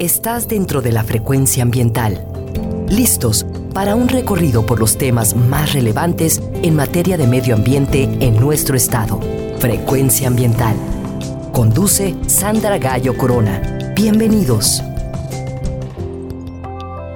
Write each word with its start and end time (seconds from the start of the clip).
Estás 0.00 0.48
dentro 0.48 0.82
de 0.82 0.90
la 0.90 1.04
frecuencia 1.04 1.62
ambiental. 1.62 2.26
Listos 2.88 3.46
para 3.72 3.94
un 3.94 4.08
recorrido 4.08 4.66
por 4.66 4.80
los 4.80 4.98
temas 4.98 5.36
más 5.36 5.72
relevantes 5.72 6.42
en 6.64 6.74
materia 6.74 7.16
de 7.16 7.28
medio 7.28 7.54
ambiente 7.54 8.02
en 8.02 8.34
nuestro 8.40 8.76
estado. 8.76 9.20
Frecuencia 9.60 10.26
ambiental. 10.26 10.74
Conduce 11.52 12.16
Sandra 12.26 12.78
Gallo 12.78 13.16
Corona. 13.16 13.92
Bienvenidos. 13.94 14.82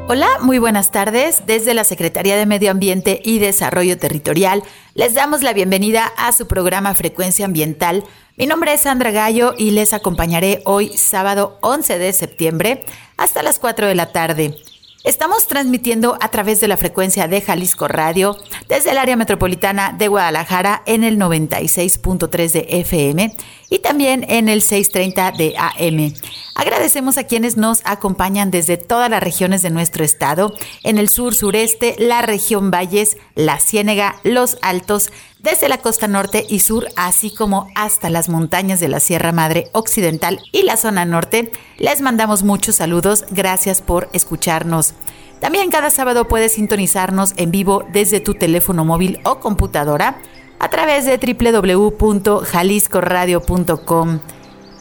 Hola, 0.06 0.28
muy 0.40 0.58
buenas 0.58 0.92
tardes. 0.92 1.42
Desde 1.46 1.74
la 1.74 1.82
Secretaría 1.82 2.36
de 2.36 2.46
Medio 2.46 2.70
Ambiente 2.70 3.20
y 3.24 3.40
Desarrollo 3.40 3.98
Territorial 3.98 4.62
les 4.94 5.14
damos 5.14 5.42
la 5.42 5.52
bienvenida 5.52 6.12
a 6.16 6.30
su 6.32 6.46
programa 6.46 6.94
Frecuencia 6.94 7.44
Ambiental 7.44 8.04
mi 8.38 8.46
nombre 8.46 8.72
es 8.72 8.82
Sandra 8.82 9.10
Gallo 9.10 9.52
y 9.58 9.72
les 9.72 9.92
acompañaré 9.92 10.62
hoy 10.64 10.96
sábado 10.96 11.58
11 11.60 11.98
de 11.98 12.12
septiembre 12.12 12.84
hasta 13.16 13.42
las 13.42 13.58
4 13.58 13.88
de 13.88 13.96
la 13.96 14.12
tarde. 14.12 14.54
Estamos 15.02 15.48
transmitiendo 15.48 16.16
a 16.20 16.28
través 16.28 16.60
de 16.60 16.68
la 16.68 16.76
frecuencia 16.76 17.26
de 17.26 17.40
Jalisco 17.40 17.88
Radio 17.88 18.36
desde 18.68 18.92
el 18.92 18.98
área 18.98 19.16
metropolitana 19.16 19.92
de 19.92 20.06
Guadalajara 20.06 20.82
en 20.86 21.02
el 21.02 21.18
96.3 21.18 22.52
de 22.52 22.66
FM 22.68 23.34
y 23.70 23.80
también 23.80 24.24
en 24.28 24.48
el 24.48 24.62
630 24.62 25.32
de 25.32 25.54
AM. 25.56 26.14
Agradecemos 26.54 27.18
a 27.18 27.24
quienes 27.24 27.56
nos 27.56 27.82
acompañan 27.84 28.50
desde 28.50 28.76
todas 28.76 29.10
las 29.10 29.22
regiones 29.22 29.62
de 29.62 29.70
nuestro 29.70 30.04
estado, 30.04 30.54
en 30.82 30.98
el 30.98 31.08
sur 31.08 31.34
sureste, 31.34 31.94
la 31.98 32.22
región 32.22 32.70
Valles, 32.70 33.16
la 33.34 33.60
Ciénega, 33.60 34.16
los 34.24 34.58
Altos, 34.62 35.12
desde 35.38 35.68
la 35.68 35.78
costa 35.78 36.08
norte 36.08 36.44
y 36.48 36.60
sur, 36.60 36.88
así 36.96 37.32
como 37.32 37.68
hasta 37.74 38.10
las 38.10 38.28
montañas 38.28 38.80
de 38.80 38.88
la 38.88 39.00
Sierra 39.00 39.32
Madre 39.32 39.68
Occidental 39.72 40.40
y 40.50 40.62
la 40.62 40.76
zona 40.76 41.04
norte. 41.04 41.52
Les 41.76 42.00
mandamos 42.00 42.42
muchos 42.42 42.76
saludos, 42.76 43.24
gracias 43.30 43.80
por 43.80 44.08
escucharnos. 44.12 44.94
También 45.40 45.70
cada 45.70 45.90
sábado 45.90 46.26
puedes 46.26 46.54
sintonizarnos 46.54 47.34
en 47.36 47.52
vivo 47.52 47.84
desde 47.92 48.18
tu 48.18 48.34
teléfono 48.34 48.84
móvil 48.84 49.20
o 49.22 49.38
computadora 49.38 50.20
a 50.58 50.70
través 50.70 51.06
de 51.06 51.18
www.jaliscoradio.com. 51.18 54.18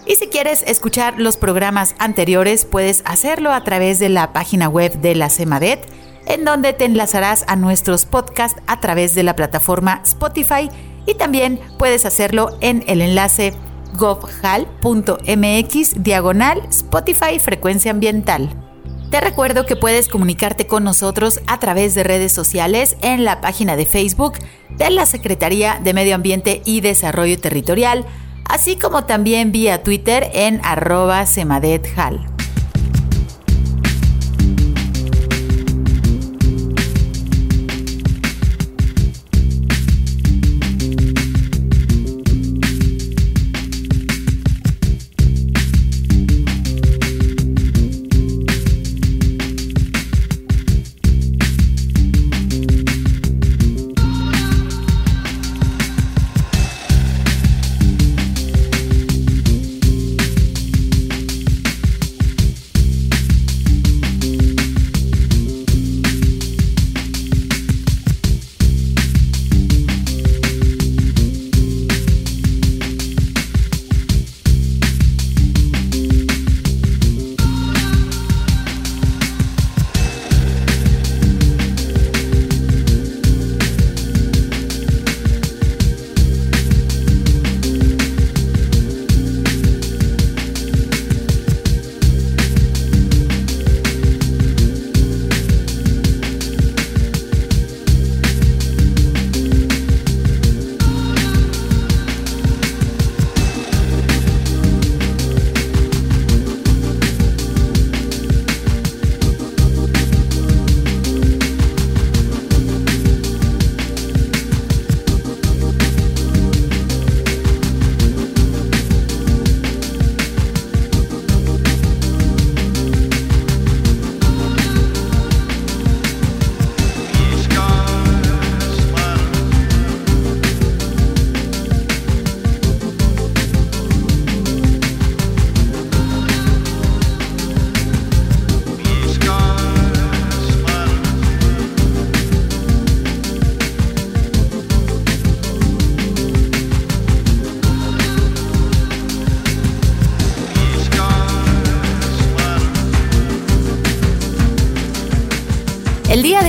Y 0.06 0.16
si 0.16 0.28
quieres 0.28 0.64
escuchar 0.66 1.20
los 1.20 1.38
programas 1.38 1.95
anteriores, 2.00 2.66
puedes 2.66 3.03
hacerlo 3.06 3.52
a 3.52 3.64
través 3.64 4.00
de 4.00 4.09
la 4.09 4.31
página 4.31 4.70
web 4.70 5.00
de 5.02 5.16
la 5.16 5.30
CEMADET, 5.30 5.86
en 6.25 6.45
donde 6.45 6.73
te 6.73 6.86
enlazarás 6.86 7.44
a 7.48 7.55
nuestros 7.55 8.05
podcasts 8.05 8.61
a 8.67 8.80
través 8.80 9.16
de 9.16 9.23
la 9.23 9.36
plataforma 9.36 10.02
Spotify 10.05 10.70
y 11.05 11.16
también 11.16 11.59
puedes 11.78 12.05
hacerlo 12.05 12.58
en 12.61 12.86
el 12.88 13.02
enlace 13.02 13.53
govhal.mx 13.98 16.03
diagonal 16.03 16.61
Spotify 16.70 17.39
Frecuencia 17.39 17.92
Ambiental. 17.92 18.67
Te 19.09 19.22
recuerdo 19.22 19.66
que 19.66 19.77
puedes 19.77 20.09
comunicarte 20.09 20.67
con 20.67 20.83
nosotros 20.83 21.39
a 21.47 21.59
través 21.59 21.95
de 21.95 22.03
redes 22.03 22.33
sociales 22.33 22.97
en 23.02 23.23
la 23.23 23.39
página 23.39 23.77
de 23.77 23.86
Facebook 23.86 24.33
de 24.69 24.89
la 24.89 25.05
Secretaría 25.05 25.80
de 25.81 25.94
Medio 25.94 26.14
Ambiente 26.14 26.61
y 26.66 26.81
Desarrollo 26.81 27.39
Territorial, 27.39 28.05
así 28.44 28.75
como 28.75 29.05
también 29.05 29.53
vía 29.53 29.81
Twitter 29.81 30.30
en 30.33 30.59
arroba 30.61 31.25
semadethal. 31.25 32.36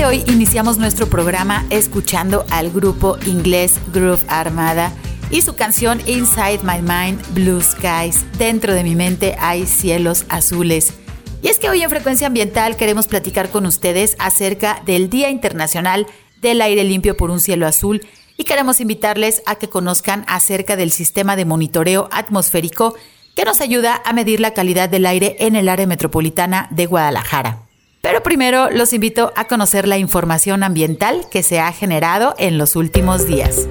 Hoy 0.09 0.25
iniciamos 0.27 0.79
nuestro 0.79 1.11
programa 1.11 1.67
escuchando 1.69 2.47
al 2.49 2.71
grupo 2.71 3.19
inglés 3.27 3.79
Groove 3.93 4.25
Armada 4.29 4.91
y 5.31 5.43
su 5.43 5.55
canción 5.55 6.01
Inside 6.07 6.61
My 6.63 6.81
Mind 6.81 7.21
Blue 7.35 7.61
Skies. 7.61 8.25
Dentro 8.39 8.73
de 8.73 8.85
mi 8.85 8.95
mente 8.95 9.37
hay 9.39 9.67
cielos 9.67 10.25
azules. 10.31 10.95
Y 11.43 11.49
es 11.49 11.59
que 11.59 11.69
hoy 11.69 11.83
en 11.83 11.91
Frecuencia 11.91 12.27
Ambiental 12.27 12.77
queremos 12.77 13.07
platicar 13.07 13.51
con 13.51 13.67
ustedes 13.67 14.17
acerca 14.19 14.81
del 14.87 15.11
Día 15.11 15.29
Internacional 15.29 16.07
del 16.41 16.63
Aire 16.63 16.85
Limpio 16.85 17.15
por 17.15 17.31
un 17.31 17.41
Cielo 17.41 17.67
Azul 17.67 18.01
y 18.39 18.45
queremos 18.45 18.81
invitarles 18.81 19.43
a 19.45 19.57
que 19.57 19.69
conozcan 19.69 20.25
acerca 20.27 20.77
del 20.77 20.91
sistema 20.91 21.37
de 21.37 21.45
monitoreo 21.45 22.09
atmosférico 22.13 22.95
que 23.37 23.45
nos 23.45 23.61
ayuda 23.61 24.01
a 24.07 24.15
medir 24.15 24.41
la 24.41 24.55
calidad 24.55 24.89
del 24.89 25.05
aire 25.05 25.37
en 25.41 25.55
el 25.55 25.69
área 25.69 25.87
metropolitana 25.87 26.67
de 26.71 26.87
Guadalajara. 26.87 27.68
Pero 28.09 28.23
primero 28.23 28.71
los 28.71 28.95
invito 28.95 29.35
a 29.37 29.47
conocer 29.49 29.87
la 29.87 29.99
información 29.99 30.63
ambiental 30.63 31.27
que 31.31 31.43
se 31.43 31.61
ha 31.61 31.71
generado 31.73 32.35
en 32.39 32.57
los 32.57 32.75
últimos 32.75 33.27
días. 33.27 33.69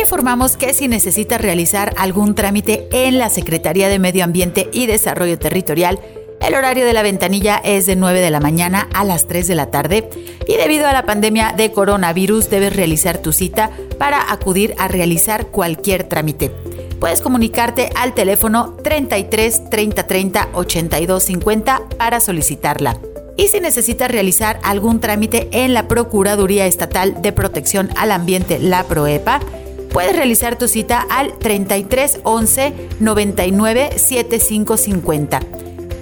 Informamos 0.00 0.56
que 0.56 0.74
si 0.74 0.88
necesitas 0.88 1.40
realizar 1.40 1.94
algún 1.96 2.34
trámite 2.34 2.88
en 2.90 3.18
la 3.18 3.30
Secretaría 3.30 3.88
de 3.88 4.00
Medio 4.00 4.24
Ambiente 4.24 4.68
y 4.72 4.86
Desarrollo 4.86 5.38
Territorial, 5.38 6.00
el 6.40 6.54
horario 6.54 6.84
de 6.84 6.92
la 6.92 7.02
ventanilla 7.02 7.60
es 7.62 7.86
de 7.86 7.94
9 7.94 8.20
de 8.20 8.30
la 8.30 8.40
mañana 8.40 8.88
a 8.92 9.04
las 9.04 9.28
3 9.28 9.46
de 9.46 9.54
la 9.54 9.70
tarde 9.70 10.10
y 10.48 10.56
debido 10.56 10.88
a 10.88 10.92
la 10.92 11.06
pandemia 11.06 11.54
de 11.56 11.70
coronavirus 11.70 12.50
debes 12.50 12.74
realizar 12.74 13.18
tu 13.18 13.32
cita 13.32 13.70
para 13.96 14.32
acudir 14.32 14.74
a 14.78 14.88
realizar 14.88 15.46
cualquier 15.46 16.04
trámite 16.04 16.50
puedes 17.00 17.20
comunicarte 17.20 17.90
al 17.94 18.14
teléfono 18.14 18.76
33 18.82 19.70
30 19.70 20.06
30 20.06 20.48
82 20.54 21.22
50 21.22 21.82
para 21.96 22.20
solicitarla. 22.20 22.98
Y 23.36 23.48
si 23.48 23.58
necesitas 23.60 24.10
realizar 24.10 24.58
algún 24.62 25.00
trámite 25.00 25.48
en 25.50 25.74
la 25.74 25.88
Procuraduría 25.88 26.66
Estatal 26.66 27.20
de 27.20 27.32
Protección 27.32 27.90
al 27.96 28.12
Ambiente, 28.12 28.60
la 28.60 28.84
PROEPA, 28.84 29.40
puedes 29.92 30.14
realizar 30.14 30.56
tu 30.56 30.68
cita 30.68 31.04
al 31.10 31.36
33 31.38 32.20
11 32.22 32.72
99 33.00 33.98
7550. 33.98 35.40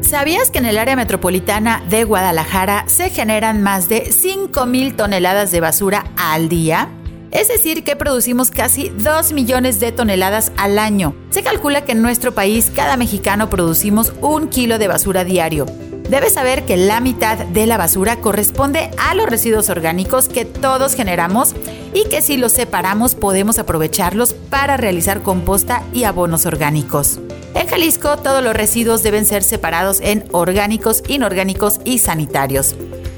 ¿Sabías 0.00 0.50
que 0.50 0.58
en 0.58 0.66
el 0.66 0.78
área 0.78 0.96
metropolitana 0.96 1.84
de 1.88 2.02
Guadalajara 2.02 2.84
se 2.88 3.10
generan 3.10 3.62
más 3.62 3.88
de 3.88 4.06
5.000 4.06 4.96
toneladas 4.96 5.50
de 5.50 5.60
basura 5.60 6.06
al 6.16 6.48
día? 6.48 6.88
Es 7.30 7.48
decir, 7.48 7.84
que 7.84 7.94
producimos 7.94 8.50
casi 8.50 8.88
2 8.88 9.32
millones 9.32 9.80
de 9.80 9.92
toneladas 9.92 10.50
al 10.56 10.78
año. 10.78 11.14
Se 11.30 11.42
calcula 11.42 11.84
que 11.84 11.92
en 11.92 12.02
nuestro 12.02 12.32
país 12.32 12.72
cada 12.74 12.96
mexicano 12.96 13.50
producimos 13.50 14.12
un 14.20 14.48
kilo 14.48 14.78
de 14.78 14.88
basura 14.88 15.24
diario. 15.24 15.66
Debes 16.08 16.32
saber 16.32 16.64
que 16.64 16.78
la 16.78 17.00
mitad 17.00 17.36
de 17.36 17.66
la 17.66 17.76
basura 17.76 18.16
corresponde 18.16 18.90
a 18.96 19.14
los 19.14 19.26
residuos 19.26 19.68
orgánicos 19.68 20.28
que 20.28 20.46
todos 20.46 20.94
generamos 20.94 21.54
y 21.92 22.08
que 22.08 22.22
si 22.22 22.38
los 22.38 22.52
separamos 22.52 23.14
podemos 23.14 23.58
aprovecharlos 23.58 24.32
para 24.32 24.78
realizar 24.78 25.22
composta 25.22 25.82
y 25.92 26.04
abonos 26.04 26.46
orgánicos. 26.46 27.20
En 27.54 27.66
Jalisco 27.66 28.16
todos 28.16 28.42
los 28.42 28.54
residuos 28.54 29.02
deben 29.02 29.26
ser 29.26 29.42
separados 29.42 30.00
en 30.00 30.24
orgánicos, 30.32 31.02
inorgánicos 31.08 31.78
y 31.84 31.98
sanitarios. 31.98 32.74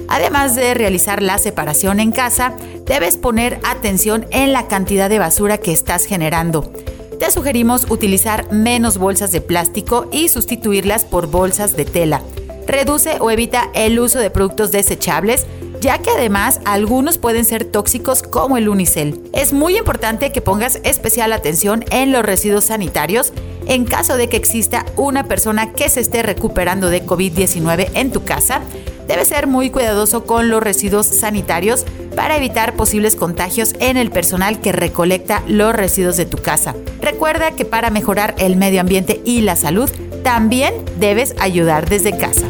Además 0.08 0.56
de 0.56 0.74
realizar 0.74 1.22
la 1.22 1.38
separación 1.38 2.00
en 2.00 2.10
casa, 2.10 2.54
debes 2.90 3.16
poner 3.16 3.60
atención 3.62 4.26
en 4.32 4.52
la 4.52 4.66
cantidad 4.66 5.08
de 5.08 5.20
basura 5.20 5.58
que 5.58 5.70
estás 5.70 6.06
generando. 6.06 6.72
Te 7.20 7.30
sugerimos 7.30 7.88
utilizar 7.88 8.52
menos 8.52 8.98
bolsas 8.98 9.30
de 9.30 9.40
plástico 9.40 10.08
y 10.10 10.28
sustituirlas 10.28 11.04
por 11.04 11.28
bolsas 11.28 11.76
de 11.76 11.84
tela. 11.84 12.20
Reduce 12.66 13.18
o 13.20 13.30
evita 13.30 13.70
el 13.74 14.00
uso 14.00 14.18
de 14.18 14.30
productos 14.30 14.72
desechables, 14.72 15.46
ya 15.80 15.98
que 15.98 16.10
además 16.10 16.60
algunos 16.64 17.18
pueden 17.18 17.44
ser 17.44 17.64
tóxicos 17.64 18.22
como 18.22 18.56
el 18.56 18.68
unicel. 18.68 19.20
Es 19.32 19.52
muy 19.52 19.76
importante 19.76 20.32
que 20.32 20.40
pongas 20.40 20.80
especial 20.84 21.32
atención 21.32 21.84
en 21.90 22.12
los 22.12 22.24
residuos 22.24 22.64
sanitarios 22.64 23.32
en 23.66 23.84
caso 23.84 24.16
de 24.16 24.28
que 24.28 24.36
exista 24.36 24.86
una 24.96 25.24
persona 25.24 25.72
que 25.72 25.88
se 25.88 26.00
esté 26.00 26.22
recuperando 26.22 26.90
de 26.90 27.04
COVID-19 27.04 27.90
en 27.94 28.10
tu 28.10 28.24
casa 28.24 28.62
Debe 29.10 29.24
ser 29.24 29.48
muy 29.48 29.70
cuidadoso 29.70 30.24
con 30.24 30.50
los 30.50 30.62
residuos 30.62 31.04
sanitarios 31.04 31.84
para 32.14 32.36
evitar 32.36 32.74
posibles 32.74 33.16
contagios 33.16 33.74
en 33.80 33.96
el 33.96 34.12
personal 34.12 34.60
que 34.60 34.70
recolecta 34.70 35.42
los 35.48 35.74
residuos 35.74 36.16
de 36.16 36.26
tu 36.26 36.36
casa. 36.36 36.76
Recuerda 37.02 37.50
que 37.50 37.64
para 37.64 37.90
mejorar 37.90 38.36
el 38.38 38.54
medio 38.54 38.80
ambiente 38.80 39.20
y 39.24 39.40
la 39.40 39.56
salud, 39.56 39.90
también 40.22 40.74
debes 41.00 41.34
ayudar 41.40 41.88
desde 41.88 42.16
casa. 42.16 42.46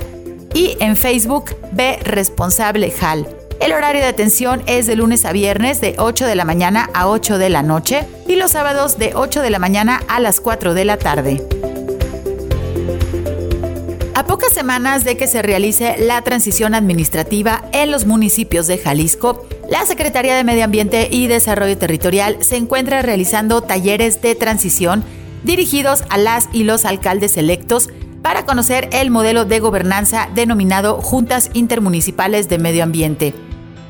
y 0.54 0.78
en 0.80 0.96
Facebook 0.96 1.56
bresponsableJal. 1.72 3.28
El 3.60 3.72
horario 3.72 4.02
de 4.02 4.08
atención 4.08 4.62
es 4.66 4.88
de 4.88 4.96
lunes 4.96 5.26
a 5.26 5.32
viernes 5.32 5.80
de 5.80 5.94
8 5.98 6.26
de 6.28 6.36
la 6.36 6.46
mañana 6.46 6.90
a 6.94 7.08
8 7.08 7.38
de 7.38 7.50
la 7.50 7.64
noche 7.64 8.06
y 8.28 8.36
los 8.36 8.52
sábados 8.52 8.98
de 8.98 9.14
8 9.16 9.42
de 9.42 9.50
la 9.50 9.60
mañana 9.60 10.02
a 10.08 10.20
las 10.20 10.42
4 10.42 10.74
de 10.74 10.86
la 10.86 10.98
tarde. 10.98 11.73
A 14.24 14.26
pocas 14.26 14.54
semanas 14.54 15.04
de 15.04 15.18
que 15.18 15.28
se 15.28 15.42
realice 15.42 15.98
la 16.00 16.22
transición 16.22 16.76
administrativa 16.76 17.66
en 17.74 17.92
los 17.92 18.06
municipios 18.06 18.68
de 18.68 18.78
Jalisco, 18.78 19.46
la 19.70 19.86
Secretaría 19.86 20.34
de 20.38 20.46
Medio 20.46 20.64
Ambiente 20.64 21.10
y 21.12 21.28
Desarrollo 21.28 21.78
Territorial 21.78 22.38
se 22.40 22.56
encuentra 22.56 23.02
realizando 23.02 23.62
talleres 23.62 24.22
de 24.22 24.34
transición 24.36 25.04
dirigidos 25.44 26.06
a 26.10 26.18
las 26.18 26.48
y 26.54 26.64
los 26.64 26.86
alcaldes 26.86 27.36
electos 27.36 27.90
para 28.22 28.46
conocer 28.46 28.88
el 28.94 29.12
modelo 29.12 29.44
de 29.44 29.60
gobernanza 29.60 30.30
denominado 30.34 31.02
Juntas 31.02 31.50
Intermunicipales 31.54 32.48
de 32.48 32.60
Medio 32.60 32.84
Ambiente. 32.84 33.34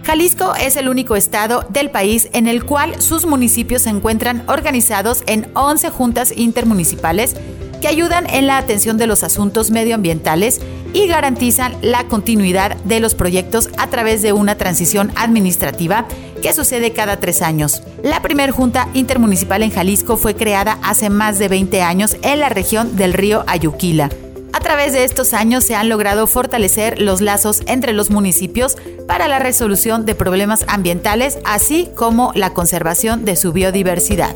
Jalisco 0.03 0.55
es 0.55 0.77
el 0.77 0.89
único 0.89 1.15
estado 1.15 1.63
del 1.69 1.91
país 1.91 2.29
en 2.33 2.47
el 2.47 2.65
cual 2.65 2.99
sus 3.03 3.27
municipios 3.27 3.83
se 3.83 3.91
encuentran 3.91 4.43
organizados 4.47 5.23
en 5.27 5.51
11 5.53 5.91
juntas 5.91 6.33
intermunicipales 6.35 7.35
que 7.83 7.89
ayudan 7.89 8.29
en 8.29 8.47
la 8.47 8.57
atención 8.57 8.97
de 8.97 9.07
los 9.07 9.23
asuntos 9.23 9.69
medioambientales 9.69 10.61
y 10.93 11.05
garantizan 11.07 11.75
la 11.81 12.07
continuidad 12.07 12.77
de 12.85 13.01
los 13.01 13.13
proyectos 13.13 13.67
a 13.75 13.87
través 13.89 14.21
de 14.21 14.31
una 14.31 14.55
transición 14.55 15.11
administrativa 15.17 16.05
que 16.41 16.53
sucede 16.53 16.93
cada 16.93 17.17
tres 17.17 17.41
años. 17.41 17.83
La 18.01 18.21
primera 18.21 18.53
Junta 18.53 18.87
Intermunicipal 18.93 19.63
en 19.63 19.71
Jalisco 19.71 20.15
fue 20.15 20.33
creada 20.33 20.79
hace 20.81 21.09
más 21.09 21.39
de 21.39 21.49
20 21.49 21.81
años 21.81 22.15
en 22.21 22.39
la 22.39 22.47
región 22.47 22.95
del 22.95 23.11
río 23.11 23.43
Ayuquila. 23.47 24.09
A 24.53 24.61
través 24.61 24.93
de 24.93 25.03
estos 25.03 25.33
años 25.33 25.65
se 25.65 25.75
han 25.75 25.89
logrado 25.89 26.25
fortalecer 26.25 27.01
los 27.01 27.19
lazos 27.19 27.63
entre 27.65 27.91
los 27.91 28.09
municipios 28.09 28.77
para 29.09 29.27
la 29.27 29.39
resolución 29.39 30.05
de 30.05 30.15
problemas 30.15 30.63
ambientales, 30.69 31.37
así 31.43 31.89
como 31.97 32.31
la 32.33 32.53
conservación 32.53 33.25
de 33.25 33.35
su 33.35 33.51
biodiversidad. 33.51 34.33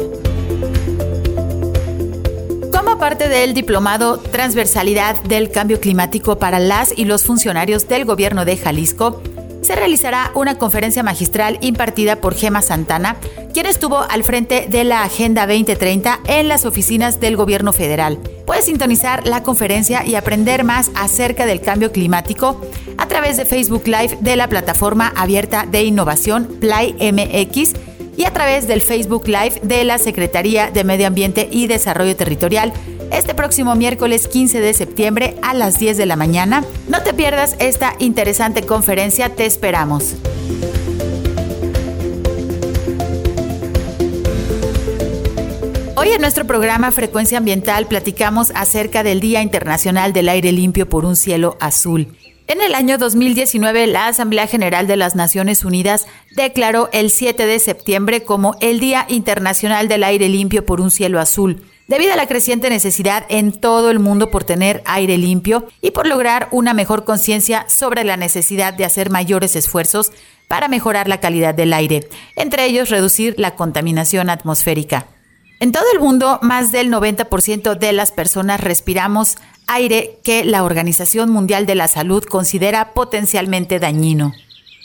Parte 3.08 3.30
del 3.30 3.54
diplomado 3.54 4.18
Transversalidad 4.18 5.16
del 5.24 5.50
Cambio 5.50 5.80
Climático 5.80 6.40
para 6.40 6.60
las 6.60 6.92
y 6.94 7.06
los 7.06 7.24
funcionarios 7.24 7.88
del 7.88 8.04
gobierno 8.04 8.44
de 8.44 8.58
Jalisco, 8.58 9.22
se 9.62 9.78
realizará 9.78 10.32
una 10.36 10.58
conferencia 10.58 11.04
magistral 11.04 11.58
impartida 11.62 12.18
por 12.18 12.36
Gema 12.36 12.62
Santana, 12.62 13.16
quien 13.54 13.66
estuvo 13.66 14.00
al 14.02 14.24
frente 14.24 14.68
de 14.70 14.84
la 14.84 15.04
Agenda 15.04 15.48
2030 15.48 16.20
en 16.28 16.50
las 16.50 16.66
oficinas 16.66 17.22
del 17.22 17.38
gobierno 17.38 17.72
federal. 17.72 18.18
Puedes 18.46 18.66
sintonizar 18.66 19.26
la 19.26 19.42
conferencia 19.42 20.06
y 20.06 20.16
aprender 20.16 20.66
más 20.66 20.92
acerca 20.94 21.46
del 21.46 21.62
cambio 21.62 21.94
climático 21.94 22.60
a 22.98 23.08
través 23.08 23.38
de 23.38 23.46
Facebook 23.46 23.84
Live 23.88 24.18
de 24.20 24.36
la 24.36 24.50
plataforma 24.50 25.14
abierta 25.16 25.66
de 25.66 25.82
innovación 25.84 26.58
Play 26.60 26.94
MX 27.00 27.74
y 28.18 28.26
a 28.26 28.34
través 28.34 28.68
del 28.68 28.82
Facebook 28.82 29.28
Live 29.28 29.62
de 29.62 29.86
la 29.86 29.98
Secretaría 29.98 30.72
de 30.72 30.84
Medio 30.84 31.08
Ambiente 31.08 31.48
y 31.50 31.68
Desarrollo 31.68 32.18
Territorial 32.18 32.74
este 33.12 33.34
próximo 33.34 33.76
miércoles 33.76 34.28
15 34.28 34.60
de 34.62 34.74
septiembre 34.74 35.36
a 35.42 35.54
las 35.54 35.80
10 35.80 35.98
de 35.98 36.06
la 36.06 36.16
mañana. 36.16 36.64
No 36.88 37.02
te 37.04 37.14
pierdas 37.14 37.56
esta 37.60 37.96
interesante 38.00 38.64
conferencia, 38.64 39.30
te 39.36 39.46
esperamos. 39.46 40.16
Hoy 45.96 46.10
en 46.10 46.22
nuestro 46.22 46.46
programa 46.46 46.92
Frecuencia 46.92 47.40
Ambiental 47.40 47.88
platicamos 47.88 48.52
acerca 48.56 49.04
del 49.04 49.20
Día 49.20 49.42
Internacional 49.42 50.14
del 50.14 50.30
Aire 50.30 50.52
Limpio 50.52 50.88
por 50.88 51.06
un 51.06 51.16
Cielo 51.16 51.58
Azul. 51.60 52.16
En 52.48 52.62
el 52.62 52.76
año 52.76 52.98
2019, 52.98 53.88
la 53.88 54.08
Asamblea 54.08 54.48
General 54.48 54.88
de 54.88 54.96
las 54.96 55.16
Naciones 55.16 55.66
Unidas 55.66 56.08
declaró 56.34 56.88
el 56.94 57.10
7 57.10 57.46
de 57.46 57.60
septiembre 57.60 58.24
como 58.24 58.56
el 58.62 58.80
Día 58.80 59.06
Internacional 59.10 59.90
del 59.90 60.06
Aire 60.06 60.30
Limpio 60.30 60.66
por 60.66 60.80
un 60.80 60.90
Cielo 60.90 61.20
Azul, 61.20 61.64
debido 61.88 62.14
a 62.14 62.18
la 62.18 62.28
creciente 62.28 62.70
necesidad 62.70 63.26
en 63.30 63.52
todo 63.52 63.90
el 63.90 64.00
mundo 64.00 64.30
por 64.30 64.44
tener 64.44 64.82
aire 64.86 65.18
limpio 65.18 65.68
y 65.82 65.92
por 65.92 66.08
lograr 66.08 66.50
una 66.52 66.74
mejor 66.74 67.06
conciencia 67.06 67.66
sobre 67.68 68.04
la 68.04 68.18
necesidad 68.18 68.74
de 68.74 68.86
hacer 68.86 69.10
mayores 69.10 69.56
esfuerzos 69.56 70.12
para 70.48 70.68
mejorar 70.68 71.08
la 71.08 71.20
calidad 71.20 71.54
del 71.54 71.74
aire, 71.74 72.08
entre 72.36 72.66
ellos 72.66 72.90
reducir 72.90 73.36
la 73.38 73.56
contaminación 73.56 74.30
atmosférica. 74.30 75.08
En 75.60 75.72
todo 75.72 75.86
el 75.94 76.00
mundo, 76.00 76.40
más 76.44 76.72
del 76.72 76.92
90% 76.92 77.78
de 77.78 77.92
las 77.92 78.12
personas 78.12 78.62
respiramos 78.62 79.38
aire 79.66 80.20
que 80.24 80.46
la 80.46 80.64
Organización 80.64 81.32
Mundial 81.32 81.66
de 81.66 81.76
la 81.76 81.88
Salud 81.88 82.24
considera 82.24 82.94
potencialmente 82.94 83.80
dañino. 83.80 84.34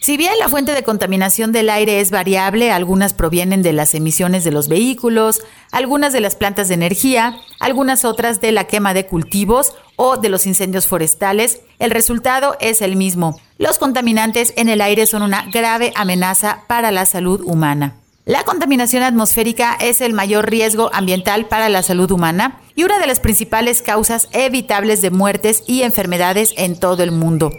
Si 0.02 0.16
bien 0.16 0.36
la 0.40 0.48
fuente 0.48 0.74
de 0.74 0.82
contaminación 0.82 1.52
del 1.52 1.70
aire 1.70 2.00
es 2.00 2.10
variable, 2.10 2.72
algunas 2.72 3.14
provienen 3.14 3.62
de 3.62 3.72
las 3.72 3.94
emisiones 3.94 4.42
de 4.42 4.50
los 4.50 4.66
vehículos, 4.66 5.42
algunas 5.70 6.12
de 6.12 6.20
las 6.20 6.34
plantas 6.34 6.66
de 6.66 6.74
energía, 6.74 7.36
algunas 7.60 8.04
otras 8.04 8.40
de 8.40 8.50
la 8.50 8.64
quema 8.64 8.94
de 8.94 9.06
cultivos 9.06 9.74
o 9.94 10.16
de 10.16 10.28
los 10.28 10.44
incendios 10.48 10.88
forestales, 10.88 11.60
el 11.78 11.92
resultado 11.92 12.56
es 12.58 12.82
el 12.82 12.96
mismo. 12.96 13.40
Los 13.58 13.78
contaminantes 13.78 14.52
en 14.56 14.68
el 14.68 14.80
aire 14.80 15.06
son 15.06 15.22
una 15.22 15.44
grave 15.52 15.92
amenaza 15.94 16.64
para 16.66 16.90
la 16.90 17.06
salud 17.06 17.40
humana. 17.44 17.94
La 18.24 18.42
contaminación 18.42 19.04
atmosférica 19.04 19.76
es 19.80 20.00
el 20.00 20.14
mayor 20.14 20.50
riesgo 20.50 20.90
ambiental 20.92 21.46
para 21.46 21.68
la 21.68 21.84
salud 21.84 22.10
humana 22.10 22.60
y 22.74 22.82
una 22.82 22.98
de 22.98 23.06
las 23.06 23.20
principales 23.20 23.82
causas 23.82 24.28
evitables 24.32 25.00
de 25.00 25.12
muertes 25.12 25.62
y 25.68 25.82
enfermedades 25.82 26.54
en 26.56 26.76
todo 26.76 27.04
el 27.04 27.12
mundo. 27.12 27.52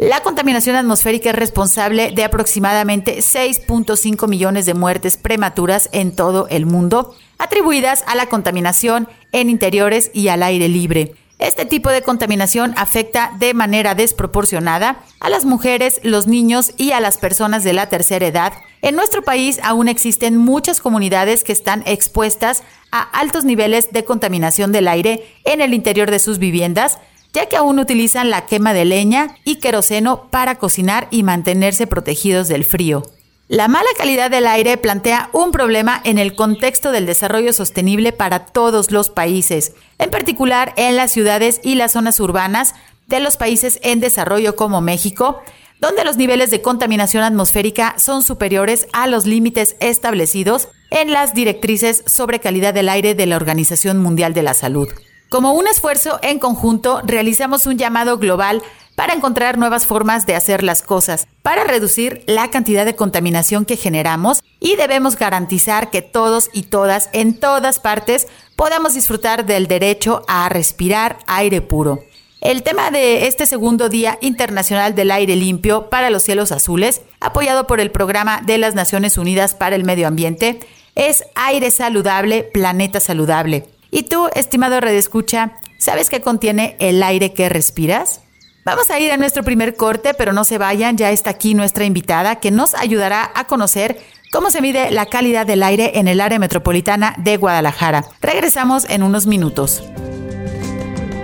La 0.00 0.22
contaminación 0.22 0.76
atmosférica 0.76 1.28
es 1.28 1.36
responsable 1.36 2.10
de 2.10 2.24
aproximadamente 2.24 3.18
6.5 3.18 4.28
millones 4.28 4.64
de 4.64 4.72
muertes 4.72 5.18
prematuras 5.18 5.90
en 5.92 6.16
todo 6.16 6.48
el 6.48 6.64
mundo, 6.64 7.14
atribuidas 7.36 8.02
a 8.06 8.14
la 8.14 8.24
contaminación 8.24 9.10
en 9.32 9.50
interiores 9.50 10.10
y 10.14 10.28
al 10.28 10.42
aire 10.42 10.70
libre. 10.70 11.12
Este 11.38 11.66
tipo 11.66 11.90
de 11.90 12.00
contaminación 12.00 12.72
afecta 12.78 13.32
de 13.38 13.52
manera 13.52 13.94
desproporcionada 13.94 15.02
a 15.20 15.28
las 15.28 15.44
mujeres, 15.44 16.00
los 16.02 16.26
niños 16.26 16.72
y 16.78 16.92
a 16.92 17.00
las 17.00 17.18
personas 17.18 17.62
de 17.62 17.74
la 17.74 17.90
tercera 17.90 18.26
edad. 18.26 18.54
En 18.80 18.96
nuestro 18.96 19.20
país 19.20 19.60
aún 19.62 19.86
existen 19.86 20.38
muchas 20.38 20.80
comunidades 20.80 21.44
que 21.44 21.52
están 21.52 21.82
expuestas 21.84 22.62
a 22.90 23.02
altos 23.02 23.44
niveles 23.44 23.92
de 23.92 24.06
contaminación 24.06 24.72
del 24.72 24.88
aire 24.88 25.26
en 25.44 25.60
el 25.60 25.74
interior 25.74 26.10
de 26.10 26.20
sus 26.20 26.38
viviendas, 26.38 26.98
ya 27.32 27.46
que 27.46 27.56
aún 27.56 27.78
utilizan 27.78 28.30
la 28.30 28.46
quema 28.46 28.72
de 28.72 28.84
leña 28.84 29.36
y 29.44 29.56
queroseno 29.56 30.28
para 30.30 30.56
cocinar 30.56 31.08
y 31.10 31.22
mantenerse 31.22 31.86
protegidos 31.86 32.48
del 32.48 32.64
frío. 32.64 33.02
La 33.48 33.66
mala 33.66 33.88
calidad 33.98 34.30
del 34.30 34.46
aire 34.46 34.76
plantea 34.76 35.28
un 35.32 35.50
problema 35.50 36.00
en 36.04 36.18
el 36.18 36.36
contexto 36.36 36.92
del 36.92 37.04
desarrollo 37.04 37.52
sostenible 37.52 38.12
para 38.12 38.46
todos 38.46 38.92
los 38.92 39.10
países, 39.10 39.72
en 39.98 40.10
particular 40.10 40.72
en 40.76 40.96
las 40.96 41.10
ciudades 41.10 41.60
y 41.64 41.74
las 41.74 41.92
zonas 41.92 42.20
urbanas 42.20 42.74
de 43.08 43.18
los 43.18 43.36
países 43.36 43.80
en 43.82 43.98
desarrollo 43.98 44.54
como 44.54 44.80
México, 44.80 45.42
donde 45.80 46.04
los 46.04 46.16
niveles 46.16 46.52
de 46.52 46.62
contaminación 46.62 47.24
atmosférica 47.24 47.96
son 47.98 48.22
superiores 48.22 48.86
a 48.92 49.08
los 49.08 49.26
límites 49.26 49.74
establecidos 49.80 50.68
en 50.90 51.10
las 51.10 51.34
directrices 51.34 52.04
sobre 52.06 52.38
calidad 52.38 52.72
del 52.72 52.88
aire 52.88 53.16
de 53.16 53.26
la 53.26 53.34
Organización 53.34 53.98
Mundial 53.98 54.32
de 54.32 54.42
la 54.42 54.54
Salud. 54.54 54.88
Como 55.30 55.52
un 55.52 55.68
esfuerzo 55.68 56.18
en 56.22 56.40
conjunto, 56.40 57.02
realizamos 57.04 57.66
un 57.66 57.78
llamado 57.78 58.18
global 58.18 58.64
para 58.96 59.14
encontrar 59.14 59.58
nuevas 59.58 59.86
formas 59.86 60.26
de 60.26 60.34
hacer 60.34 60.64
las 60.64 60.82
cosas, 60.82 61.28
para 61.42 61.62
reducir 61.62 62.24
la 62.26 62.50
cantidad 62.50 62.84
de 62.84 62.96
contaminación 62.96 63.64
que 63.64 63.76
generamos 63.76 64.42
y 64.58 64.74
debemos 64.74 65.16
garantizar 65.16 65.90
que 65.90 66.02
todos 66.02 66.50
y 66.52 66.64
todas 66.64 67.10
en 67.12 67.38
todas 67.38 67.78
partes 67.78 68.26
podamos 68.56 68.94
disfrutar 68.94 69.46
del 69.46 69.68
derecho 69.68 70.24
a 70.26 70.48
respirar 70.48 71.18
aire 71.28 71.60
puro. 71.60 72.00
El 72.40 72.64
tema 72.64 72.90
de 72.90 73.28
este 73.28 73.46
segundo 73.46 73.88
Día 73.88 74.18
Internacional 74.20 74.96
del 74.96 75.12
Aire 75.12 75.36
Limpio 75.36 75.90
para 75.90 76.10
los 76.10 76.24
Cielos 76.24 76.50
Azules, 76.50 77.02
apoyado 77.20 77.68
por 77.68 77.78
el 77.78 77.92
Programa 77.92 78.42
de 78.44 78.58
las 78.58 78.74
Naciones 78.74 79.16
Unidas 79.16 79.54
para 79.54 79.76
el 79.76 79.84
Medio 79.84 80.08
Ambiente, 80.08 80.58
es 80.96 81.22
Aire 81.36 81.70
Saludable, 81.70 82.42
Planeta 82.42 82.98
Saludable. 82.98 83.68
¿Y 83.90 84.04
tú, 84.04 84.28
estimado 84.34 84.80
redescucha, 84.80 85.52
sabes 85.78 86.10
qué 86.10 86.20
contiene 86.20 86.76
el 86.78 87.02
aire 87.02 87.32
que 87.32 87.48
respiras? 87.48 88.20
Vamos 88.64 88.90
a 88.90 89.00
ir 89.00 89.10
a 89.10 89.16
nuestro 89.16 89.42
primer 89.42 89.74
corte, 89.74 90.14
pero 90.14 90.32
no 90.32 90.44
se 90.44 90.58
vayan, 90.58 90.96
ya 90.96 91.10
está 91.10 91.30
aquí 91.30 91.54
nuestra 91.54 91.84
invitada 91.84 92.36
que 92.36 92.50
nos 92.50 92.74
ayudará 92.74 93.30
a 93.34 93.46
conocer 93.46 93.98
cómo 94.30 94.50
se 94.50 94.60
mide 94.60 94.90
la 94.90 95.06
calidad 95.06 95.46
del 95.46 95.62
aire 95.62 95.98
en 95.98 96.06
el 96.08 96.20
área 96.20 96.38
metropolitana 96.38 97.14
de 97.18 97.36
Guadalajara. 97.36 98.04
Regresamos 98.20 98.88
en 98.88 99.02
unos 99.02 99.26
minutos. 99.26 99.82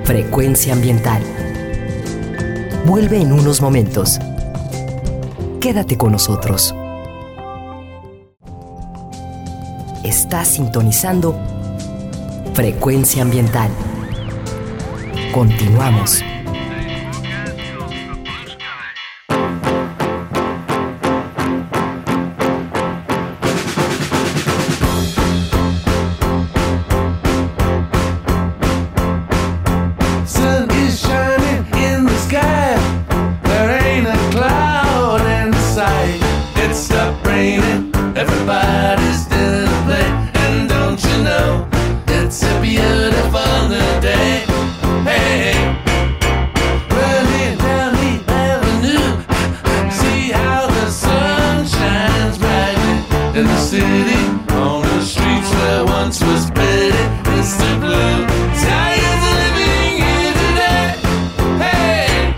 Frecuencia 0.04 0.72
ambiental. 0.72 1.22
Vuelve 2.84 3.20
en 3.20 3.32
unos 3.32 3.60
momentos. 3.60 4.18
Quédate 5.60 5.96
con 5.96 6.12
nosotros. 6.12 6.74
Estás 10.02 10.48
sintonizando 10.48 11.36
Frecuencia 12.56 13.20
ambiental. 13.20 13.70
Continuamos. 15.34 16.24
city, 53.66 54.14
on 54.54 54.80
the 54.82 55.02
streets 55.02 55.50
where 55.54 55.84
once 55.84 56.22
was 56.22 56.50
pity. 56.52 57.02
It's 57.36 57.56
the 57.56 57.72
blue 57.80 58.18
tigers 58.62 59.24
living 59.38 59.92
here 60.02 60.34
today. 60.42 60.88
Hey, 61.64 62.34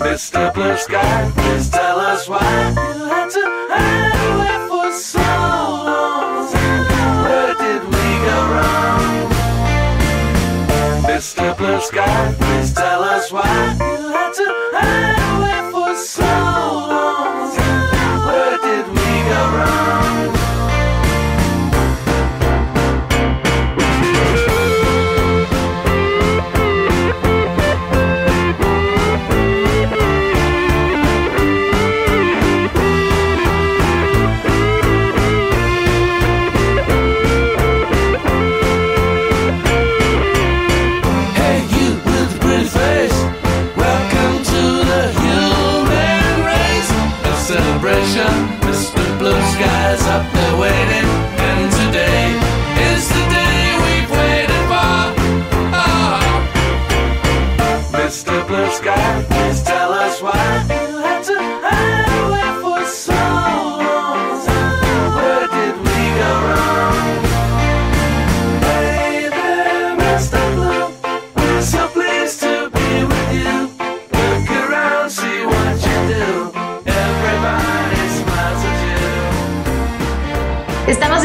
Mr. 0.00 0.52
Blue 0.52 0.76
Sky, 0.76 1.30
please 1.36 1.70
tell 1.70 2.00
us 2.00 2.28
why 2.28 2.74
you 2.74 3.04
had 3.12 3.30
to 3.30 3.44
hide 3.70 4.16
away 4.32 4.58
for 4.68 4.90
so 4.92 5.20
long. 5.20 6.50
Where 7.22 7.54
did 7.54 7.82
we 7.94 8.06
go 8.26 8.38
wrong, 8.54 9.06
Mr. 11.04 11.56
Blue 11.56 11.80
Sky? 11.80 12.45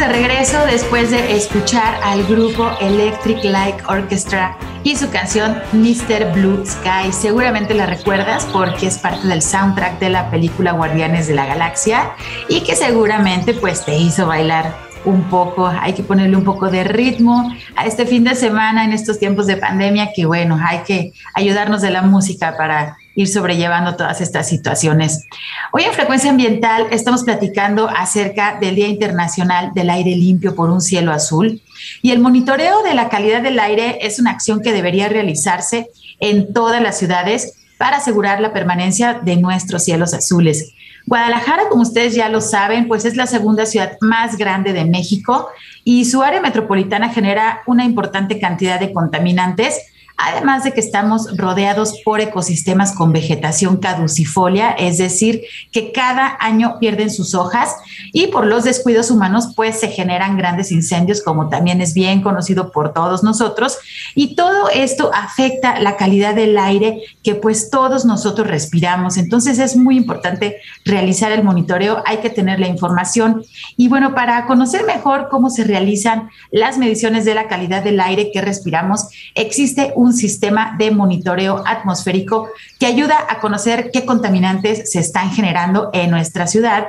De 0.01 0.08
regreso 0.08 0.58
después 0.65 1.12
de 1.12 1.36
escuchar 1.36 1.93
al 2.03 2.24
grupo 2.24 2.72
Electric 2.81 3.43
Light 3.43 3.75
Orchestra 3.88 4.58
y 4.84 4.96
su 4.96 5.12
canción 5.12 5.55
Mr. 5.74 6.34
Blue 6.34 6.65
Sky. 6.65 7.13
Seguramente 7.13 7.75
la 7.75 7.86
recuerdas 7.86 8.48
porque 8.51 8.88
es 8.88 8.98
parte 8.98 9.27
del 9.27 9.43
soundtrack 9.43 10.00
de 10.00 10.10
la 10.10 10.31
película 10.31 10.72
Guardianes 10.72 11.27
de 11.27 11.36
la 11.36 11.46
Galaxia 11.46 12.13
y 12.50 12.62
que 12.62 12.75
seguramente 12.75 13.53
pues 13.53 13.86
te 13.86 13.96
hizo 13.96 14.25
bailar 14.25 14.75
un 15.05 15.29
poco, 15.29 15.67
hay 15.67 15.93
que 15.93 16.01
ponerle 16.01 16.36
un 16.36 16.46
poco 16.46 16.72
de 16.72 16.84
ritmo 16.84 17.53
a 17.75 17.86
este 17.86 18.08
fin 18.08 18.24
de 18.24 18.34
semana 18.34 18.86
en 18.86 18.93
estos 18.93 19.20
tiempos 19.20 19.46
de 19.46 19.58
pandemia 19.58 20.13
que 20.15 20.25
bueno, 20.25 20.60
hay 20.63 20.79
que 20.79 21.13
ayudarnos 21.36 21.84
de 21.84 21.91
la 21.91 22.01
música 22.01 22.58
para 22.58 22.98
ir 23.15 23.27
sobrellevando 23.27 23.96
todas 23.96 24.22
estas 24.22 24.48
situaciones. 24.48 25.25
Hoy 25.74 25.84
en 25.84 25.94
Frecuencia 25.94 26.30
Ambiental 26.30 26.88
estamos 26.91 27.24
platicando 27.24 27.89
acerca 27.89 28.58
del 28.60 28.75
Día 28.75 28.88
Internacional 28.88 29.72
del 29.74 29.89
Aire 29.89 30.15
Limpio 30.15 30.56
por 30.56 30.70
un 30.70 30.82
Cielo 30.82 31.12
Azul 31.12 31.62
y 32.01 32.12
el 32.12 32.20
monitoreo 32.20 32.84
de 32.84 32.94
la 32.94 33.10
calidad 33.10 33.41
del 33.41 33.60
aire 33.60 34.00
es 34.01 34.20
una 34.20 34.32
acción 34.32 34.62
que 34.62 34.72
debería 34.72 35.10
realizarse 35.10 35.89
en 36.20 36.53
todas 36.53 36.82
las 36.82 36.98
ciudades 36.98 37.56
para 37.77 37.98
asegurar 37.98 38.39
la 38.39 38.53
permanencia 38.53 39.20
de 39.24 39.38
nuestros 39.38 39.84
cielos 39.84 40.13
azules. 40.13 40.74
Guadalajara, 41.08 41.63
como 41.70 41.82
ustedes 41.82 42.13
ya 42.13 42.30
lo 42.30 42.39
saben, 42.39 42.88
pues 42.88 43.06
es 43.06 43.15
la 43.15 43.25
segunda 43.25 43.65
ciudad 43.65 43.98
más 44.01 44.38
grande 44.38 44.72
de 44.72 44.86
México 44.86 45.50
y 45.84 46.06
su 46.06 46.22
área 46.22 46.41
metropolitana 46.41 47.10
genera 47.10 47.62
una 47.65 47.84
importante 47.84 48.39
cantidad 48.39 48.80
de 48.80 48.94
contaminantes 48.94 49.80
además 50.18 50.63
de 50.63 50.74
que 50.74 50.80
estamos 50.80 51.38
rodeados 51.38 52.00
por 52.03 52.22
ecosistemas 52.22 52.94
con 52.94 53.12
vegetación 53.12 53.77
caducifolia, 53.77 54.72
es 54.72 54.98
decir, 54.98 55.44
que 55.72 55.91
cada 55.91 56.38
año 56.39 56.77
pierden 56.80 57.10
sus 57.10 57.34
hojas 57.34 57.75
y 58.13 58.27
por 58.27 58.46
los 58.46 58.63
descuidos 58.63 59.12
humanos 59.12 59.53
pues 59.56 59.80
se 59.80 59.89
generan 59.89 60.38
grandes 60.38 60.72
incendios, 60.72 61.22
como 61.22 61.50
también 61.50 61.82
es 61.82 61.94
bien 61.94 62.22
conocido 62.22 62.72
por 62.72 62.94
todos 62.94 63.24
nosotros, 63.24 63.77
y 64.15 64.36
todo 64.36 64.70
esto 64.70 65.12
afecta 65.13 65.80
la 65.80 65.98
calidad 65.98 66.36
del 66.36 66.58
aire 66.58 67.01
que 67.24 67.36
pues 67.36 67.70
todos 67.70 68.06
nosotros 68.06 68.48
respiramos. 68.48 69.18
Entonces 69.18 69.60
es 69.60 69.75
muy 69.75 69.98
importante 69.98 70.58
realizar 70.86 71.32
el 71.32 71.44
monitoreo, 71.44 72.03
hay 72.06 72.18
que 72.18 72.30
tener 72.30 72.60
la 72.60 72.68
información 72.68 73.44
y 73.77 73.88
bueno, 73.88 74.13
para 74.13 74.46
conocer 74.46 74.86
mejor 74.86 75.30
cómo 75.30 75.50
se 75.50 75.63
realizan 75.63 76.30
las 76.51 76.77
mediciones 76.77 77.25
de 77.25 77.36
la 77.36 77.48
calidad 77.48 77.84
del 77.84 78.00
aire 78.00 78.32
que 78.32 78.41
respiramos, 78.41 79.08
existe 79.36 79.94
un 79.96 80.00
sistema 80.12 80.75
de 80.77 80.91
monitoreo 80.91 81.63
atmosférico 81.65 82.50
que 82.79 82.88
ayuda 82.88 83.17
a 83.29 83.39
conocer 83.39 83.91
qué 83.93 84.05
contaminantes 84.05 84.91
se 84.91 85.00
están 85.00 85.31
generando 85.31 85.91
en 85.93 86.10
nuestra 86.10 86.48
ciudad 86.48 86.88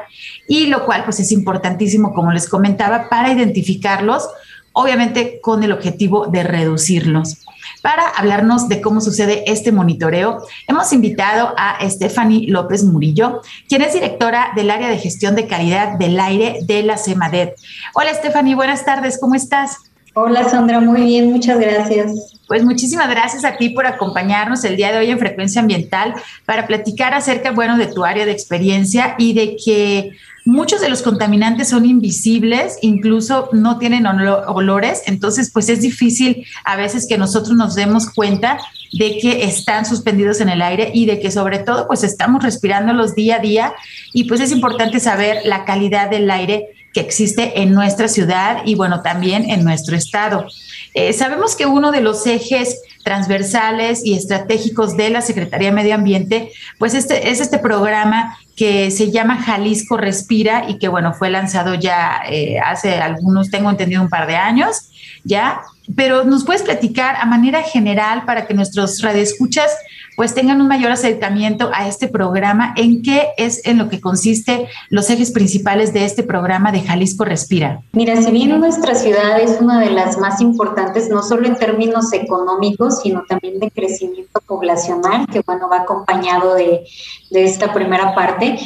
y 0.49 0.67
lo 0.67 0.85
cual 0.85 1.05
pues 1.05 1.21
es 1.21 1.31
importantísimo, 1.33 2.15
como 2.15 2.33
les 2.33 2.49
comentaba, 2.49 3.09
para 3.09 3.33
identificarlos, 3.33 4.29
obviamente 4.73 5.41
con 5.43 5.63
el 5.63 5.73
objetivo 5.73 6.27
de 6.27 6.43
reducirlos. 6.43 7.45
Para 7.83 8.09
hablarnos 8.09 8.69
de 8.69 8.81
cómo 8.81 9.01
sucede 9.01 9.45
este 9.47 9.73
monitoreo, 9.73 10.47
hemos 10.69 10.93
invitado 10.93 11.53
a 11.57 11.79
Stephanie 11.89 12.49
López 12.49 12.85
Murillo, 12.85 13.43
quien 13.69 13.83
es 13.83 13.93
directora 13.93 14.53
del 14.57 14.71
área 14.71 14.89
de 14.89 14.99
gestión 14.99 15.35
de 15.35 15.47
calidad 15.47 15.99
del 15.99 16.19
aire 16.19 16.61
de 16.63 16.83
la 16.83 16.97
CEMADET. 16.97 17.57
Hola 17.95 18.15
Stephanie, 18.15 18.55
buenas 18.55 18.85
tardes, 18.85 19.19
¿cómo 19.21 19.35
estás? 19.35 19.92
Hola 20.15 20.47
Sandra, 20.47 20.79
muy 20.79 21.05
bien, 21.05 21.33
muchas 21.33 21.59
gracias. 21.59 22.35
Pues 22.47 22.63
muchísimas 22.65 23.09
gracias 23.09 23.47
a 23.47 23.57
ti 23.57 23.71
por 23.71 23.87
acompañarnos 23.87 24.63
el 24.65 24.77
día 24.77 24.93
de 24.93 24.99
hoy 24.99 25.11
en 25.11 25.19
Frecuencia 25.19 25.63
Ambiental 25.63 26.15
para 26.45 26.67
platicar 26.67 27.15
acerca, 27.15 27.53
bueno, 27.53 27.79
de 27.79 27.87
tu 27.87 28.05
área 28.05 28.27
de 28.27 28.33
experiencia 28.33 29.15
y 29.17 29.33
de 29.33 29.57
que 29.57 30.11
muchos 30.45 30.83
de 30.83 30.91
los 30.91 31.01
contaminantes 31.01 31.71
son 31.71 31.87
invisibles, 31.87 32.77
incluso 32.83 33.49
no 33.53 33.79
tienen 33.79 34.07
olores, 34.07 35.03
entonces 35.07 35.51
pues 35.51 35.71
es 35.71 35.81
difícil 35.81 36.45
a 36.65 36.77
veces 36.77 37.07
que 37.09 37.17
nosotros 37.17 37.57
nos 37.57 37.75
demos 37.75 38.11
cuenta 38.11 38.59
de 38.93 39.17
que 39.17 39.45
están 39.45 39.87
suspendidos 39.87 40.43
en 40.43 40.51
el 40.51 40.61
aire 40.61 40.91
y 40.93 41.07
de 41.07 41.21
que 41.21 41.31
sobre 41.31 41.61
todo 41.61 41.87
pues 41.87 42.05
estamos 42.05 42.43
respirándolos 42.43 43.15
día 43.15 43.37
a 43.37 43.39
día 43.39 43.73
y 44.13 44.25
pues 44.25 44.43
es 44.43 44.53
importante 44.53 45.01
saber 45.01 45.39
la 45.47 45.65
calidad 45.65 46.11
del 46.11 46.31
aire 46.31 46.69
que 46.93 47.01
existe 47.01 47.61
en 47.63 47.73
nuestra 47.73 48.09
ciudad 48.09 48.59
y 48.65 48.75
bueno, 48.75 49.03
también 49.03 49.49
en 49.51 49.65
nuestro 49.65 49.97
estado. 49.97 50.47
Eh, 50.95 51.13
sabemos 51.13 51.57
que 51.57 51.67
uno 51.67 51.91
de 51.91 52.03
los 52.03 52.27
ejes 52.27 52.81
transversales 53.03 54.05
y 54.05 54.15
estratégicos 54.15 54.97
de 54.97 55.11
la 55.11 55.23
Secretaría 55.23 55.69
de 55.71 55.75
Medio 55.75 55.95
Ambiente, 55.95 56.53
pues 56.79 56.95
este, 56.95 57.31
es 57.31 57.41
este 57.41 57.59
programa 57.59 58.39
que 58.57 58.91
se 58.91 59.11
llama 59.11 59.43
Jalisco 59.43 59.97
Respira 59.97 60.67
y 60.69 60.79
que 60.79 60.89
bueno, 60.89 61.15
fue 61.15 61.31
lanzado 61.31 61.75
ya 61.75 62.23
eh, 62.29 62.59
hace 62.61 63.01
algunos, 63.01 63.51
tengo 63.51 63.71
entendido, 63.71 64.03
un 64.03 64.09
par 64.09 64.27
de 64.27 64.37
años 64.37 64.89
ya, 65.25 65.63
pero 65.97 66.25
nos 66.25 66.45
puedes 66.45 66.63
platicar 66.63 67.17
a 67.17 67.27
manera 67.27 67.63
general 67.63 68.25
para 68.25 68.47
que 68.47 68.55
nuestros 68.55 69.01
radioescuchas 69.03 69.71
pues 70.17 70.35
tengan 70.35 70.61
un 70.61 70.69
mayor 70.69 70.93
acercamiento 70.93 71.71
a 71.73 71.89
este 71.89 72.09
programa. 72.09 72.75
¿En 72.77 73.03
qué 73.03 73.29
es 73.37 73.67
en 73.67 73.79
lo 73.79 73.89
que 73.89 74.01
consiste 74.01 74.69
los 74.91 75.09
ejes 75.11 75.31
principales 75.31 75.93
de 75.93 76.05
este 76.05 76.23
programa 76.23 76.73
de 76.73 76.83
Jalisco 76.83 77.25
Respira? 77.25 77.83
Mira, 77.93 78.21
si 78.21 78.31
bien 78.31 78.59
nuestra 78.59 78.95
ciudad 78.95 79.41
es 79.41 79.61
una 79.61 79.81
de 79.81 79.91
las 79.91 80.19
más 80.19 80.41
importantes, 80.41 81.09
no 81.09 81.23
solo 81.23 81.47
en 81.47 81.57
términos 81.57 82.13
económicos, 82.13 83.01
sino 83.03 83.25
también 83.29 83.59
de 83.59 83.71
crecimiento 83.71 84.41
poblacional, 84.47 85.27
que 85.27 85.43
bueno, 85.47 85.69
va 85.69 85.79
acompañado 85.79 86.55
de, 86.55 86.85
de 87.31 87.45
esta 87.45 87.73
primera 87.73 88.15
parte. 88.15 88.59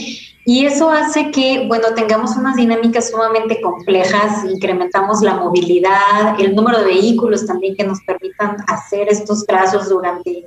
Y 0.48 0.64
eso 0.64 0.90
hace 0.90 1.32
que, 1.32 1.66
bueno, 1.66 1.88
tengamos 1.96 2.36
unas 2.36 2.54
dinámicas 2.54 3.10
sumamente 3.10 3.60
complejas, 3.60 4.44
incrementamos 4.44 5.20
la 5.20 5.34
movilidad, 5.34 6.38
el 6.38 6.54
número 6.54 6.78
de 6.78 6.84
vehículos 6.84 7.44
también 7.46 7.74
que 7.74 7.82
nos 7.82 8.00
permitan 8.02 8.56
hacer 8.68 9.08
estos 9.08 9.44
trazos 9.44 9.88
durante 9.88 10.46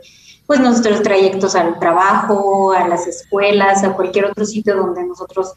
pues 0.49 0.59
nuestros 0.61 1.03
trayectos 1.03 1.53
al 1.53 1.77
trabajo, 1.77 2.71
a 2.71 2.87
las 2.87 3.05
escuelas, 3.05 3.83
a 3.83 3.93
cualquier 3.93 4.25
otro 4.25 4.43
sitio 4.45 4.77
donde 4.77 5.05
nosotros 5.05 5.53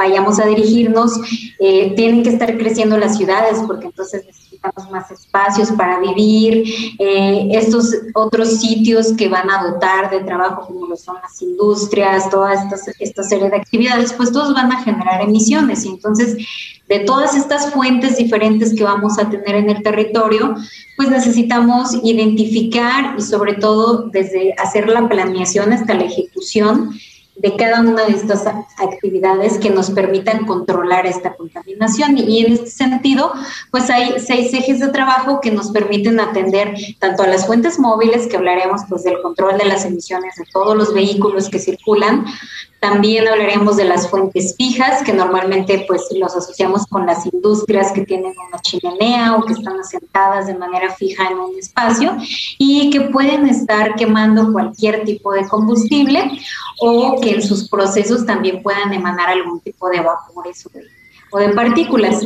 vayamos 0.00 0.40
a 0.40 0.46
dirigirnos, 0.46 1.12
eh, 1.58 1.92
tienen 1.94 2.22
que 2.22 2.30
estar 2.30 2.56
creciendo 2.56 2.96
las 2.96 3.18
ciudades 3.18 3.58
porque 3.66 3.86
entonces 3.86 4.24
necesitamos 4.24 4.90
más 4.90 5.10
espacios 5.10 5.70
para 5.72 6.00
vivir, 6.00 6.64
eh, 6.98 7.48
estos 7.52 7.94
otros 8.14 8.60
sitios 8.60 9.12
que 9.12 9.28
van 9.28 9.50
a 9.50 9.62
dotar 9.62 10.10
de 10.10 10.20
trabajo 10.20 10.66
como 10.66 10.86
lo 10.86 10.96
son 10.96 11.16
las 11.22 11.40
industrias, 11.42 12.30
toda 12.30 12.54
esta, 12.54 12.76
esta 12.98 13.22
serie 13.22 13.50
de 13.50 13.56
actividades, 13.56 14.14
pues 14.14 14.32
todos 14.32 14.54
van 14.54 14.72
a 14.72 14.82
generar 14.82 15.20
emisiones. 15.20 15.84
Y 15.84 15.88
entonces 15.90 16.38
de 16.88 17.00
todas 17.00 17.36
estas 17.36 17.72
fuentes 17.72 18.16
diferentes 18.16 18.74
que 18.74 18.82
vamos 18.82 19.18
a 19.18 19.28
tener 19.28 19.54
en 19.54 19.68
el 19.68 19.82
territorio, 19.82 20.56
pues 20.96 21.10
necesitamos 21.10 21.94
identificar 22.02 23.16
y 23.18 23.22
sobre 23.22 23.54
todo 23.54 24.08
desde 24.10 24.54
hacer 24.54 24.88
la 24.88 25.08
planeación 25.08 25.74
hasta 25.74 25.94
la 25.94 26.04
ejecución 26.04 26.90
de 27.40 27.56
cada 27.56 27.80
una 27.80 28.04
de 28.04 28.12
estas 28.12 28.46
actividades 28.46 29.58
que 29.58 29.70
nos 29.70 29.90
permitan 29.90 30.44
controlar 30.44 31.06
esta 31.06 31.34
contaminación. 31.34 32.18
Y 32.18 32.44
en 32.44 32.52
este 32.52 32.70
sentido, 32.70 33.32
pues 33.70 33.88
hay 33.88 34.20
seis 34.20 34.52
ejes 34.52 34.78
de 34.80 34.88
trabajo 34.88 35.40
que 35.40 35.50
nos 35.50 35.70
permiten 35.70 36.20
atender 36.20 36.74
tanto 36.98 37.22
a 37.22 37.26
las 37.26 37.46
fuentes 37.46 37.78
móviles, 37.78 38.26
que 38.26 38.36
hablaremos 38.36 38.82
pues 38.88 39.04
del 39.04 39.22
control 39.22 39.56
de 39.56 39.64
las 39.64 39.86
emisiones 39.86 40.36
de 40.36 40.44
todos 40.52 40.76
los 40.76 40.92
vehículos 40.92 41.48
que 41.48 41.58
circulan, 41.58 42.26
también 42.80 43.28
hablaremos 43.28 43.76
de 43.76 43.84
las 43.84 44.08
fuentes 44.08 44.54
fijas, 44.56 45.02
que 45.02 45.12
normalmente 45.12 45.84
pues 45.86 46.08
los 46.18 46.34
asociamos 46.34 46.86
con 46.86 47.04
las 47.04 47.26
industrias 47.26 47.92
que 47.92 48.06
tienen 48.06 48.32
una 48.48 48.58
chimenea 48.62 49.36
o 49.36 49.44
que 49.44 49.52
están 49.52 49.78
asentadas 49.78 50.46
de 50.46 50.54
manera 50.54 50.94
fija 50.94 51.28
en 51.28 51.38
un 51.38 51.58
espacio 51.58 52.16
y 52.58 52.88
que 52.88 53.02
pueden 53.02 53.46
estar 53.46 53.94
quemando 53.96 54.50
cualquier 54.50 55.04
tipo 55.04 55.32
de 55.32 55.46
combustible 55.46 56.30
o 56.80 57.20
que 57.20 57.32
en 57.32 57.42
sus 57.42 57.68
procesos 57.68 58.24
también 58.24 58.62
puedan 58.62 58.94
emanar 58.94 59.28
algún 59.28 59.60
tipo 59.60 59.90
de 59.90 60.00
vapores 60.00 60.64
o 60.64 60.70
de 60.70 60.99
partículas 61.54 62.22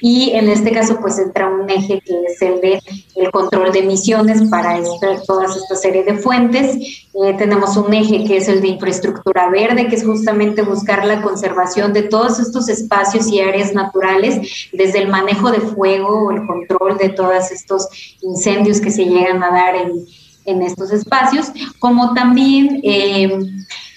y 0.00 0.30
en 0.32 0.48
este 0.48 0.72
caso 0.72 0.98
pues 1.00 1.18
entra 1.18 1.48
un 1.48 1.68
eje 1.70 2.00
que 2.04 2.22
es 2.24 2.42
el 2.42 2.60
de 2.60 2.82
el 3.14 3.30
control 3.30 3.72
de 3.72 3.80
emisiones 3.80 4.42
para 4.50 4.78
esta, 4.78 5.22
toda 5.26 5.46
esta 5.46 5.74
serie 5.74 6.04
de 6.04 6.18
fuentes. 6.18 6.76
Eh, 6.76 7.34
tenemos 7.38 7.76
un 7.76 7.92
eje 7.94 8.24
que 8.24 8.36
es 8.36 8.48
el 8.48 8.60
de 8.60 8.68
infraestructura 8.68 9.48
verde, 9.48 9.88
que 9.88 9.96
es 9.96 10.04
justamente 10.04 10.62
buscar 10.62 11.04
la 11.06 11.22
conservación 11.22 11.92
de 11.92 12.02
todos 12.02 12.38
estos 12.38 12.68
espacios 12.68 13.26
y 13.28 13.40
áreas 13.40 13.72
naturales, 13.72 14.68
desde 14.72 14.98
el 14.98 15.08
manejo 15.08 15.50
de 15.50 15.60
fuego 15.60 16.26
o 16.26 16.30
el 16.30 16.46
control 16.46 16.98
de 16.98 17.08
todos 17.08 17.50
estos 17.50 17.88
incendios 18.20 18.80
que 18.80 18.90
se 18.90 19.06
llegan 19.06 19.42
a 19.42 19.50
dar 19.50 19.76
en, 19.76 20.06
en 20.44 20.62
estos 20.62 20.92
espacios, 20.92 21.46
como 21.78 22.12
también... 22.12 22.80
Eh, 22.84 23.38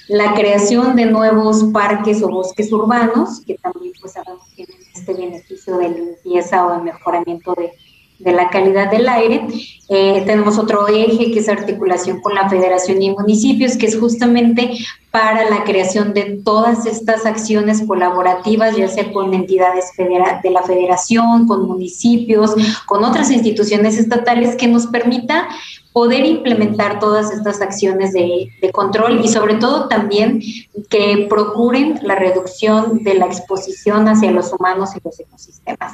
la 0.09 0.33
creación 0.33 0.95
de 0.95 1.05
nuevos 1.05 1.65
parques 1.71 2.23
o 2.23 2.29
bosques 2.29 2.71
urbanos, 2.71 3.41
que 3.45 3.55
también 3.55 3.93
pues 4.01 4.13
sabemos 4.13 4.43
tienen 4.55 4.75
este 4.93 5.13
beneficio 5.13 5.77
de 5.77 5.89
limpieza 5.89 6.65
o 6.65 6.77
de 6.77 6.83
mejoramiento 6.83 7.53
de, 7.53 7.73
de 8.17 8.31
la 8.31 8.49
calidad 8.49 8.89
del 8.89 9.07
aire. 9.07 9.45
Eh, 9.87 10.23
tenemos 10.25 10.57
otro 10.57 10.87
eje 10.87 11.31
que 11.31 11.39
es 11.39 11.47
articulación 11.47 12.21
con 12.21 12.33
la 12.33 12.49
federación 12.49 12.99
y 13.01 13.11
municipios, 13.11 13.77
que 13.77 13.85
es 13.85 13.99
justamente 13.99 14.71
para 15.11 15.49
la 15.49 15.63
creación 15.63 16.13
de 16.13 16.39
todas 16.43 16.85
estas 16.85 17.25
acciones 17.25 17.81
colaborativas, 17.87 18.75
ya 18.77 18.87
sea 18.87 19.11
con 19.11 19.33
entidades 19.33 19.85
de 19.97 20.49
la 20.51 20.61
federación, 20.61 21.47
con 21.47 21.67
municipios, 21.67 22.53
con 22.85 23.03
otras 23.03 23.31
instituciones 23.31 23.97
estatales, 23.97 24.55
que 24.55 24.67
nos 24.67 24.85
permita 24.87 25.47
poder 25.91 26.25
implementar 26.25 26.99
todas 26.99 27.31
estas 27.31 27.61
acciones 27.61 28.13
de, 28.13 28.49
control 28.71 29.21
y 29.23 29.27
sobre 29.27 29.55
todo 29.55 29.87
también 29.87 30.41
que 30.89 31.25
procuren 31.27 31.99
la 32.03 32.15
reducción 32.15 33.03
de 33.03 33.15
la 33.15 33.25
exposición 33.25 34.07
hacia 34.07 34.31
los 34.31 34.53
humanos 34.53 34.91
y 34.95 34.99
los 35.03 35.19
ecosistemas. 35.19 35.93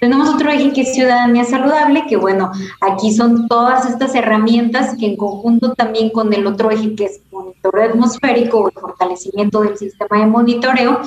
Tenemos 0.00 0.28
otro 0.30 0.50
eje 0.50 0.72
que 0.72 0.80
es 0.80 0.94
ciudadanía 0.94 1.44
saludable, 1.44 2.06
que 2.08 2.16
bueno, 2.16 2.50
aquí 2.80 3.12
son 3.12 3.46
todas 3.48 3.88
estas 3.88 4.14
herramientas 4.14 4.96
que 4.98 5.06
en 5.06 5.16
conjunto 5.16 5.74
también 5.74 6.10
con 6.10 6.32
el 6.32 6.46
otro 6.46 6.70
eje 6.70 6.94
que 6.94 7.04
es 7.04 7.20
monitoreo 7.30 7.90
atmosférico 7.90 8.45
o 8.52 8.68
el 8.68 8.74
fortalecimiento 8.74 9.62
del 9.62 9.76
sistema 9.76 10.20
de 10.20 10.26
monitoreo, 10.26 11.00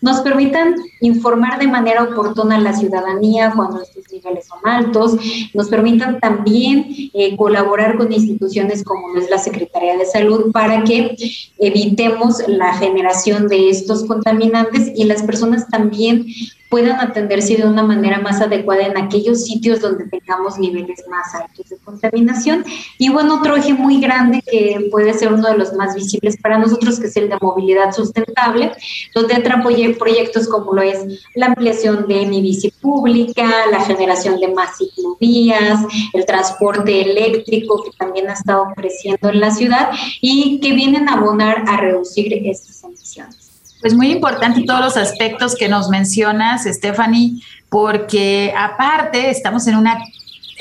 nos 0.00 0.20
permitan 0.20 0.74
informar 1.00 1.58
de 1.58 1.68
manera 1.68 2.02
oportuna 2.04 2.56
a 2.56 2.60
la 2.60 2.72
ciudadanía 2.72 3.52
cuando 3.54 3.82
estos 3.82 4.04
niveles 4.12 4.46
son 4.46 4.58
altos, 4.64 5.16
nos 5.54 5.68
permitan 5.68 6.20
también 6.20 6.86
eh, 7.14 7.36
colaborar 7.36 7.96
con 7.96 8.12
instituciones 8.12 8.84
como 8.84 9.16
es 9.16 9.30
la 9.30 9.38
Secretaría 9.38 9.96
de 9.96 10.06
Salud 10.06 10.52
para 10.52 10.84
que 10.84 11.16
evitemos 11.58 12.42
la 12.48 12.74
generación 12.74 13.48
de 13.48 13.70
estos 13.70 14.04
contaminantes 14.04 14.92
y 14.94 15.04
las 15.04 15.22
personas 15.22 15.68
también 15.68 16.26
puedan 16.68 17.00
atenderse 17.00 17.56
de 17.56 17.66
una 17.66 17.82
manera 17.82 18.20
más 18.20 18.40
adecuada 18.40 18.82
en 18.82 18.96
aquellos 18.96 19.44
sitios 19.44 19.80
donde 19.80 20.06
tengamos 20.06 20.58
niveles 20.58 21.04
más 21.08 21.34
altos 21.34 21.68
de 21.68 21.76
contaminación. 21.78 22.64
Y 22.98 23.10
bueno, 23.10 23.36
otro 23.36 23.56
eje 23.56 23.74
muy 23.74 24.00
grande 24.00 24.42
que 24.42 24.88
puede 24.90 25.14
ser 25.14 25.32
uno 25.32 25.48
de 25.48 25.58
los 25.58 25.72
más 25.74 25.94
visibles 25.94 26.36
para 26.36 26.58
nosotros, 26.58 26.98
que 26.98 27.06
es 27.06 27.16
el 27.16 27.28
de 27.28 27.36
movilidad 27.40 27.92
sustentable, 27.92 28.72
donde 29.14 29.34
entran 29.34 29.62
proyectos 29.62 30.48
como 30.48 30.72
lo 30.72 30.82
es 30.82 30.98
la 31.34 31.46
ampliación 31.46 32.06
de 32.08 32.26
mi 32.26 32.40
bici 32.40 32.70
pública, 32.70 33.48
la 33.70 33.80
generación 33.80 34.40
de 34.40 34.48
más 34.48 34.78
ciclovías, 34.78 35.80
el 36.12 36.26
transporte 36.26 37.02
eléctrico, 37.02 37.82
que 37.82 37.90
también 37.96 38.28
ha 38.28 38.32
estado 38.32 38.66
creciendo 38.76 39.28
en 39.28 39.40
la 39.40 39.50
ciudad 39.50 39.90
y 40.20 40.60
que 40.60 40.72
vienen 40.72 41.08
a 41.08 41.14
abonar 41.14 41.64
a 41.66 41.76
reducir 41.76 42.32
estas 42.46 42.84
emisiones. 42.84 43.43
Pues 43.84 43.92
muy 43.92 44.10
importante 44.10 44.62
todos 44.62 44.80
los 44.80 44.96
aspectos 44.96 45.54
que 45.54 45.68
nos 45.68 45.90
mencionas, 45.90 46.64
Stephanie, 46.64 47.42
porque 47.68 48.54
aparte 48.56 49.28
estamos 49.28 49.66
en 49.66 49.76
una 49.76 49.98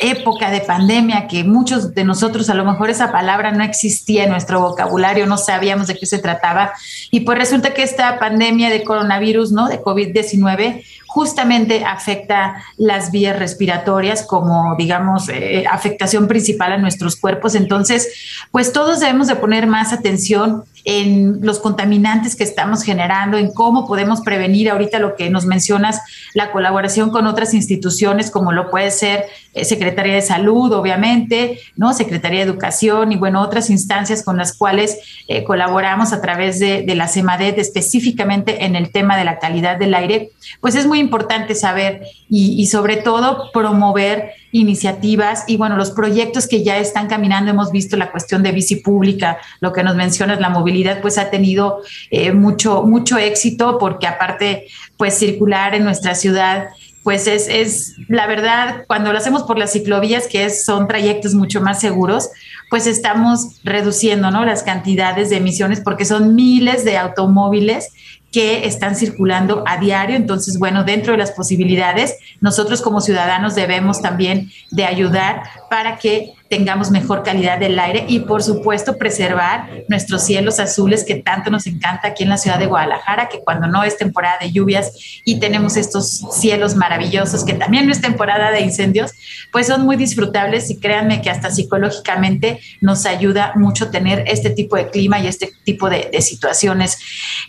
época 0.02 0.52
de 0.52 0.60
pandemia 0.60 1.30
que 1.30 1.46
muchos 1.46 1.96
de 1.96 2.04
nosotros 2.04 2.50
a 2.50 2.54
lo 2.54 2.66
mejor 2.66 2.90
esa 2.90 3.14
palabra 3.14 3.54
no 3.54 3.64
existía 3.64 4.26
en 4.26 4.32
nuestro 4.32 4.60
vocabulario, 4.60 5.26
no 5.26 5.38
sabíamos 5.38 5.88
de 5.88 5.98
qué 5.98 6.06
se 6.06 6.20
trataba 6.20 6.74
y 7.12 7.22
pues 7.22 7.38
resulta 7.38 7.74
que 7.74 7.84
esta 7.84 8.20
pandemia 8.20 8.70
de 8.70 8.84
coronavirus, 8.84 9.54
¿no? 9.54 9.70
De 9.70 9.82
COVID-19 9.82 10.84
justamente 11.14 11.86
afecta 11.86 12.56
las 12.76 13.12
vías 13.12 13.38
respiratorias 13.38 14.24
como, 14.24 14.76
digamos, 14.80 15.30
eh, 15.30 15.64
afectación 15.70 16.28
principal 16.28 16.72
a 16.72 16.80
nuestros 16.80 17.18
cuerpos. 17.18 17.54
Entonces, 17.54 18.10
pues 18.50 18.74
todos 18.74 19.00
debemos 19.00 19.28
de 19.28 19.36
poner 19.36 19.68
más 19.68 19.94
atención 19.94 20.64
en 20.86 21.40
los 21.42 21.60
contaminantes 21.60 22.36
que 22.36 22.44
estamos 22.44 22.84
generando, 22.84 23.38
en 23.38 23.54
cómo 23.54 23.88
podemos 23.88 24.22
prevenir 24.22 24.70
ahorita 24.70 24.98
lo 24.98 25.16
que 25.16 25.30
nos 25.30 25.46
mencionas, 25.46 26.02
la 26.34 26.52
colaboración 26.52 27.12
con 27.12 27.28
otras 27.28 27.54
instituciones 27.54 28.32
como 28.32 28.52
lo 28.52 28.70
puede 28.72 28.90
ser 28.90 29.26
eh, 29.54 29.66
Secretaría 29.66 30.16
de 30.16 30.22
Salud, 30.22 30.74
obviamente, 30.74 31.60
¿no? 31.76 31.94
Secretaría 31.94 32.40
de 32.40 32.52
Educación 32.52 33.12
y 33.12 33.18
bueno, 33.18 33.42
otras 33.42 33.70
instancias 33.70 34.24
con 34.24 34.36
las 34.36 34.58
cuales 34.58 34.98
eh, 35.28 35.44
colaboramos 35.44 36.12
a 36.12 36.22
través 36.22 36.60
de, 36.60 36.82
de 36.82 36.96
la 36.96 37.08
CEMADET 37.08 37.60
específicamente 37.60 38.66
en 38.66 38.76
el 38.76 38.92
tema 38.92 39.16
de 39.16 39.26
la 39.26 39.40
calidad 39.40 39.78
del 39.78 39.94
aire, 39.94 40.32
pues 40.60 40.76
es 40.76 40.88
muy 40.88 41.00
importante 41.04 41.54
saber 41.56 42.02
y, 42.30 42.66
sobre 42.68 42.98
todo 42.98 43.52
promover 43.52 44.32
iniciativas 44.52 45.44
y 45.48 45.58
bueno, 45.58 45.78
los 45.78 45.92
proyectos 45.92 46.48
que 46.48 46.64
ya 46.64 46.78
están 46.80 47.08
caminando, 47.08 47.52
hemos 47.52 47.72
visto 47.72 47.98
la 47.98 48.12
cuestión 48.12 48.42
de 48.42 48.52
bici 48.52 48.78
pública, 48.78 49.38
lo 49.60 49.74
que 49.74 49.84
nos 49.84 49.96
mencionas, 49.96 50.40
la 50.40 50.50
movilidad, 50.50 51.02
pues 51.02 51.18
ha 51.18 51.30
tenido 51.30 51.82
eh, 52.10 52.32
mucho, 52.32 52.84
mucho 52.84 53.18
éxito 53.18 53.78
porque 53.78 54.08
aparte, 54.08 54.68
pues 54.98 55.14
circular 55.16 55.76
en 55.76 55.84
nuestra 55.84 56.16
ciudad 56.16 56.70
pues 57.04 57.28
es, 57.28 57.50
es, 57.50 57.96
la 58.08 58.28
verdad, 58.28 58.86
cuando 58.88 59.12
lo 59.12 59.18
hacemos 59.18 59.44
por 59.44 59.60
las 59.60 59.74
ciclovías, 59.74 60.28
que 60.28 60.46
es, 60.46 60.64
son 60.64 60.88
trayectos 60.88 61.34
mucho 61.34 61.60
más 61.60 61.82
seguros, 61.82 62.30
pues 62.70 62.88
estamos 62.88 63.60
reduciendo 63.64 64.32
¿no? 64.32 64.46
las 64.46 64.64
cantidades 64.64 65.30
de 65.30 65.38
emisiones 65.38 65.82
porque 65.82 66.06
son 66.06 66.34
miles 66.34 66.86
de 66.86 66.98
automóviles 66.98 67.90
que 68.34 68.66
están 68.66 68.96
circulando 68.96 69.64
a 69.68 69.78
diario. 69.78 70.16
Entonces, 70.18 70.58
bueno, 70.58 70.84
dentro 70.84 71.14
de 71.14 71.20
las 71.20 71.32
posibilidades, 71.32 72.18
nosotros 72.42 72.82
como 72.82 73.00
ciudadanos 73.00 73.56
debemos 73.56 74.02
también 74.02 74.52
de 74.72 74.86
ayudar 74.86 75.44
para 75.70 75.98
que 75.98 76.34
tengamos 76.54 76.92
mejor 76.92 77.24
calidad 77.24 77.58
del 77.58 77.80
aire 77.80 78.06
y 78.08 78.20
por 78.20 78.44
supuesto 78.44 79.00
preservar 79.00 79.72
nuestros 79.88 80.24
cielos 80.24 80.60
azules 80.60 81.04
que 81.04 81.16
tanto 81.16 81.50
nos 81.50 81.66
encanta 81.66 82.10
aquí 82.10 82.22
en 82.22 82.30
la 82.30 82.38
ciudad 82.38 82.60
de 82.60 82.68
Guadalajara, 82.68 83.28
que 83.28 83.40
cuando 83.40 83.66
no 83.66 83.84
es 83.84 83.98
temporada 83.98 84.38
de 84.40 84.52
lluvias 84.52 84.92
y 85.26 85.40
tenemos 85.40 85.78
estos 85.78 86.28
cielos 86.32 86.76
maravillosos, 86.76 87.44
que 87.44 87.56
también 87.56 87.88
no 87.88 87.92
es 87.92 88.02
temporada 88.02 88.52
de 88.52 88.62
incendios, 88.62 89.14
pues 89.52 89.66
son 89.66 89.84
muy 89.84 89.96
disfrutables 89.96 90.70
y 90.70 90.78
créanme 90.78 91.24
que 91.24 91.32
hasta 91.32 91.50
psicológicamente 91.50 92.60
nos 92.82 93.08
ayuda 93.08 93.54
mucho 93.56 93.90
tener 93.90 94.24
este 94.28 94.52
tipo 94.52 94.76
de 94.76 94.92
clima 94.92 95.20
y 95.20 95.26
este 95.26 95.50
tipo 95.64 95.90
de, 95.90 96.12
situaciones. 96.22 97.00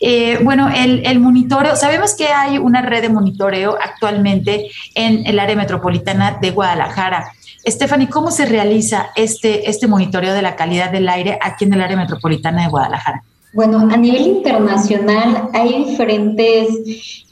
Eh, 0.00 0.38
bueno, 0.42 0.70
el, 0.74 1.04
el 1.04 1.20
monitoreo, 1.20 1.76
sabemos 1.76 2.14
que 2.14 2.28
hay 2.28 2.56
una 2.56 2.80
red 2.80 3.02
de 3.02 3.10
monitoreo 3.10 3.76
actualmente 3.78 4.70
en 4.94 5.26
el 5.26 5.38
área 5.38 5.56
metropolitana 5.56 6.38
de 6.40 6.52
Guadalajara. 6.52 7.34
Stephanie, 7.66 8.08
¿cómo 8.08 8.30
se 8.30 8.46
realiza 8.46 9.10
este, 9.16 9.70
este 9.70 9.86
monitoreo 9.86 10.34
de 10.34 10.42
la 10.42 10.56
calidad 10.56 10.90
del 10.90 11.08
aire 11.08 11.38
aquí 11.40 11.64
en 11.64 11.72
el 11.72 11.80
área 11.80 11.96
metropolitana 11.96 12.62
de 12.64 12.68
Guadalajara? 12.68 13.22
Bueno, 13.54 13.88
a 13.90 13.96
nivel 13.96 14.26
internacional 14.26 15.48
hay 15.52 15.84
diferentes 15.84 16.68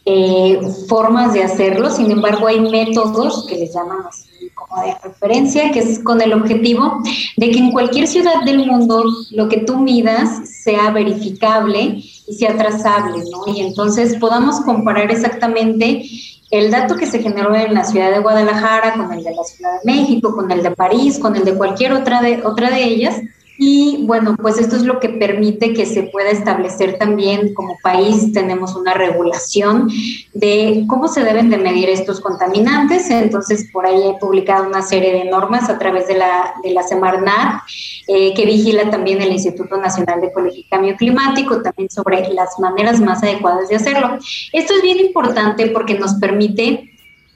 eh, 0.05 0.61
formas 0.89 1.33
de 1.35 1.43
hacerlo, 1.43 1.91
sin 1.91 2.13
embargo 2.13 2.47
hay 2.47 2.61
métodos 2.61 3.45
que 3.49 3.57
les 3.57 3.75
llaman 3.75 3.99
así 4.09 4.49
como 4.55 4.83
de 4.83 4.95
referencia, 5.03 5.73
que 5.73 5.81
es 5.81 5.99
con 5.99 6.21
el 6.23 6.33
objetivo 6.33 7.03
de 7.37 7.51
que 7.51 7.59
en 7.59 7.73
cualquier 7.73 8.07
ciudad 8.07 8.45
del 8.45 8.67
mundo 8.67 9.05
lo 9.33 9.49
que 9.49 9.59
tú 9.59 9.79
midas 9.79 10.49
sea 10.49 10.93
verificable 10.93 12.03
y 12.27 12.35
sea 12.35 12.57
trazable, 12.57 13.25
¿no? 13.31 13.53
Y 13.53 13.61
entonces 13.61 14.17
podamos 14.19 14.61
comparar 14.61 15.11
exactamente 15.11 16.09
el 16.53 16.71
dato 16.71 16.97
que 16.97 17.07
se 17.07 17.21
generó 17.21 17.55
en 17.57 17.73
la 17.73 17.83
ciudad 17.83 18.13
de 18.13 18.19
Guadalajara 18.19 18.93
con 18.93 19.11
el 19.11 19.25
de 19.25 19.35
la 19.35 19.43
Ciudad 19.43 19.73
de 19.83 19.91
México, 19.91 20.37
con 20.37 20.51
el 20.51 20.63
de 20.63 20.71
París, 20.71 21.19
con 21.19 21.35
el 21.35 21.47
de 21.47 21.55
cualquier 21.55 21.95
otra 21.95 22.21
de, 22.21 22.43
otra 22.45 22.69
de 22.69 22.85
ellas, 22.85 23.23
y 23.59 24.05
bueno, 24.07 24.37
pues 24.41 24.59
esto 24.59 24.77
es 24.77 24.83
lo 24.83 24.99
que 24.99 25.11
permite 25.11 25.75
que 25.75 25.87
se 25.87 26.05
pueda 26.05 26.31
establecer 26.31 26.99
también 26.99 27.53
como 27.55 27.77
país, 27.83 28.33
tenemos 28.33 28.75
una 28.75 28.95
regulación 28.95 29.89
de 30.33 30.85
cómo 30.89 31.07
se 31.07 31.23
deben 31.23 31.51
de 31.51 31.59
medir 31.59 31.89
estos 31.89 32.21
contaminantes. 32.21 33.11
Entonces, 33.11 33.69
por 33.73 33.87
ahí 33.87 34.03
he 34.09 34.19
publicado 34.19 34.67
una 34.67 34.83
serie 34.83 35.13
de 35.13 35.25
normas 35.27 35.69
a 35.69 35.79
través 35.79 36.09
de 36.09 36.17
la, 36.17 36.55
de 36.63 36.73
la 36.73 36.83
Semarnat, 36.83 37.63
eh, 38.09 38.33
que 38.35 38.47
vigila 38.47 38.91
también 38.91 39.21
el 39.21 39.33
Instituto 39.33 39.77
Nacional 39.77 40.21
de 40.21 40.29
Ecología 40.29 40.61
y 40.61 40.69
Cambio 40.69 40.97
Climático, 40.97 41.63
también 41.63 41.91
sobre 41.91 42.33
las 42.33 42.59
maneras 42.59 43.01
más 43.01 43.23
adecuadas 43.23 43.69
de 43.69 43.77
hacerlo. 43.77 44.19
Esto 44.53 44.75
es 44.75 44.83
bien 44.83 44.99
importante 44.99 45.67
porque 45.69 45.99
nos 45.99 46.15
permite 46.15 46.91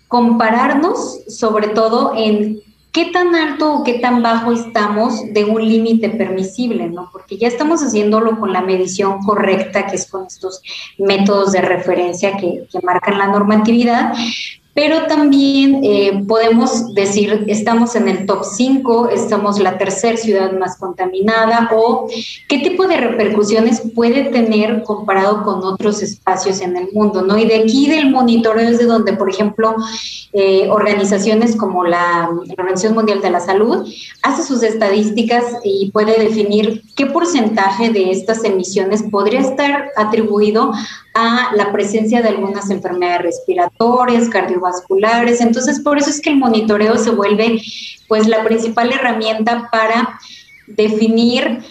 compararnos 0.08 1.24
sobre 1.28 1.68
todo 1.68 2.14
en 2.16 2.60
¿qué 2.96 3.10
tan 3.12 3.34
alto 3.34 3.74
o 3.74 3.84
qué 3.84 3.98
tan 3.98 4.22
bajo 4.22 4.52
estamos 4.52 5.34
de 5.34 5.44
un 5.44 5.62
límite 5.68 6.08
permisible? 6.08 6.88
¿no? 6.88 7.10
Porque 7.12 7.36
ya 7.36 7.46
estamos 7.46 7.82
haciéndolo 7.82 8.40
con 8.40 8.54
la 8.54 8.62
medición 8.62 9.18
correcta, 9.18 9.86
que 9.86 9.96
es 9.96 10.10
con 10.10 10.24
estos 10.24 10.62
métodos 10.96 11.52
de 11.52 11.60
referencia 11.60 12.38
que, 12.38 12.66
que 12.72 12.80
marcan 12.82 13.18
la 13.18 13.26
normatividad, 13.26 14.14
pero 14.76 15.06
también 15.06 15.80
eh, 15.82 16.22
podemos 16.28 16.92
decir, 16.92 17.46
estamos 17.48 17.96
en 17.96 18.08
el 18.08 18.26
top 18.26 18.44
5, 18.44 19.08
estamos 19.08 19.58
la 19.58 19.78
tercera 19.78 20.18
ciudad 20.18 20.52
más 20.52 20.76
contaminada 20.76 21.70
o 21.74 22.06
qué 22.46 22.58
tipo 22.58 22.86
de 22.86 22.98
repercusiones 22.98 23.80
puede 23.94 24.24
tener 24.24 24.82
comparado 24.82 25.44
con 25.44 25.64
otros 25.64 26.02
espacios 26.02 26.60
en 26.60 26.76
el 26.76 26.92
mundo, 26.92 27.22
¿no? 27.22 27.38
Y 27.38 27.46
de 27.46 27.62
aquí 27.62 27.88
del 27.88 28.10
monitoreo 28.10 28.68
es 28.68 28.78
de 28.78 28.84
donde, 28.84 29.14
por 29.14 29.30
ejemplo, 29.30 29.76
eh, 30.34 30.68
organizaciones 30.70 31.56
como 31.56 31.84
la 31.84 32.28
Organización 32.58 32.92
Mundial 32.92 33.22
de 33.22 33.30
la 33.30 33.40
Salud 33.40 33.90
hace 34.22 34.42
sus 34.42 34.62
estadísticas 34.62 35.42
y 35.64 35.90
puede 35.90 36.22
definir 36.22 36.82
qué 36.94 37.06
porcentaje 37.06 37.88
de 37.88 38.10
estas 38.10 38.44
emisiones 38.44 39.02
podría 39.04 39.40
estar 39.40 39.88
atribuido 39.96 40.72
a 41.16 41.54
la 41.56 41.72
presencia 41.72 42.20
de 42.20 42.28
algunas 42.28 42.68
enfermedades 42.70 43.22
respiratorias, 43.22 44.28
cardiovasculares. 44.28 45.40
Entonces, 45.40 45.80
por 45.80 45.96
eso 45.98 46.10
es 46.10 46.20
que 46.20 46.30
el 46.30 46.36
monitoreo 46.36 46.98
se 46.98 47.10
vuelve 47.10 47.62
pues 48.06 48.28
la 48.28 48.44
principal 48.44 48.92
herramienta 48.92 49.70
para 49.72 50.20
definir 50.66 51.62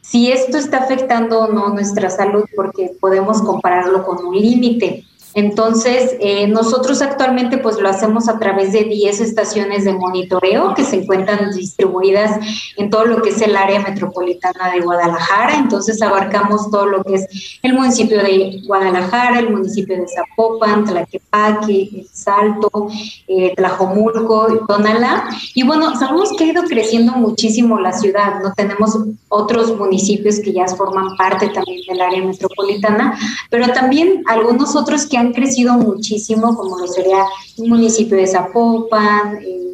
si 0.00 0.32
esto 0.32 0.56
está 0.56 0.78
afectando 0.78 1.40
o 1.40 1.52
no 1.52 1.68
nuestra 1.68 2.08
salud, 2.08 2.44
porque 2.54 2.92
podemos 2.98 3.42
compararlo 3.42 4.02
con 4.04 4.24
un 4.24 4.34
límite. 4.34 5.04
Entonces, 5.36 6.16
eh, 6.18 6.48
nosotros 6.48 7.02
actualmente 7.02 7.58
pues 7.58 7.78
lo 7.78 7.90
hacemos 7.90 8.26
a 8.26 8.38
través 8.38 8.72
de 8.72 8.84
10 8.84 9.20
estaciones 9.20 9.84
de 9.84 9.92
monitoreo 9.92 10.72
que 10.72 10.82
se 10.82 11.02
encuentran 11.02 11.52
distribuidas 11.52 12.40
en 12.78 12.88
todo 12.88 13.04
lo 13.04 13.20
que 13.20 13.28
es 13.28 13.42
el 13.42 13.54
área 13.54 13.80
metropolitana 13.80 14.70
de 14.72 14.80
Guadalajara. 14.80 15.56
Entonces, 15.58 16.00
abarcamos 16.00 16.70
todo 16.70 16.86
lo 16.86 17.04
que 17.04 17.16
es 17.16 17.58
el 17.62 17.74
municipio 17.74 18.16
de 18.22 18.62
Guadalajara, 18.66 19.40
el 19.40 19.50
municipio 19.50 20.00
de 20.00 20.06
Zapopan, 20.08 20.86
Tlaquepaque, 20.86 21.90
El 21.92 22.08
Salto, 22.10 22.88
eh, 23.28 23.52
Tlajomulco, 23.56 24.64
Tonalá. 24.66 25.28
Y 25.54 25.64
bueno, 25.64 25.94
sabemos 25.98 26.30
que 26.38 26.44
ha 26.44 26.46
ido 26.46 26.62
creciendo 26.62 27.12
muchísimo 27.12 27.78
la 27.78 27.92
ciudad, 27.92 28.40
¿no? 28.42 28.54
Tenemos 28.54 28.98
otros 29.28 29.76
municipios 29.76 30.40
que 30.40 30.54
ya 30.54 30.66
forman 30.66 31.14
parte 31.18 31.50
también 31.50 31.82
del 31.86 32.00
área 32.00 32.22
metropolitana, 32.22 33.18
pero 33.50 33.68
también 33.74 34.22
algunos 34.26 34.74
otros 34.74 35.04
que 35.04 35.18
han 35.18 35.25
crecido 35.32 35.74
muchísimo, 35.74 36.56
como 36.56 36.78
lo 36.78 36.86
sería 36.86 37.24
el 37.58 37.68
municipio 37.68 38.16
de 38.16 38.26
Zapopan, 38.26 39.38
eh, 39.42 39.66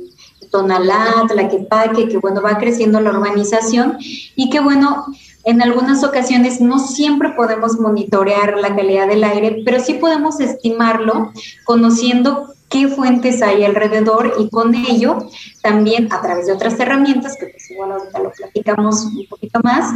Tonalá, 0.50 1.24
Tlaquepaque, 1.28 2.08
que 2.08 2.18
bueno, 2.18 2.42
va 2.42 2.58
creciendo 2.58 3.00
la 3.00 3.10
urbanización. 3.10 3.96
Y 4.36 4.50
que 4.50 4.60
bueno, 4.60 5.06
en 5.44 5.62
algunas 5.62 6.04
ocasiones 6.04 6.60
no 6.60 6.78
siempre 6.78 7.30
podemos 7.30 7.80
monitorear 7.80 8.58
la 8.58 8.76
calidad 8.76 9.08
del 9.08 9.24
aire, 9.24 9.62
pero 9.64 9.80
sí 9.80 9.94
podemos 9.94 10.38
estimarlo 10.40 11.32
conociendo 11.64 12.54
qué 12.68 12.88
fuentes 12.88 13.42
hay 13.42 13.64
alrededor 13.64 14.34
y 14.38 14.48
con 14.48 14.74
ello 14.74 15.28
también 15.62 16.10
a 16.12 16.22
través 16.22 16.46
de 16.46 16.52
otras 16.52 16.78
herramientas, 16.80 17.36
que 17.38 17.46
pues 17.46 17.70
igual 17.70 17.92
ahorita 17.92 18.18
lo 18.20 18.30
platicamos 18.30 19.04
un 19.04 19.26
poquito 19.28 19.60
más, 19.62 19.92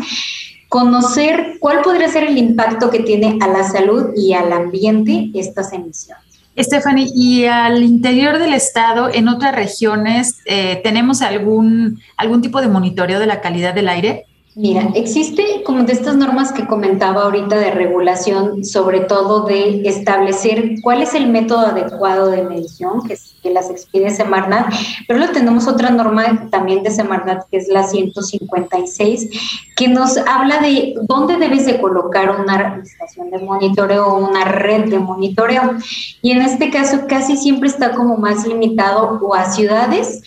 conocer 0.76 1.56
cuál 1.58 1.80
podría 1.80 2.06
ser 2.06 2.24
el 2.24 2.36
impacto 2.36 2.90
que 2.90 3.00
tiene 3.00 3.38
a 3.40 3.46
la 3.48 3.64
salud 3.64 4.10
y 4.14 4.34
al 4.34 4.52
ambiente 4.52 5.30
estas 5.32 5.72
emisiones. 5.72 6.22
Stephanie, 6.58 7.08
¿y 7.14 7.46
al 7.46 7.82
interior 7.82 8.38
del 8.38 8.52
estado, 8.52 9.08
en 9.10 9.28
otras 9.28 9.54
regiones, 9.54 10.40
eh, 10.44 10.82
tenemos 10.84 11.22
algún, 11.22 11.98
algún 12.18 12.42
tipo 12.42 12.60
de 12.60 12.68
monitoreo 12.68 13.18
de 13.18 13.26
la 13.26 13.40
calidad 13.40 13.72
del 13.72 13.88
aire? 13.88 14.25
Mira, 14.58 14.88
existe 14.94 15.62
como 15.66 15.82
de 15.82 15.92
estas 15.92 16.16
normas 16.16 16.50
que 16.50 16.66
comentaba 16.66 17.24
ahorita 17.24 17.58
de 17.58 17.72
regulación, 17.72 18.64
sobre 18.64 19.00
todo 19.00 19.44
de 19.44 19.82
establecer 19.86 20.76
cuál 20.82 21.02
es 21.02 21.12
el 21.12 21.28
método 21.28 21.66
adecuado 21.66 22.30
de 22.30 22.42
medición, 22.42 23.02
que, 23.06 23.18
las 23.50 23.68
expide 23.68 24.10
Semarnat, 24.10 24.72
pero 25.06 25.18
luego 25.18 25.34
tenemos 25.34 25.68
otra 25.68 25.90
norma 25.90 26.48
también 26.50 26.82
de 26.82 26.90
Semarnat, 26.90 27.44
que 27.50 27.58
es 27.58 27.68
la 27.68 27.84
156, 27.84 29.28
que 29.76 29.88
nos 29.88 30.16
habla 30.16 30.58
de 30.60 30.94
dónde 31.02 31.36
debes 31.36 31.66
de 31.66 31.78
colocar 31.78 32.40
una 32.40 32.80
estación 32.82 33.30
de 33.30 33.38
monitoreo 33.38 34.06
o 34.06 34.26
una 34.26 34.46
red 34.46 34.88
de 34.88 34.98
monitoreo. 34.98 35.76
Y 36.22 36.30
en 36.30 36.40
este 36.40 36.70
caso 36.70 37.02
casi 37.06 37.36
siempre 37.36 37.68
está 37.68 37.92
como 37.92 38.16
más 38.16 38.46
limitado 38.46 39.20
o 39.22 39.34
a 39.34 39.44
ciudades 39.52 40.22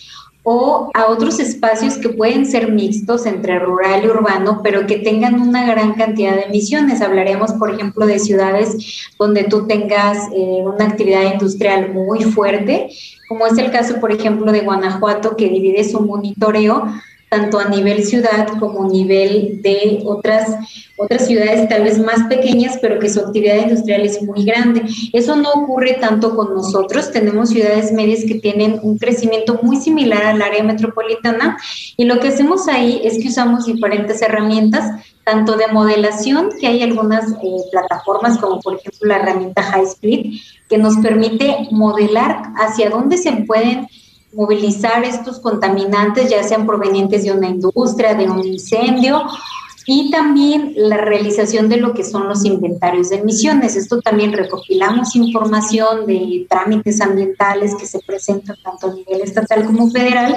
o 0.52 0.90
a 0.94 1.06
otros 1.06 1.38
espacios 1.38 1.96
que 1.96 2.08
pueden 2.08 2.44
ser 2.44 2.72
mixtos 2.72 3.24
entre 3.24 3.60
rural 3.60 4.04
y 4.04 4.08
urbano, 4.08 4.62
pero 4.64 4.84
que 4.84 4.96
tengan 4.98 5.40
una 5.40 5.64
gran 5.64 5.92
cantidad 5.92 6.34
de 6.34 6.42
emisiones. 6.42 7.02
Hablaremos, 7.02 7.52
por 7.52 7.70
ejemplo, 7.72 8.04
de 8.04 8.18
ciudades 8.18 9.06
donde 9.16 9.44
tú 9.44 9.68
tengas 9.68 10.18
eh, 10.34 10.64
una 10.64 10.86
actividad 10.86 11.32
industrial 11.32 11.94
muy 11.94 12.24
fuerte, 12.24 12.88
como 13.28 13.46
es 13.46 13.56
el 13.58 13.70
caso, 13.70 14.00
por 14.00 14.10
ejemplo, 14.10 14.50
de 14.50 14.62
Guanajuato, 14.62 15.36
que 15.36 15.48
divide 15.48 15.84
su 15.84 16.00
monitoreo 16.00 16.84
tanto 17.30 17.60
a 17.60 17.68
nivel 17.68 18.04
ciudad 18.04 18.48
como 18.58 18.84
a 18.84 18.88
nivel 18.88 19.62
de 19.62 20.02
otras, 20.04 20.56
otras 20.96 21.28
ciudades 21.28 21.68
tal 21.68 21.84
vez 21.84 21.96
más 21.96 22.24
pequeñas, 22.28 22.76
pero 22.82 22.98
que 22.98 23.08
su 23.08 23.20
actividad 23.20 23.62
industrial 23.62 24.00
es 24.00 24.20
muy 24.20 24.44
grande. 24.44 24.82
Eso 25.12 25.36
no 25.36 25.52
ocurre 25.52 25.94
tanto 26.00 26.34
con 26.34 26.52
nosotros. 26.52 27.12
Tenemos 27.12 27.50
ciudades 27.50 27.92
medias 27.92 28.24
que 28.26 28.40
tienen 28.40 28.80
un 28.82 28.98
crecimiento 28.98 29.60
muy 29.62 29.76
similar 29.76 30.24
al 30.24 30.42
área 30.42 30.64
metropolitana 30.64 31.56
y 31.96 32.04
lo 32.04 32.18
que 32.18 32.28
hacemos 32.28 32.66
ahí 32.66 33.00
es 33.04 33.18
que 33.18 33.28
usamos 33.28 33.66
diferentes 33.66 34.20
herramientas, 34.22 34.84
tanto 35.22 35.56
de 35.56 35.68
modelación, 35.68 36.50
que 36.60 36.66
hay 36.66 36.82
algunas 36.82 37.30
eh, 37.30 37.62
plataformas 37.70 38.38
como 38.38 38.60
por 38.60 38.74
ejemplo 38.74 39.06
la 39.06 39.18
herramienta 39.18 39.62
High 39.62 39.84
Speed, 39.84 40.40
que 40.68 40.78
nos 40.78 40.96
permite 40.96 41.68
modelar 41.70 42.42
hacia 42.56 42.90
dónde 42.90 43.18
se 43.18 43.30
pueden 43.46 43.86
movilizar 44.32 45.04
estos 45.04 45.40
contaminantes, 45.40 46.30
ya 46.30 46.42
sean 46.42 46.66
provenientes 46.66 47.24
de 47.24 47.32
una 47.32 47.48
industria, 47.48 48.14
de 48.14 48.28
un 48.28 48.46
incendio, 48.46 49.24
y 49.86 50.10
también 50.10 50.74
la 50.76 50.98
realización 50.98 51.68
de 51.68 51.78
lo 51.78 51.94
que 51.94 52.04
son 52.04 52.28
los 52.28 52.44
inventarios 52.44 53.10
de 53.10 53.16
emisiones. 53.16 53.76
Esto 53.76 54.00
también 54.00 54.32
recopilamos 54.32 55.16
información 55.16 56.06
de 56.06 56.46
trámites 56.48 57.00
ambientales 57.00 57.74
que 57.74 57.86
se 57.86 57.98
presentan 58.00 58.56
tanto 58.62 58.88
a 58.90 58.94
nivel 58.94 59.22
estatal 59.22 59.64
como 59.64 59.90
federal 59.90 60.36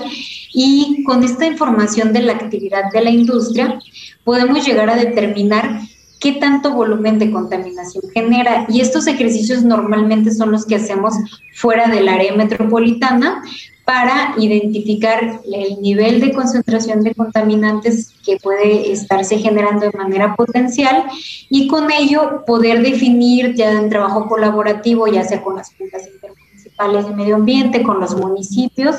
y 0.54 1.04
con 1.04 1.24
esta 1.24 1.46
información 1.46 2.14
de 2.14 2.22
la 2.22 2.34
actividad 2.34 2.92
de 2.92 3.02
la 3.02 3.12
industria 3.12 3.80
podemos 4.24 4.66
llegar 4.66 4.90
a 4.90 4.96
determinar 4.96 5.82
qué 6.20 6.32
tanto 6.32 6.74
volumen 6.74 7.20
de 7.20 7.30
contaminación 7.30 8.04
genera. 8.14 8.66
Y 8.70 8.80
estos 8.80 9.08
ejercicios 9.08 9.64
normalmente 9.64 10.32
son 10.32 10.52
los 10.52 10.66
que 10.66 10.76
hacemos 10.76 11.14
fuera 11.54 11.90
del 11.90 12.08
área 12.08 12.34
metropolitana, 12.34 13.44
para 13.86 14.34
identificar 14.38 15.42
el 15.52 15.82
nivel 15.82 16.22
de 16.22 16.32
concentración 16.32 17.02
de 17.02 17.14
contaminantes 17.14 18.14
que 18.26 18.38
puede 18.38 18.92
estarse 18.92 19.38
generando 19.40 19.86
de 19.86 19.98
manera 19.98 20.36
potencial 20.36 21.04
y 21.50 21.68
con 21.68 21.92
ello 21.92 22.44
poder 22.46 22.82
definir 22.82 23.56
ya 23.56 23.72
en 23.72 23.90
trabajo 23.90 24.28
colaborativo, 24.28 25.08
ya 25.08 25.24
sea 25.24 25.42
con 25.42 25.58
las 25.58 25.74
juntas 25.76 26.08
intermunicipales 26.08 27.08
de 27.08 27.14
medio 27.14 27.36
ambiente, 27.36 27.84
con 27.84 28.00
los 28.00 28.16
municipios, 28.16 28.96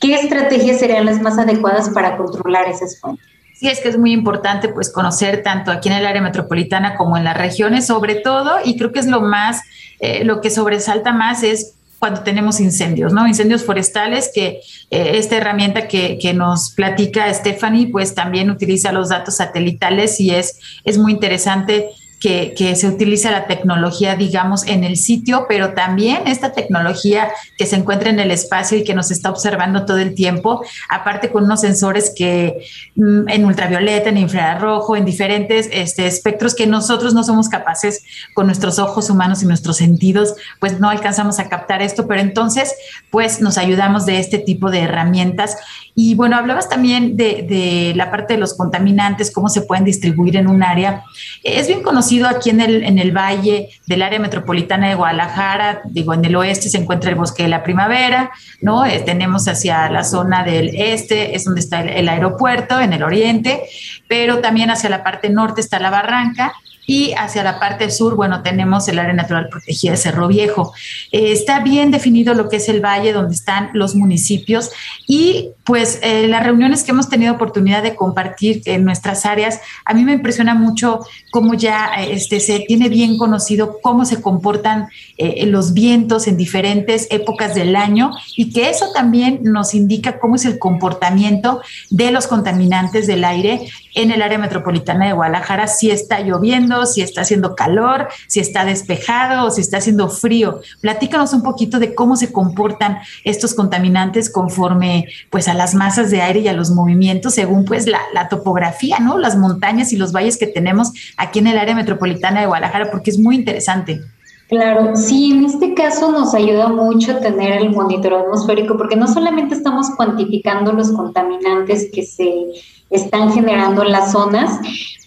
qué 0.00 0.14
estrategias 0.14 0.80
serían 0.80 1.06
las 1.06 1.20
más 1.20 1.38
adecuadas 1.38 1.90
para 1.90 2.16
controlar 2.16 2.68
esas 2.68 3.00
fuentes. 3.00 3.24
Sí, 3.54 3.66
es 3.68 3.80
que 3.80 3.88
es 3.88 3.98
muy 3.98 4.12
importante 4.12 4.68
pues 4.68 4.92
conocer 4.92 5.42
tanto 5.42 5.72
aquí 5.72 5.88
en 5.88 5.96
el 5.96 6.06
área 6.06 6.22
metropolitana 6.22 6.96
como 6.96 7.16
en 7.16 7.24
las 7.24 7.36
regiones, 7.36 7.86
sobre 7.86 8.16
todo, 8.16 8.58
y 8.64 8.76
creo 8.76 8.92
que 8.92 9.00
es 9.00 9.06
lo 9.06 9.20
más, 9.20 9.62
eh, 9.98 10.24
lo 10.24 10.40
que 10.40 10.50
sobresalta 10.50 11.12
más 11.12 11.42
es 11.42 11.74
cuando 11.98 12.22
tenemos 12.22 12.60
incendios, 12.60 13.12
¿no? 13.12 13.26
Incendios 13.26 13.64
forestales, 13.64 14.30
que 14.32 14.60
eh, 14.90 15.12
esta 15.14 15.36
herramienta 15.36 15.88
que, 15.88 16.18
que, 16.18 16.32
nos 16.32 16.70
platica 16.70 17.32
Stephanie, 17.32 17.88
pues 17.88 18.14
también 18.14 18.50
utiliza 18.50 18.92
los 18.92 19.08
datos 19.08 19.36
satelitales 19.36 20.20
y 20.20 20.30
es, 20.30 20.60
es 20.84 20.98
muy 20.98 21.12
interesante 21.12 21.90
que, 22.20 22.74
se 22.76 22.88
utiliza 22.88 23.30
la 23.30 23.46
tecnología, 23.46 24.16
digamos, 24.16 24.66
en 24.66 24.84
el 24.84 24.96
sitio, 24.96 25.46
pero 25.48 25.74
también 25.74 26.26
esta 26.26 26.52
tecnología 26.52 27.28
que 27.56 27.66
se 27.66 27.76
encuentra 27.76 28.10
en 28.10 28.18
el 28.18 28.30
espacio 28.30 28.76
y 28.76 28.84
que 28.84 28.94
nos 28.94 29.10
está 29.10 29.30
observando 29.30 29.84
todo 29.84 29.98
el 29.98 30.14
tiempo, 30.14 30.62
aparte 30.88 31.30
con 31.30 31.44
unos 31.44 31.60
sensores 31.60 32.12
que 32.14 32.64
mm, 32.96 33.28
en 33.28 33.44
ultravioleta, 33.44 34.08
en 34.08 34.18
infrarrojo, 34.18 34.96
en 34.96 35.04
diferentes 35.04 35.68
este, 35.72 36.06
espectros 36.06 36.54
que 36.54 36.66
nosotros 36.66 37.14
no 37.14 37.22
somos 37.22 37.48
capaces 37.48 38.02
con 38.34 38.46
nuestros 38.46 38.78
ojos 38.78 39.10
humanos 39.10 39.42
y 39.42 39.46
nuestros 39.46 39.76
sentidos, 39.76 40.34
pues 40.60 40.80
no 40.80 40.90
alcanzamos 40.90 41.38
a 41.38 41.48
captar 41.48 41.82
esto, 41.82 42.06
pero 42.06 42.20
entonces, 42.20 42.74
pues 43.10 43.40
nos 43.40 43.58
ayudamos 43.58 44.06
de 44.06 44.18
este 44.18 44.38
tipo 44.38 44.70
de 44.70 44.80
herramientas. 44.80 45.56
Y 45.94 46.14
bueno, 46.14 46.36
hablabas 46.36 46.68
también 46.68 47.16
de, 47.16 47.46
de 47.48 47.92
la 47.96 48.10
parte 48.10 48.34
de 48.34 48.40
los 48.40 48.54
contaminantes, 48.54 49.30
cómo 49.30 49.48
se 49.48 49.62
pueden 49.62 49.84
distribuir 49.84 50.36
en 50.36 50.48
un 50.48 50.62
área. 50.62 51.04
Es 51.42 51.66
bien 51.66 51.82
conocido 51.82 52.07
aquí 52.28 52.50
en 52.50 52.60
el, 52.60 52.84
en 52.84 52.98
el 52.98 53.16
valle 53.16 53.70
del 53.86 54.02
área 54.02 54.18
metropolitana 54.18 54.88
de 54.88 54.94
Guadalajara, 54.94 55.82
digo, 55.84 56.14
en 56.14 56.24
el 56.24 56.36
oeste 56.36 56.68
se 56.68 56.78
encuentra 56.78 57.10
el 57.10 57.16
bosque 57.16 57.44
de 57.44 57.48
la 57.48 57.62
primavera, 57.62 58.30
¿no? 58.60 58.86
Eh, 58.86 59.00
tenemos 59.04 59.46
hacia 59.48 59.88
la 59.90 60.04
zona 60.04 60.44
del 60.44 60.70
este, 60.74 61.36
es 61.36 61.44
donde 61.44 61.60
está 61.60 61.80
el 61.82 62.08
aeropuerto, 62.08 62.80
en 62.80 62.92
el 62.92 63.02
oriente, 63.02 63.62
pero 64.08 64.38
también 64.38 64.70
hacia 64.70 64.90
la 64.90 65.02
parte 65.02 65.28
norte 65.28 65.60
está 65.60 65.78
la 65.78 65.90
barranca 65.90 66.54
y 66.88 67.12
hacia 67.18 67.44
la 67.44 67.60
parte 67.60 67.90
sur, 67.90 68.16
bueno, 68.16 68.42
tenemos 68.42 68.88
el 68.88 68.98
área 68.98 69.12
natural 69.12 69.50
protegida 69.50 69.90
de 69.90 69.98
Cerro 69.98 70.26
Viejo. 70.26 70.72
Eh, 71.12 71.32
está 71.32 71.60
bien 71.60 71.90
definido 71.90 72.32
lo 72.32 72.48
que 72.48 72.56
es 72.56 72.68
el 72.70 72.80
valle 72.82 73.12
donde 73.12 73.34
están 73.34 73.68
los 73.74 73.94
municipios 73.94 74.70
y 75.06 75.50
pues 75.64 75.98
eh, 76.02 76.26
las 76.28 76.42
reuniones 76.42 76.84
que 76.84 76.92
hemos 76.92 77.10
tenido 77.10 77.34
oportunidad 77.34 77.82
de 77.82 77.94
compartir 77.94 78.62
en 78.64 78.86
nuestras 78.86 79.26
áreas, 79.26 79.60
a 79.84 79.92
mí 79.92 80.02
me 80.02 80.14
impresiona 80.14 80.54
mucho 80.54 81.00
cómo 81.30 81.52
ya 81.52 81.90
este, 82.08 82.40
se 82.40 82.60
tiene 82.60 82.88
bien 82.88 83.18
conocido 83.18 83.80
cómo 83.82 84.06
se 84.06 84.22
comportan 84.22 84.88
eh, 85.18 85.44
los 85.44 85.74
vientos 85.74 86.26
en 86.26 86.38
diferentes 86.38 87.06
épocas 87.10 87.54
del 87.54 87.76
año 87.76 88.12
y 88.34 88.50
que 88.50 88.70
eso 88.70 88.86
también 88.94 89.40
nos 89.42 89.74
indica 89.74 90.18
cómo 90.18 90.36
es 90.36 90.46
el 90.46 90.58
comportamiento 90.58 91.60
de 91.90 92.12
los 92.12 92.26
contaminantes 92.26 93.06
del 93.06 93.24
aire 93.24 93.68
en 93.94 94.10
el 94.10 94.22
área 94.22 94.38
metropolitana 94.38 95.06
de 95.06 95.12
Guadalajara, 95.12 95.66
si 95.66 95.90
está 95.90 96.20
lloviendo, 96.20 96.86
si 96.86 97.02
está 97.02 97.22
haciendo 97.22 97.54
calor, 97.54 98.08
si 98.26 98.40
está 98.40 98.64
despejado 98.64 99.46
o 99.46 99.50
si 99.50 99.60
está 99.60 99.78
haciendo 99.78 100.08
frío. 100.08 100.60
Platícanos 100.80 101.32
un 101.32 101.42
poquito 101.42 101.78
de 101.78 101.94
cómo 101.94 102.16
se 102.16 102.32
comportan 102.32 102.98
estos 103.24 103.54
contaminantes 103.54 104.30
conforme 104.30 105.06
pues 105.30 105.48
a 105.48 105.54
las 105.54 105.74
masas 105.74 106.10
de 106.10 106.22
aire 106.22 106.40
y 106.40 106.48
a 106.48 106.52
los 106.52 106.70
movimientos 106.70 107.34
según 107.34 107.64
pues 107.64 107.86
la, 107.86 107.98
topografía, 108.28 108.98
¿no? 108.98 109.16
Las 109.16 109.36
montañas 109.36 109.92
y 109.92 109.96
los 109.96 110.12
valles 110.12 110.36
que 110.36 110.46
tenemos 110.46 110.92
aquí 111.16 111.38
en 111.38 111.46
el 111.46 111.58
área 111.58 111.74
metropolitana 111.74 112.40
de 112.40 112.46
Guadalajara, 112.46 112.90
porque 112.90 113.10
es 113.10 113.18
muy 113.18 113.36
interesante. 113.36 114.00
Claro, 114.48 114.96
sí, 114.96 115.32
en 115.32 115.44
este 115.44 115.74
caso 115.74 116.10
nos 116.10 116.34
ayuda 116.34 116.68
mucho 116.68 117.18
tener 117.18 117.60
el 117.60 117.70
monitoreo 117.70 118.20
atmosférico 118.20 118.78
porque 118.78 118.96
no 118.96 119.06
solamente 119.06 119.54
estamos 119.54 119.90
cuantificando 119.94 120.72
los 120.72 120.90
contaminantes 120.90 121.90
que 121.92 122.02
se 122.02 122.46
están 122.90 123.32
generando 123.32 123.82
en 123.82 123.92
las 123.92 124.12
zonas 124.12 124.60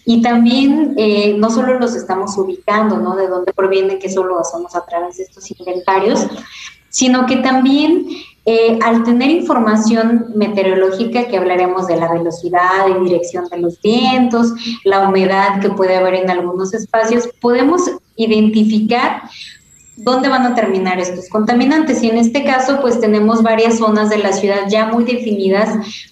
y 0.04 0.22
también 0.22 0.94
eh, 0.96 1.34
no 1.38 1.50
solo 1.50 1.78
los 1.78 1.94
estamos 1.94 2.36
ubicando, 2.36 2.98
¿no? 2.98 3.14
De 3.16 3.28
dónde 3.28 3.52
proviene, 3.52 3.98
que 3.98 4.08
eso 4.08 4.24
lo 4.24 4.40
hacemos 4.40 4.74
a 4.74 4.84
través 4.84 5.16
de 5.16 5.24
estos 5.24 5.50
inventarios, 5.50 6.26
sino 6.88 7.26
que 7.26 7.36
también 7.36 8.06
eh, 8.44 8.76
al 8.82 9.04
tener 9.04 9.30
información 9.30 10.32
meteorológica, 10.34 11.28
que 11.28 11.36
hablaremos 11.36 11.86
de 11.86 11.96
la 11.96 12.12
velocidad 12.12 12.88
y 12.88 13.04
dirección 13.04 13.48
de 13.48 13.58
los 13.58 13.80
vientos, 13.80 14.52
la 14.82 15.08
humedad 15.08 15.60
que 15.60 15.70
puede 15.70 15.96
haber 15.96 16.14
en 16.14 16.30
algunos 16.30 16.74
espacios, 16.74 17.28
podemos 17.40 17.82
identificar 18.16 19.22
dónde 19.96 20.28
van 20.28 20.46
a 20.46 20.54
terminar 20.54 20.98
estos 20.98 21.28
contaminantes. 21.28 22.02
Y 22.02 22.10
en 22.10 22.18
este 22.18 22.44
caso, 22.44 22.80
pues 22.80 23.00
tenemos 23.00 23.42
varias 23.42 23.78
zonas 23.78 24.10
de 24.10 24.18
la 24.18 24.32
ciudad 24.32 24.68
ya 24.68 24.86
muy 24.86 25.04
definidas 25.04 25.68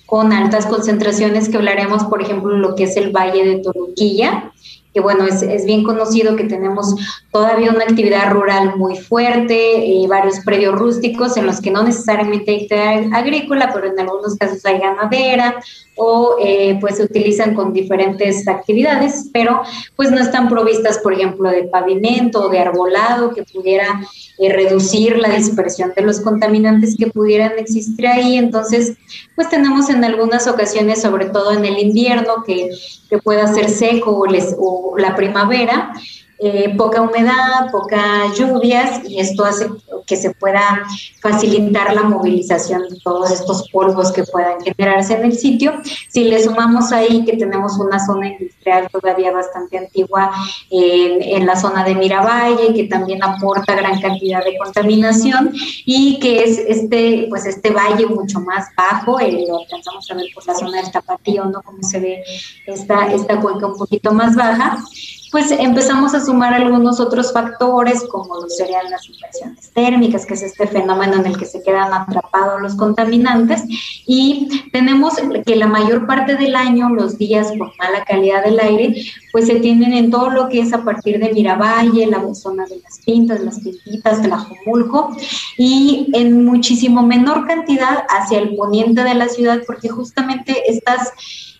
con 0.06 0.32
altas 0.32 0.66
concentraciones 0.66 1.48
que 1.48 1.56
hablaremos, 1.56 2.04
por 2.04 2.22
ejemplo, 2.22 2.56
lo 2.56 2.74
que 2.74 2.84
es 2.84 2.96
el 2.96 3.10
Valle 3.10 3.44
de 3.44 3.58
Toruquilla, 3.58 4.52
que 4.92 5.00
bueno, 5.00 5.24
es, 5.24 5.64
bien 5.64 5.84
conocido 5.84 6.34
que 6.34 6.44
tenemos 6.44 6.96
todavía 7.30 7.70
una 7.70 7.84
actividad 7.84 8.30
rural 8.30 8.76
muy 8.76 8.96
fuerte, 8.96 10.02
eh, 10.02 10.06
varios 10.08 10.40
predios 10.40 10.74
rústicos 10.74 11.36
en 11.36 11.46
los 11.46 11.60
que 11.60 11.70
no 11.70 11.84
necesariamente 11.84 12.50
hay 12.50 12.66
actividad 12.66 13.14
agrícola, 13.14 13.70
pero 13.72 13.86
en 13.86 14.00
algunos 14.00 14.36
casos 14.36 14.64
hay 14.66 14.80
ganadera 14.80 15.60
o 16.02 16.36
eh, 16.40 16.78
pues 16.80 16.96
se 16.96 17.02
utilizan 17.02 17.54
con 17.54 17.74
diferentes 17.74 18.48
actividades, 18.48 19.28
pero 19.34 19.60
pues 19.96 20.10
no 20.10 20.18
están 20.18 20.48
provistas, 20.48 20.98
por 20.98 21.12
ejemplo, 21.12 21.50
de 21.50 21.64
pavimento 21.64 22.46
o 22.46 22.48
de 22.48 22.58
arbolado 22.58 23.34
que 23.34 23.42
pudiera 23.42 24.00
eh, 24.38 24.50
reducir 24.50 25.18
la 25.18 25.28
dispersión 25.28 25.92
de 25.94 26.00
los 26.00 26.20
contaminantes 26.20 26.96
que 26.96 27.08
pudieran 27.08 27.52
existir 27.58 28.06
ahí. 28.06 28.38
Entonces, 28.38 28.94
pues 29.36 29.50
tenemos 29.50 29.90
en 29.90 30.02
algunas 30.02 30.46
ocasiones, 30.48 31.02
sobre 31.02 31.26
todo 31.26 31.52
en 31.52 31.66
el 31.66 31.78
invierno, 31.78 32.44
que, 32.46 32.70
que 33.10 33.18
pueda 33.18 33.46
ser 33.52 33.68
seco 33.68 34.24
o, 34.58 34.96
la 34.96 35.14
primavera, 35.14 35.92
eh, 36.42 36.74
poca 36.74 37.02
humedad, 37.02 37.70
pocas 37.70 38.38
lluvias 38.38 39.02
y 39.06 39.20
esto 39.20 39.44
hace 39.44 39.68
que 40.06 40.16
se 40.16 40.30
pueda 40.30 40.84
facilitar 41.20 41.94
la 41.94 42.02
movilización 42.02 42.88
de 42.88 42.98
todos 43.04 43.30
estos 43.30 43.68
polvos 43.70 44.10
que 44.10 44.24
puedan 44.24 44.58
generarse 44.62 45.14
en 45.14 45.26
el 45.26 45.36
sitio. 45.36 45.74
Si 46.08 46.24
le 46.24 46.42
sumamos 46.42 46.92
ahí 46.92 47.26
que 47.26 47.36
tenemos 47.36 47.78
una 47.78 48.04
zona 48.04 48.28
industrial 48.28 48.88
todavía 48.90 49.32
bastante 49.32 49.76
antigua 49.76 50.30
en, 50.70 51.44
la 51.44 51.56
zona 51.56 51.84
de 51.84 51.94
Miravalle, 51.94 52.72
que 52.74 52.84
también 52.84 53.22
aporta 53.22 53.74
gran 53.74 54.00
cantidad 54.00 54.42
de 54.42 54.56
contaminación 54.56 55.52
y 55.84 56.18
que 56.20 56.42
es 56.42 56.58
este, 56.58 57.26
pues 57.28 57.44
este 57.44 57.70
valle 57.70 58.06
mucho 58.06 58.40
más 58.40 58.66
bajo, 58.74 59.20
eh, 59.20 59.44
lo 59.46 59.58
alcanzamos 59.58 60.10
a 60.10 60.14
ver 60.14 60.26
por 60.34 60.46
la 60.46 60.54
zona 60.54 60.80
del 60.80 60.90
Tapatío, 60.90 61.44
¿no? 61.44 61.60
Como 61.62 61.82
se 61.82 62.00
ve 62.00 62.24
esta, 62.66 63.12
esta 63.12 63.38
cuenca 63.40 63.66
un 63.66 63.76
poquito 63.76 64.12
más 64.12 64.34
baja 64.34 64.82
pues 65.30 65.50
empezamos 65.52 66.14
a 66.14 66.24
sumar 66.24 66.54
algunos 66.54 66.98
otros 66.98 67.32
factores, 67.32 68.02
como 68.10 68.34
lo 68.36 68.48
serían 68.48 68.90
las 68.90 69.08
inversiones 69.08 69.70
térmicas, 69.72 70.26
que 70.26 70.34
es 70.34 70.42
este 70.42 70.66
fenómeno 70.66 71.16
en 71.16 71.26
el 71.26 71.38
que 71.38 71.46
se 71.46 71.62
quedan 71.62 71.92
atrapados 71.92 72.60
los 72.60 72.74
contaminantes, 72.74 73.62
y 74.06 74.68
tenemos 74.72 75.14
que 75.46 75.56
la 75.56 75.66
mayor 75.66 76.06
parte 76.06 76.36
del 76.36 76.56
año, 76.56 76.88
los 76.90 77.16
días 77.16 77.48
con 77.56 77.70
mala 77.78 78.04
calidad 78.04 78.44
del 78.44 78.58
aire, 78.58 79.02
pues 79.32 79.46
se 79.46 79.56
tienen 79.56 79.92
en 79.92 80.10
todo 80.10 80.30
lo 80.30 80.48
que 80.48 80.60
es 80.60 80.72
a 80.72 80.82
partir 80.82 81.20
de 81.20 81.32
Miravalle, 81.32 82.06
la 82.06 82.20
zona 82.34 82.64
de 82.66 82.76
las 82.76 82.98
Pintas, 83.04 83.40
las 83.40 83.60
Pintitas, 83.60 84.20
Jomulco, 84.64 85.14
y 85.56 86.08
en 86.12 86.44
muchísimo 86.44 87.02
menor 87.02 87.46
cantidad 87.46 88.04
hacia 88.08 88.38
el 88.38 88.56
poniente 88.56 89.04
de 89.04 89.14
la 89.14 89.28
ciudad, 89.28 89.60
porque 89.66 89.88
justamente 89.88 90.70
estas 90.70 91.12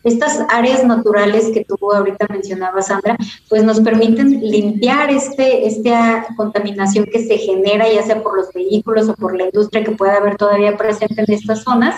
estas 0.04 0.44
áreas 0.48 0.84
naturales 0.84 1.50
que 1.52 1.64
tú 1.64 1.76
ahorita 1.92 2.26
mencionabas, 2.30 2.86
Sandra, 2.86 3.16
pues 3.48 3.62
nos 3.64 3.80
permiten 3.80 4.40
limpiar 4.40 5.10
este, 5.10 5.66
esta 5.66 6.26
contaminación 6.36 7.06
que 7.06 7.24
se 7.24 7.36
genera, 7.38 7.90
ya 7.90 8.02
sea 8.02 8.22
por 8.22 8.36
los 8.36 8.52
vehículos 8.52 9.08
o 9.08 9.14
por 9.14 9.36
la 9.36 9.44
industria 9.44 9.84
que 9.84 9.92
pueda 9.92 10.16
haber 10.16 10.36
todavía 10.36 10.76
presente 10.76 11.22
en 11.26 11.32
estas 11.32 11.62
zonas, 11.62 11.96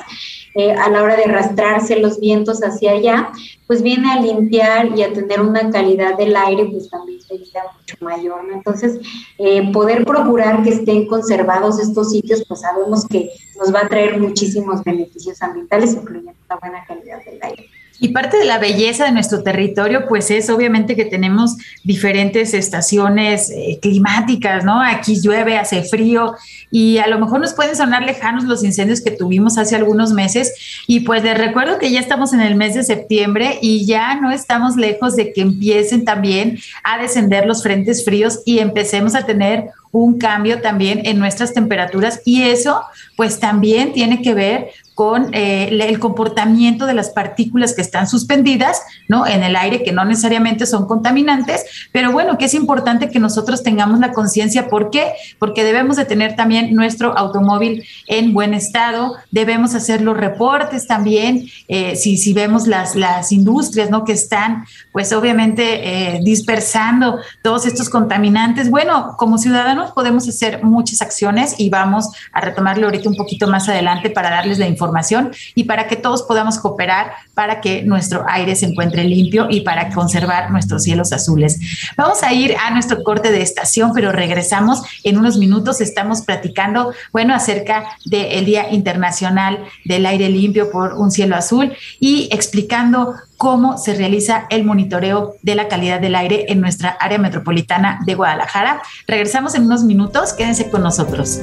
eh, 0.54 0.72
a 0.72 0.90
la 0.90 1.02
hora 1.02 1.16
de 1.16 1.24
arrastrarse 1.24 1.98
los 1.98 2.20
vientos 2.20 2.60
hacia 2.60 2.92
allá, 2.92 3.30
pues 3.66 3.82
viene 3.82 4.12
a 4.12 4.20
limpiar 4.20 4.98
y 4.98 5.02
a 5.02 5.12
tener 5.12 5.40
una 5.40 5.70
calidad 5.70 6.18
del 6.18 6.36
aire, 6.36 6.66
pues 6.66 6.90
también 6.90 7.12
vida 7.38 7.62
mucho 7.78 7.96
mayor. 8.00 8.40
Entonces, 8.52 9.00
eh, 9.38 9.72
poder 9.72 10.04
procurar 10.04 10.62
que 10.62 10.70
estén 10.70 11.06
conservados 11.06 11.80
estos 11.80 12.10
sitios, 12.10 12.44
pues 12.46 12.60
sabemos 12.60 13.06
que 13.06 13.30
nos 13.58 13.74
va 13.74 13.80
a 13.80 13.88
traer 13.88 14.20
muchísimos 14.20 14.82
beneficios 14.84 15.40
ambientales, 15.40 15.94
incluyendo 15.94 16.32
una 16.48 16.58
buena 16.58 16.84
calidad 16.84 17.24
del 17.24 17.38
aire. 17.42 17.68
Y 18.02 18.08
parte 18.08 18.36
de 18.36 18.44
la 18.44 18.58
belleza 18.58 19.04
de 19.04 19.12
nuestro 19.12 19.44
territorio, 19.44 20.08
pues 20.08 20.32
es 20.32 20.50
obviamente 20.50 20.96
que 20.96 21.04
tenemos 21.04 21.56
diferentes 21.84 22.52
estaciones 22.52 23.48
eh, 23.50 23.78
climáticas, 23.80 24.64
¿no? 24.64 24.82
Aquí 24.82 25.20
llueve, 25.20 25.56
hace 25.56 25.84
frío 25.84 26.34
y 26.72 26.98
a 26.98 27.06
lo 27.06 27.20
mejor 27.20 27.38
nos 27.38 27.54
pueden 27.54 27.76
sonar 27.76 28.02
lejanos 28.02 28.42
los 28.42 28.64
incendios 28.64 29.02
que 29.02 29.12
tuvimos 29.12 29.56
hace 29.56 29.76
algunos 29.76 30.12
meses. 30.12 30.52
Y 30.88 31.00
pues 31.00 31.22
les 31.22 31.38
recuerdo 31.38 31.78
que 31.78 31.92
ya 31.92 32.00
estamos 32.00 32.32
en 32.32 32.40
el 32.40 32.56
mes 32.56 32.74
de 32.74 32.82
septiembre 32.82 33.60
y 33.62 33.86
ya 33.86 34.16
no 34.16 34.32
estamos 34.32 34.74
lejos 34.74 35.14
de 35.14 35.32
que 35.32 35.42
empiecen 35.42 36.04
también 36.04 36.58
a 36.82 37.00
descender 37.00 37.46
los 37.46 37.62
frentes 37.62 38.04
fríos 38.04 38.40
y 38.44 38.58
empecemos 38.58 39.14
a 39.14 39.26
tener 39.26 39.70
un 39.92 40.18
cambio 40.18 40.60
también 40.60 41.02
en 41.04 41.18
nuestras 41.18 41.52
temperaturas 41.52 42.22
y 42.24 42.42
eso 42.42 42.82
pues 43.16 43.38
también 43.38 43.92
tiene 43.92 44.22
que 44.22 44.34
ver 44.34 44.70
con 44.94 45.34
eh, 45.34 45.68
el 45.70 45.98
comportamiento 45.98 46.86
de 46.86 46.92
las 46.94 47.10
partículas 47.10 47.74
que 47.74 47.80
están 47.80 48.06
suspendidas, 48.06 48.82
¿no? 49.08 49.26
En 49.26 49.42
el 49.42 49.56
aire, 49.56 49.82
que 49.82 49.92
no 49.92 50.04
necesariamente 50.04 50.66
son 50.66 50.86
contaminantes, 50.86 51.88
pero 51.92 52.12
bueno, 52.12 52.36
que 52.36 52.44
es 52.44 52.54
importante 52.54 53.08
que 53.08 53.18
nosotros 53.18 53.62
tengamos 53.62 54.00
la 54.00 54.12
conciencia. 54.12 54.68
¿Por 54.68 54.90
qué? 54.90 55.12
Porque 55.38 55.64
debemos 55.64 55.96
de 55.96 56.04
tener 56.04 56.36
también 56.36 56.74
nuestro 56.74 57.16
automóvil 57.16 57.84
en 58.06 58.34
buen 58.34 58.52
estado, 58.52 59.16
debemos 59.30 59.74
hacer 59.74 60.02
los 60.02 60.16
reportes 60.16 60.86
también, 60.86 61.46
eh, 61.68 61.96
si, 61.96 62.18
si 62.18 62.34
vemos 62.34 62.66
las, 62.66 62.94
las 62.94 63.32
industrias, 63.32 63.88
¿no? 63.88 64.04
Que 64.04 64.12
están, 64.12 64.66
pues 64.92 65.12
obviamente, 65.12 66.16
eh, 66.16 66.20
dispersando 66.22 67.18
todos 67.42 67.64
estos 67.66 67.88
contaminantes. 67.88 68.68
Bueno, 68.70 69.14
como 69.16 69.38
ciudadanos 69.38 69.81
podemos 69.90 70.28
hacer 70.28 70.62
muchas 70.62 71.02
acciones 71.02 71.56
y 71.58 71.68
vamos 71.70 72.08
a 72.32 72.40
retomarlo 72.40 72.86
ahorita 72.86 73.08
un 73.08 73.16
poquito 73.16 73.48
más 73.48 73.68
adelante 73.68 74.10
para 74.10 74.30
darles 74.30 74.58
la 74.58 74.68
información 74.68 75.32
y 75.54 75.64
para 75.64 75.88
que 75.88 75.96
todos 75.96 76.22
podamos 76.22 76.58
cooperar 76.58 77.12
para 77.34 77.60
que 77.60 77.82
nuestro 77.82 78.24
aire 78.28 78.54
se 78.54 78.66
encuentre 78.66 79.04
limpio 79.04 79.48
y 79.50 79.62
para 79.62 79.90
conservar 79.90 80.50
nuestros 80.50 80.84
cielos 80.84 81.12
azules. 81.12 81.58
Vamos 81.96 82.22
a 82.22 82.32
ir 82.32 82.54
a 82.62 82.70
nuestro 82.70 83.02
corte 83.02 83.32
de 83.32 83.42
estación, 83.42 83.92
pero 83.94 84.12
regresamos 84.12 84.82
en 85.04 85.18
unos 85.18 85.38
minutos. 85.38 85.80
Estamos 85.80 86.22
platicando, 86.22 86.92
bueno, 87.12 87.34
acerca 87.34 87.84
del 88.04 88.44
Día 88.44 88.70
Internacional 88.70 89.64
del 89.84 90.06
Aire 90.06 90.28
Limpio 90.28 90.70
por 90.70 90.94
un 90.94 91.10
cielo 91.10 91.36
azul 91.36 91.72
y 92.00 92.28
explicando 92.32 93.14
cómo 93.42 93.76
se 93.76 93.94
realiza 93.94 94.46
el 94.50 94.62
monitoreo 94.62 95.34
de 95.42 95.56
la 95.56 95.66
calidad 95.66 96.00
del 96.00 96.14
aire 96.14 96.44
en 96.46 96.60
nuestra 96.60 96.90
área 96.90 97.18
metropolitana 97.18 97.98
de 98.06 98.14
Guadalajara. 98.14 98.82
Regresamos 99.08 99.56
en 99.56 99.64
unos 99.64 99.82
minutos, 99.82 100.32
quédense 100.32 100.70
con 100.70 100.84
nosotros. 100.84 101.40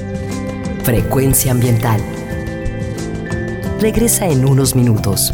Frecuencia 0.84 1.52
ambiental 1.52 2.02
regresa 3.82 4.28
en 4.28 4.46
unos 4.46 4.78
minutos. 4.78 5.34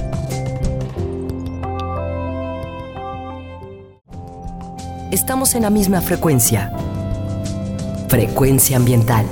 Estamos 5.12 5.54
en 5.54 5.62
la 5.62 5.70
misma 5.70 6.02
frecuencia. 6.02 6.74
Frecuencia 8.10 8.78
ambiental. 8.78 9.28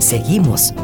Seguimos 0.00 0.74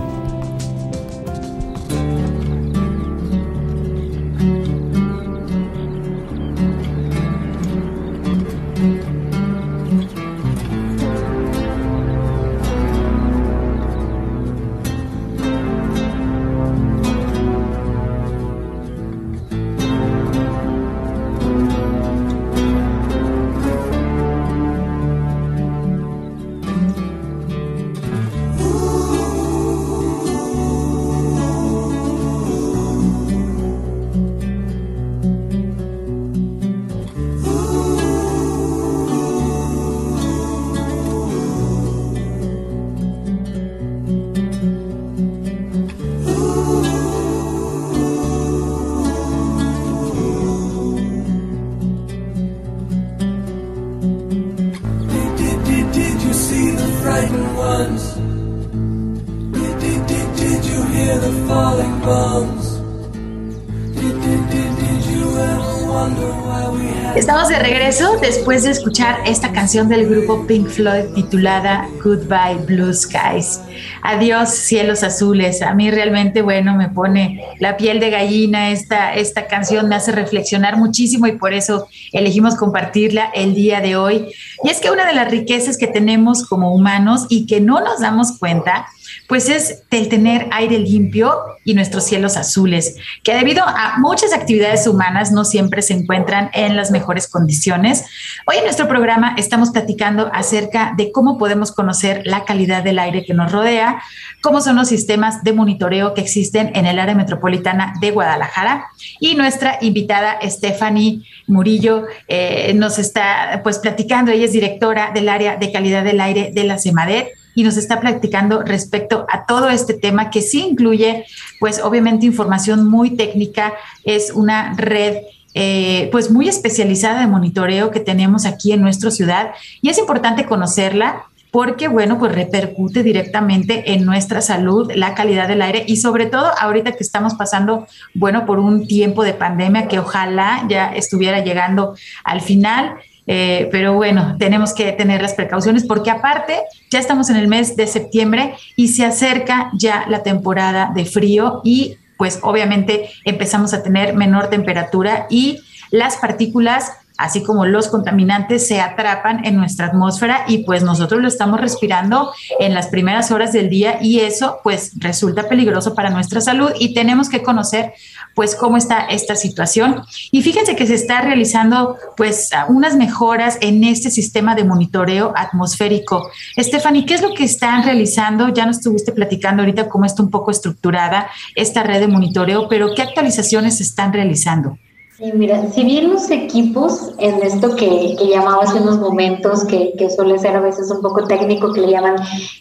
después 68.26 68.64
de 68.64 68.72
escuchar 68.72 69.20
esta 69.24 69.52
canción 69.52 69.88
del 69.88 70.08
grupo 70.08 70.48
Pink 70.48 70.66
Floyd 70.66 71.14
titulada 71.14 71.88
Goodbye 72.02 72.56
Blue 72.66 72.92
Skies. 72.92 73.60
Adiós 74.02 74.48
cielos 74.48 75.04
azules. 75.04 75.62
A 75.62 75.74
mí 75.74 75.92
realmente, 75.92 76.42
bueno, 76.42 76.74
me 76.74 76.88
pone 76.88 77.44
la 77.60 77.76
piel 77.76 78.00
de 78.00 78.10
gallina. 78.10 78.72
Esta, 78.72 79.14
esta 79.14 79.46
canción 79.46 79.88
me 79.88 79.94
hace 79.94 80.10
reflexionar 80.10 80.76
muchísimo 80.76 81.28
y 81.28 81.38
por 81.38 81.52
eso 81.52 81.86
elegimos 82.12 82.56
compartirla 82.56 83.30
el 83.32 83.54
día 83.54 83.80
de 83.80 83.94
hoy. 83.94 84.26
Y 84.64 84.70
es 84.70 84.80
que 84.80 84.90
una 84.90 85.06
de 85.06 85.14
las 85.14 85.30
riquezas 85.30 85.78
que 85.78 85.86
tenemos 85.86 86.44
como 86.44 86.74
humanos 86.74 87.26
y 87.28 87.46
que 87.46 87.60
no 87.60 87.80
nos 87.80 88.00
damos 88.00 88.38
cuenta 88.40 88.88
pues 89.28 89.48
es 89.48 89.82
el 89.90 90.08
tener 90.08 90.46
aire 90.52 90.78
limpio 90.78 91.36
y 91.64 91.74
nuestros 91.74 92.04
cielos 92.04 92.36
azules, 92.36 92.96
que 93.24 93.34
debido 93.34 93.64
a 93.64 93.94
muchas 93.98 94.32
actividades 94.32 94.86
humanas 94.86 95.32
no 95.32 95.44
siempre 95.44 95.82
se 95.82 95.94
encuentran 95.94 96.50
en 96.52 96.76
las 96.76 96.90
mejores 96.90 97.28
condiciones. 97.28 98.04
Hoy 98.46 98.58
en 98.58 98.64
nuestro 98.64 98.88
programa 98.88 99.34
estamos 99.36 99.70
platicando 99.70 100.30
acerca 100.32 100.94
de 100.96 101.10
cómo 101.10 101.38
podemos 101.38 101.72
conocer 101.72 102.22
la 102.24 102.44
calidad 102.44 102.84
del 102.84 102.98
aire 102.98 103.24
que 103.24 103.34
nos 103.34 103.50
rodea, 103.50 104.00
cómo 104.42 104.60
son 104.60 104.76
los 104.76 104.88
sistemas 104.88 105.42
de 105.42 105.52
monitoreo 105.52 106.14
que 106.14 106.20
existen 106.20 106.70
en 106.74 106.86
el 106.86 106.98
área 106.98 107.14
metropolitana 107.14 107.94
de 108.00 108.12
Guadalajara. 108.12 108.86
Y 109.18 109.34
nuestra 109.34 109.78
invitada 109.80 110.38
Stephanie 110.42 111.22
Murillo 111.48 112.04
eh, 112.28 112.72
nos 112.74 112.98
está 112.98 113.60
pues 113.64 113.78
platicando, 113.78 114.30
ella 114.30 114.44
es 114.44 114.52
directora 114.52 115.10
del 115.12 115.28
área 115.28 115.56
de 115.56 115.72
calidad 115.72 116.04
del 116.04 116.20
aire 116.20 116.50
de 116.54 116.64
la 116.64 116.78
CEMADET 116.78 117.45
y 117.56 117.64
nos 117.64 117.76
está 117.76 117.98
platicando 117.98 118.62
respecto 118.62 119.26
a 119.28 119.46
todo 119.46 119.68
este 119.70 119.94
tema 119.94 120.30
que 120.30 120.42
sí 120.42 120.62
incluye, 120.62 121.24
pues 121.58 121.80
obviamente 121.82 122.26
información 122.26 122.86
muy 122.86 123.16
técnica, 123.16 123.72
es 124.04 124.30
una 124.30 124.74
red 124.74 125.16
eh, 125.54 126.10
pues 126.12 126.30
muy 126.30 126.48
especializada 126.48 127.20
de 127.20 127.26
monitoreo 127.26 127.90
que 127.90 127.98
tenemos 127.98 128.44
aquí 128.44 128.72
en 128.72 128.82
nuestra 128.82 129.10
ciudad 129.10 129.52
y 129.80 129.88
es 129.88 129.96
importante 129.98 130.44
conocerla 130.44 131.24
porque, 131.50 131.88
bueno, 131.88 132.18
pues 132.18 132.34
repercute 132.34 133.02
directamente 133.02 133.94
en 133.94 134.04
nuestra 134.04 134.42
salud, 134.42 134.92
la 134.94 135.14
calidad 135.14 135.48
del 135.48 135.62
aire 135.62 135.84
y 135.86 135.96
sobre 135.96 136.26
todo 136.26 136.50
ahorita 136.60 136.92
que 136.92 137.02
estamos 137.02 137.34
pasando, 137.34 137.86
bueno, 138.12 138.44
por 138.44 138.58
un 138.58 138.86
tiempo 138.86 139.24
de 139.24 139.32
pandemia 139.32 139.88
que 139.88 139.98
ojalá 139.98 140.66
ya 140.68 140.94
estuviera 140.94 141.42
llegando 141.42 141.96
al 142.24 142.42
final. 142.42 142.96
Eh, 143.26 143.68
pero 143.72 143.94
bueno, 143.94 144.36
tenemos 144.38 144.72
que 144.72 144.92
tener 144.92 145.20
las 145.20 145.34
precauciones 145.34 145.84
porque 145.84 146.10
aparte 146.10 146.62
ya 146.90 146.98
estamos 146.98 147.28
en 147.28 147.36
el 147.36 147.48
mes 147.48 147.76
de 147.76 147.86
septiembre 147.86 148.54
y 148.76 148.88
se 148.88 149.04
acerca 149.04 149.70
ya 149.74 150.04
la 150.08 150.22
temporada 150.22 150.92
de 150.94 151.04
frío 151.04 151.60
y 151.64 151.96
pues 152.16 152.38
obviamente 152.42 153.10
empezamos 153.24 153.74
a 153.74 153.82
tener 153.82 154.14
menor 154.14 154.48
temperatura 154.48 155.26
y 155.28 155.58
las 155.90 156.16
partículas 156.16 156.92
así 157.16 157.42
como 157.42 157.66
los 157.66 157.88
contaminantes 157.88 158.66
se 158.66 158.80
atrapan 158.80 159.44
en 159.44 159.56
nuestra 159.56 159.86
atmósfera 159.86 160.44
y 160.46 160.58
pues 160.64 160.82
nosotros 160.82 161.20
lo 161.20 161.28
estamos 161.28 161.60
respirando 161.60 162.32
en 162.58 162.74
las 162.74 162.88
primeras 162.88 163.30
horas 163.30 163.52
del 163.52 163.68
día 163.68 163.98
y 164.00 164.20
eso 164.20 164.60
pues 164.62 164.92
resulta 164.96 165.48
peligroso 165.48 165.94
para 165.94 166.10
nuestra 166.10 166.40
salud 166.40 166.70
y 166.78 166.94
tenemos 166.94 167.28
que 167.28 167.42
conocer 167.42 167.94
pues 168.34 168.54
cómo 168.54 168.76
está 168.76 169.06
esta 169.06 169.34
situación. 169.34 170.02
Y 170.30 170.42
fíjense 170.42 170.76
que 170.76 170.86
se 170.86 170.94
está 170.94 171.22
realizando 171.22 171.96
pues 172.16 172.50
unas 172.68 172.94
mejoras 172.96 173.56
en 173.62 173.82
este 173.82 174.10
sistema 174.10 174.54
de 174.54 174.64
monitoreo 174.64 175.32
atmosférico. 175.34 176.28
Stephanie, 176.58 177.06
¿qué 177.06 177.14
es 177.14 177.22
lo 177.22 177.32
que 177.32 177.44
están 177.44 177.82
realizando? 177.82 178.48
Ya 178.50 178.66
nos 178.66 178.76
estuviste 178.76 179.12
platicando 179.12 179.62
ahorita 179.62 179.88
cómo 179.88 180.04
está 180.04 180.22
un 180.22 180.30
poco 180.30 180.50
estructurada 180.50 181.30
esta 181.54 181.82
red 181.82 182.00
de 182.00 182.08
monitoreo, 182.08 182.68
pero 182.68 182.94
¿qué 182.94 183.02
actualizaciones 183.02 183.78
se 183.78 183.84
están 183.84 184.12
realizando? 184.12 184.78
Sí, 185.16 185.32
mira, 185.32 185.70
si 185.70 185.82
bien 185.82 186.10
los 186.10 186.30
equipos 186.30 187.14
en 187.18 187.42
esto 187.42 187.74
que, 187.74 188.16
que 188.18 188.28
llamaba 188.28 188.64
hace 188.64 188.78
unos 188.78 188.98
momentos, 188.98 189.64
que, 189.64 189.94
que, 189.96 190.10
suele 190.10 190.38
ser 190.38 190.56
a 190.56 190.60
veces 190.60 190.90
un 190.90 191.00
poco 191.00 191.26
técnico, 191.26 191.72
que 191.72 191.80
le 191.80 191.92
llaman 191.92 192.16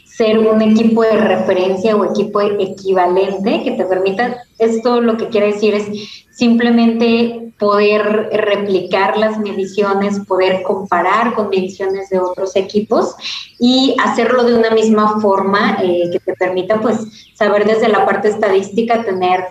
ser 0.05 0.39
un 0.39 0.61
equipo 0.61 1.01
de 1.01 1.17
referencia 1.17 1.97
o 1.97 2.05
equipo 2.05 2.39
equivalente, 2.39 3.61
que 3.61 3.71
te 3.71 3.83
permita, 3.83 4.37
esto 4.57 5.01
lo 5.01 5.17
que 5.17 5.27
quiere 5.27 5.47
decir 5.47 5.73
es 5.73 5.85
simplemente 6.31 7.53
poder 7.59 8.29
replicar 8.31 9.17
las 9.17 9.37
mediciones, 9.37 10.19
poder 10.25 10.63
comparar 10.63 11.33
con 11.33 11.49
mediciones 11.49 12.09
de 12.09 12.19
otros 12.19 12.55
equipos 12.55 13.15
y 13.59 13.97
hacerlo 14.01 14.45
de 14.45 14.55
una 14.55 14.71
misma 14.71 15.19
forma 15.19 15.77
eh, 15.81 16.09
que 16.09 16.19
te 16.19 16.33
permita 16.35 16.79
pues 16.79 17.31
saber 17.33 17.65
desde 17.65 17.89
la 17.89 18.05
parte 18.05 18.29
estadística 18.29 19.03
tener 19.03 19.45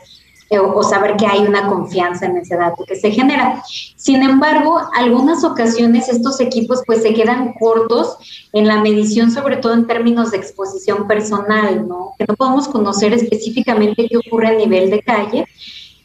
o 0.58 0.82
saber 0.82 1.16
que 1.16 1.26
hay 1.26 1.40
una 1.40 1.68
confianza 1.68 2.26
en 2.26 2.36
ese 2.36 2.56
dato 2.56 2.84
que 2.84 2.96
se 2.96 3.10
genera. 3.10 3.62
Sin 3.96 4.22
embargo, 4.22 4.80
algunas 4.94 5.44
ocasiones 5.44 6.08
estos 6.08 6.40
equipos 6.40 6.82
pues 6.86 7.02
se 7.02 7.14
quedan 7.14 7.54
cortos 7.54 8.16
en 8.52 8.66
la 8.66 8.80
medición, 8.80 9.30
sobre 9.30 9.56
todo 9.56 9.74
en 9.74 9.86
términos 9.86 10.30
de 10.30 10.38
exposición 10.38 11.06
personal, 11.06 11.86
¿no? 11.88 12.14
Que 12.18 12.24
no 12.28 12.34
podemos 12.34 12.68
conocer 12.68 13.12
específicamente 13.12 14.06
qué 14.08 14.16
ocurre 14.16 14.48
a 14.48 14.54
nivel 14.54 14.90
de 14.90 15.02
calle. 15.02 15.46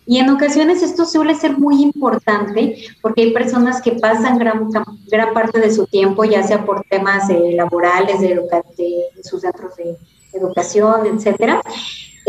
Y 0.06 0.18
en 0.18 0.30
ocasiones 0.30 0.82
esto 0.82 1.06
suele 1.06 1.36
ser 1.36 1.58
muy 1.60 1.84
importante 1.84 2.78
porque 3.02 3.22
hay 3.22 3.32
personas 3.32 3.80
que 3.80 3.92
pasan 3.92 4.40
gran, 4.40 4.68
gran 4.72 5.34
parte 5.34 5.60
de 5.60 5.72
su 5.72 5.86
tiempo, 5.86 6.24
ya 6.24 6.42
sea 6.42 6.66
por 6.66 6.84
temas 6.90 7.30
eh, 7.30 7.52
laborales, 7.54 8.20
de, 8.20 8.30
de 8.30 9.24
sus 9.24 9.42
centros 9.42 9.76
de 9.76 9.96
educación, 10.34 11.06
etcétera, 11.06 11.62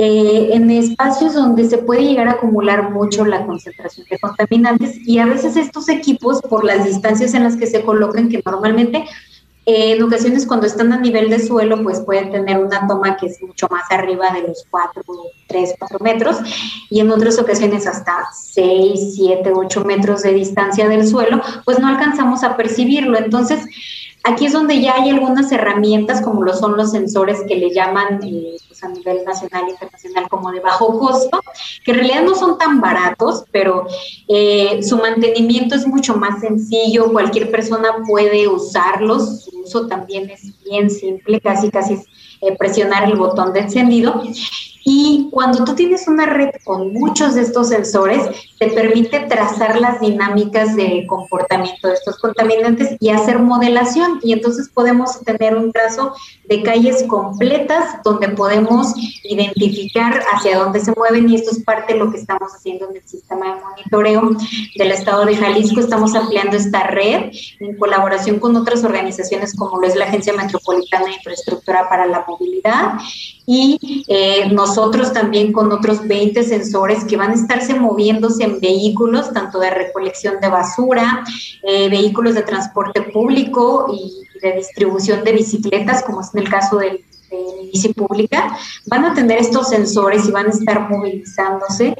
eh, 0.02 0.54
en 0.54 0.70
espacios 0.70 1.34
donde 1.34 1.68
se 1.68 1.76
puede 1.76 2.04
llegar 2.04 2.26
a 2.26 2.32
acumular 2.32 2.90
mucho 2.90 3.26
la 3.26 3.44
concentración 3.44 4.06
de 4.10 4.18
contaminantes 4.18 4.96
y 5.06 5.18
a 5.18 5.26
veces 5.26 5.58
estos 5.58 5.90
equipos, 5.90 6.40
por 6.40 6.64
las 6.64 6.86
distancias 6.86 7.34
en 7.34 7.44
las 7.44 7.54
que 7.56 7.66
se 7.66 7.82
colocan, 7.82 8.30
que 8.30 8.40
normalmente 8.42 9.04
eh, 9.66 9.92
en 9.92 10.02
ocasiones 10.02 10.46
cuando 10.46 10.66
están 10.66 10.90
a 10.94 10.98
nivel 10.98 11.28
de 11.28 11.38
suelo, 11.38 11.82
pues 11.82 12.00
pueden 12.00 12.30
tener 12.30 12.56
una 12.56 12.88
toma 12.88 13.18
que 13.18 13.26
es 13.26 13.42
mucho 13.42 13.68
más 13.70 13.90
arriba 13.90 14.32
de 14.32 14.48
los 14.48 14.64
4, 14.70 15.02
3, 15.48 15.74
4 15.78 15.98
metros 16.00 16.38
y 16.88 17.00
en 17.00 17.10
otras 17.10 17.38
ocasiones 17.38 17.86
hasta 17.86 18.26
6, 18.32 19.16
7, 19.16 19.52
8 19.54 19.84
metros 19.84 20.22
de 20.22 20.32
distancia 20.32 20.88
del 20.88 21.06
suelo, 21.06 21.42
pues 21.66 21.78
no 21.78 21.88
alcanzamos 21.88 22.42
a 22.42 22.56
percibirlo. 22.56 23.18
Entonces, 23.18 23.66
Aquí 24.22 24.44
es 24.46 24.52
donde 24.52 24.82
ya 24.82 24.96
hay 24.96 25.08
algunas 25.08 25.50
herramientas, 25.50 26.20
como 26.20 26.42
lo 26.42 26.54
son 26.54 26.76
los 26.76 26.90
sensores 26.90 27.38
que 27.48 27.56
le 27.56 27.72
llaman 27.72 28.20
eh, 28.22 28.56
a 28.82 28.88
nivel 28.88 29.24
nacional 29.24 29.66
e 29.66 29.70
internacional 29.70 30.28
como 30.28 30.50
de 30.50 30.60
bajo 30.60 30.98
costo, 30.98 31.42
que 31.84 31.90
en 31.92 31.98
realidad 31.98 32.22
no 32.22 32.34
son 32.34 32.58
tan 32.58 32.80
baratos, 32.80 33.44
pero 33.50 33.86
eh, 34.28 34.82
su 34.82 34.96
mantenimiento 34.96 35.74
es 35.74 35.86
mucho 35.86 36.16
más 36.16 36.40
sencillo, 36.40 37.12
cualquier 37.12 37.50
persona 37.50 38.02
puede 38.06 38.48
usarlos, 38.48 39.44
su 39.44 39.60
uso 39.60 39.86
también 39.86 40.30
es 40.30 40.62
bien 40.64 40.90
simple, 40.90 41.40
casi 41.40 41.70
casi 41.70 41.94
es 41.94 42.06
eh, 42.40 42.56
presionar 42.56 43.04
el 43.04 43.16
botón 43.16 43.52
de 43.52 43.60
encendido. 43.60 44.22
Y 44.82 45.28
cuando 45.30 45.64
tú 45.64 45.74
tienes 45.74 46.08
una 46.08 46.26
red 46.26 46.50
con 46.64 46.92
muchos 46.92 47.34
de 47.34 47.42
estos 47.42 47.68
sensores, 47.68 48.22
te 48.58 48.68
permite 48.68 49.20
trazar 49.20 49.78
las 49.78 50.00
dinámicas 50.00 50.74
de 50.74 51.06
comportamiento 51.06 51.88
de 51.88 51.94
estos 51.94 52.18
contaminantes 52.18 52.96
y 52.98 53.10
hacer 53.10 53.38
modelación. 53.38 54.20
Y 54.22 54.32
entonces 54.32 54.70
podemos 54.72 55.20
tener 55.20 55.56
un 55.56 55.72
trazo 55.72 56.14
de 56.44 56.62
calles 56.62 57.04
completas 57.04 58.02
donde 58.02 58.30
podemos 58.30 58.94
identificar 59.22 60.20
hacia 60.32 60.58
dónde 60.58 60.80
se 60.80 60.92
mueven 60.92 61.28
y 61.28 61.36
esto 61.36 61.50
es 61.52 61.62
parte 61.62 61.92
de 61.92 61.98
lo 61.98 62.10
que 62.10 62.18
estamos 62.18 62.52
haciendo 62.52 62.90
en 62.90 62.96
el 62.96 63.06
sistema 63.06 63.54
de 63.54 63.62
monitoreo 63.62 64.30
del 64.76 64.92
estado 64.92 65.24
de 65.26 65.36
Jalisco. 65.36 65.80
Estamos 65.80 66.14
ampliando 66.14 66.56
esta 66.56 66.84
red 66.84 67.30
en 67.60 67.76
colaboración 67.78 68.40
con 68.40 68.56
otras 68.56 68.82
organizaciones 68.82 69.54
como 69.54 69.78
lo 69.78 69.86
es 69.86 69.94
la 69.94 70.06
Agencia 70.06 70.32
Metropolitana 70.32 71.04
de 71.04 71.12
Infraestructura 71.12 71.88
para 71.88 72.06
la 72.06 72.26
Movilidad 72.30 72.98
y 73.46 74.04
eh, 74.06 74.48
nosotros 74.52 75.12
también 75.12 75.52
con 75.52 75.72
otros 75.72 76.06
20 76.06 76.42
sensores 76.44 77.04
que 77.04 77.16
van 77.16 77.32
a 77.32 77.34
estarse 77.34 77.74
moviéndose 77.74 78.44
en 78.44 78.60
vehículos, 78.60 79.32
tanto 79.32 79.58
de 79.58 79.70
recolección 79.70 80.40
de 80.40 80.48
basura, 80.48 81.24
eh, 81.64 81.88
vehículos 81.88 82.34
de 82.34 82.42
transporte 82.42 83.02
público 83.02 83.86
y 83.92 84.38
de 84.40 84.52
distribución 84.52 85.24
de 85.24 85.32
bicicletas, 85.32 86.02
como 86.04 86.20
es 86.20 86.32
en 86.32 86.42
el 86.42 86.48
caso 86.48 86.76
del, 86.78 87.04
de 87.30 87.70
bici 87.72 87.92
pública, 87.92 88.56
van 88.86 89.04
a 89.04 89.14
tener 89.14 89.38
estos 89.38 89.68
sensores 89.68 90.28
y 90.28 90.30
van 90.30 90.46
a 90.46 90.50
estar 90.50 90.88
movilizándose 90.88 91.96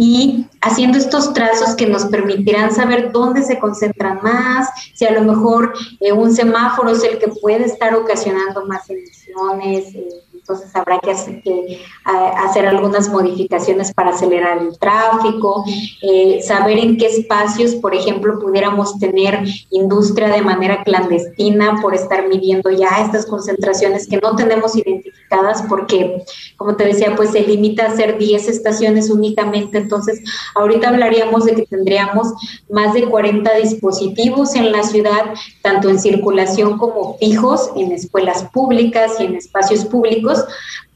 y 0.00 0.46
haciendo 0.60 0.96
estos 0.96 1.34
trazos 1.34 1.74
que 1.74 1.88
nos 1.88 2.04
permitirán 2.04 2.72
saber 2.72 3.10
dónde 3.10 3.42
se 3.42 3.58
concentran 3.58 4.20
más, 4.22 4.68
si 4.94 5.04
a 5.04 5.10
lo 5.10 5.22
mejor 5.22 5.74
eh, 5.98 6.12
un 6.12 6.32
semáforo 6.32 6.90
es 6.90 7.02
el 7.02 7.18
que 7.18 7.26
puede 7.26 7.64
estar 7.64 7.94
ocasionando 7.96 8.64
más 8.64 8.88
pulmones, 9.38 9.94
eh, 9.94 10.27
entonces 10.48 10.74
habrá 10.74 10.98
que 11.00 11.10
hacer, 11.10 11.42
hacer 12.04 12.66
algunas 12.66 13.10
modificaciones 13.10 13.92
para 13.92 14.10
acelerar 14.10 14.56
el 14.58 14.78
tráfico, 14.78 15.62
eh, 16.00 16.40
saber 16.42 16.78
en 16.78 16.96
qué 16.96 17.06
espacios, 17.06 17.74
por 17.74 17.94
ejemplo, 17.94 18.38
pudiéramos 18.38 18.98
tener 18.98 19.44
industria 19.70 20.28
de 20.28 20.40
manera 20.40 20.82
clandestina 20.84 21.80
por 21.82 21.94
estar 21.94 22.26
midiendo 22.28 22.70
ya 22.70 22.88
estas 23.04 23.26
concentraciones 23.26 24.08
que 24.08 24.16
no 24.16 24.36
tenemos 24.36 24.74
identificadas 24.74 25.62
porque, 25.68 26.22
como 26.56 26.76
te 26.76 26.86
decía, 26.86 27.14
pues 27.14 27.32
se 27.32 27.40
limita 27.40 27.84
a 27.84 27.88
hacer 27.88 28.16
10 28.16 28.48
estaciones 28.48 29.10
únicamente, 29.10 29.76
entonces 29.76 30.20
ahorita 30.54 30.88
hablaríamos 30.88 31.44
de 31.44 31.56
que 31.56 31.66
tendríamos 31.66 32.28
más 32.70 32.94
de 32.94 33.04
40 33.04 33.54
dispositivos 33.56 34.54
en 34.54 34.72
la 34.72 34.82
ciudad, 34.82 35.34
tanto 35.60 35.90
en 35.90 35.98
circulación 35.98 36.78
como 36.78 37.18
fijos 37.18 37.70
en 37.76 37.92
escuelas 37.92 38.44
públicas 38.44 39.12
y 39.20 39.24
en 39.24 39.34
espacios 39.34 39.84
públicos, 39.84 40.37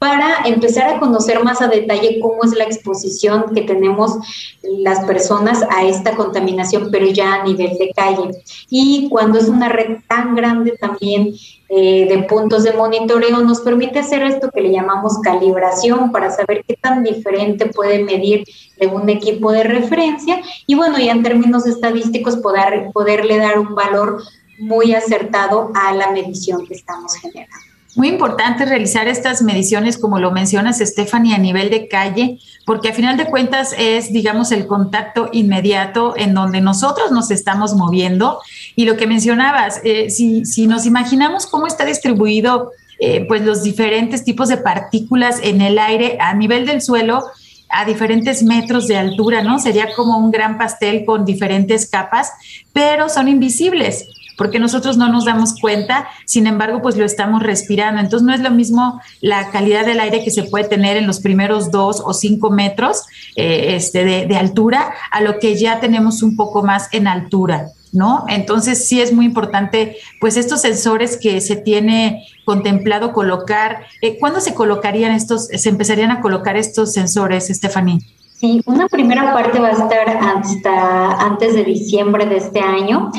para 0.03 0.39
empezar 0.45 0.93
a 0.93 0.99
conocer 0.99 1.41
más 1.43 1.61
a 1.61 1.69
detalle 1.69 2.19
cómo 2.19 2.43
es 2.43 2.53
la 2.53 2.65
exposición 2.65 3.45
que 3.55 3.61
tenemos 3.61 4.17
las 4.61 5.05
personas 5.05 5.63
a 5.69 5.85
esta 5.85 6.15
contaminación, 6.15 6.89
pero 6.91 7.07
ya 7.07 7.35
a 7.35 7.43
nivel 7.43 7.77
de 7.77 7.93
calle. 7.95 8.31
Y 8.69 9.07
cuando 9.09 9.39
es 9.39 9.47
una 9.47 9.69
red 9.69 9.99
tan 10.09 10.35
grande 10.35 10.73
también 10.79 11.33
eh, 11.69 12.05
de 12.09 12.23
puntos 12.23 12.63
de 12.63 12.73
monitoreo, 12.73 13.41
nos 13.43 13.61
permite 13.61 13.99
hacer 13.99 14.23
esto 14.23 14.51
que 14.51 14.59
le 14.59 14.71
llamamos 14.71 15.19
calibración 15.23 16.11
para 16.11 16.31
saber 16.31 16.65
qué 16.67 16.75
tan 16.75 17.03
diferente 17.03 17.67
puede 17.67 18.03
medir 18.03 18.43
de 18.77 18.87
un 18.87 19.07
equipo 19.09 19.53
de 19.53 19.63
referencia 19.63 20.41
y 20.67 20.75
bueno, 20.75 20.99
ya 20.99 21.13
en 21.13 21.23
términos 21.23 21.65
estadísticos 21.65 22.35
poder, 22.37 22.89
poderle 22.93 23.37
dar 23.37 23.57
un 23.57 23.73
valor 23.73 24.21
muy 24.59 24.93
acertado 24.93 25.71
a 25.73 25.93
la 25.93 26.11
medición 26.11 26.65
que 26.67 26.73
estamos 26.73 27.15
generando. 27.15 27.72
Muy 27.95 28.07
importante 28.07 28.65
realizar 28.65 29.07
estas 29.07 29.43
mediciones, 29.43 29.99
como 29.99 30.17
lo 30.17 30.31
mencionas, 30.31 30.79
Stephanie, 30.79 31.35
a 31.35 31.37
nivel 31.37 31.69
de 31.69 31.87
calle, 31.87 32.39
porque 32.65 32.89
a 32.89 32.93
final 32.93 33.17
de 33.17 33.25
cuentas 33.25 33.75
es, 33.77 34.11
digamos, 34.11 34.51
el 34.51 34.65
contacto 34.65 35.29
inmediato 35.31 36.15
en 36.17 36.33
donde 36.33 36.59
nosotros 36.59 37.11
nos 37.11 37.29
estamos 37.29 37.75
moviendo. 37.75 38.39
Y 38.75 38.85
lo 38.85 38.97
que 38.97 39.05
mencionabas, 39.05 39.79
eh, 39.83 40.09
si, 40.09 40.43
si, 40.45 40.65
nos 40.65 40.87
imaginamos 40.87 41.45
cómo 41.45 41.67
está 41.67 41.85
distribuido, 41.85 42.71
eh, 42.99 43.25
pues 43.27 43.43
los 43.43 43.61
diferentes 43.61 44.23
tipos 44.23 44.49
de 44.49 44.57
partículas 44.57 45.39
en 45.43 45.61
el 45.61 45.77
aire 45.77 46.17
a 46.19 46.33
nivel 46.33 46.65
del 46.65 46.81
suelo, 46.81 47.23
a 47.69 47.85
diferentes 47.85 48.41
metros 48.41 48.87
de 48.87 48.97
altura, 48.97 49.43
¿no? 49.43 49.59
Sería 49.59 49.93
como 49.95 50.17
un 50.17 50.31
gran 50.31 50.57
pastel 50.57 51.05
con 51.05 51.25
diferentes 51.25 51.87
capas, 51.87 52.31
pero 52.71 53.07
son 53.07 53.27
invisibles 53.27 54.07
porque 54.37 54.59
nosotros 54.59 54.97
no 54.97 55.09
nos 55.09 55.25
damos 55.25 55.59
cuenta, 55.59 56.07
sin 56.25 56.47
embargo, 56.47 56.81
pues 56.81 56.97
lo 56.97 57.05
estamos 57.05 57.43
respirando. 57.43 58.01
Entonces 58.01 58.25
no 58.25 58.33
es 58.33 58.41
lo 58.41 58.51
mismo 58.51 59.01
la 59.21 59.51
calidad 59.51 59.85
del 59.85 59.99
aire 59.99 60.23
que 60.23 60.31
se 60.31 60.43
puede 60.43 60.65
tener 60.65 60.97
en 60.97 61.07
los 61.07 61.19
primeros 61.19 61.71
dos 61.71 62.01
o 62.03 62.13
cinco 62.13 62.49
metros 62.49 63.03
eh, 63.35 63.75
este, 63.75 64.03
de, 64.03 64.37
altura 64.37 64.93
a 65.11 65.21
lo 65.21 65.39
que 65.39 65.55
ya 65.55 65.79
tenemos 65.79 66.23
un 66.23 66.35
poco 66.35 66.63
más 66.63 66.89
en 66.91 67.07
altura. 67.07 67.67
¿No? 67.91 68.25
Entonces 68.27 68.87
sí 68.87 69.01
es 69.01 69.13
muy 69.13 69.23
importante, 69.23 69.97
pues 70.19 70.35
estos 70.35 70.61
sensores 70.61 71.15
que 71.15 71.39
se 71.41 71.55
tiene 71.55 72.25
contemplado 72.43 73.13
colocar, 73.13 73.85
eh, 74.01 74.17
¿cuándo 74.17 74.41
se 74.41 74.55
colocarían 74.55 75.11
estos, 75.11 75.45
se 75.45 75.69
empezarían 75.69 76.09
a 76.09 76.19
colocar 76.19 76.57
estos 76.57 76.91
sensores, 76.91 77.49
Stephanie? 77.49 77.99
Sí, 78.43 78.61
una 78.65 78.89
primera 78.89 79.31
parte 79.31 79.57
va 79.57 79.69
a 79.69 79.71
estar 79.71 80.09
hasta 80.09 81.13
antes 81.13 81.53
de 81.53 81.63
diciembre 81.63 82.25
de 82.25 82.35
este 82.35 82.59
año 82.59 83.09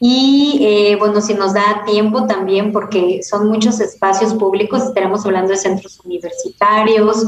y 0.00 0.58
eh, 0.60 0.96
bueno, 0.96 1.20
si 1.20 1.34
nos 1.34 1.54
da 1.54 1.84
tiempo 1.86 2.26
también, 2.26 2.72
porque 2.72 3.22
son 3.22 3.46
muchos 3.46 3.78
espacios 3.78 4.34
públicos, 4.34 4.82
estaremos 4.82 5.24
hablando 5.24 5.52
de 5.52 5.58
centros 5.58 6.00
universitarios, 6.04 7.24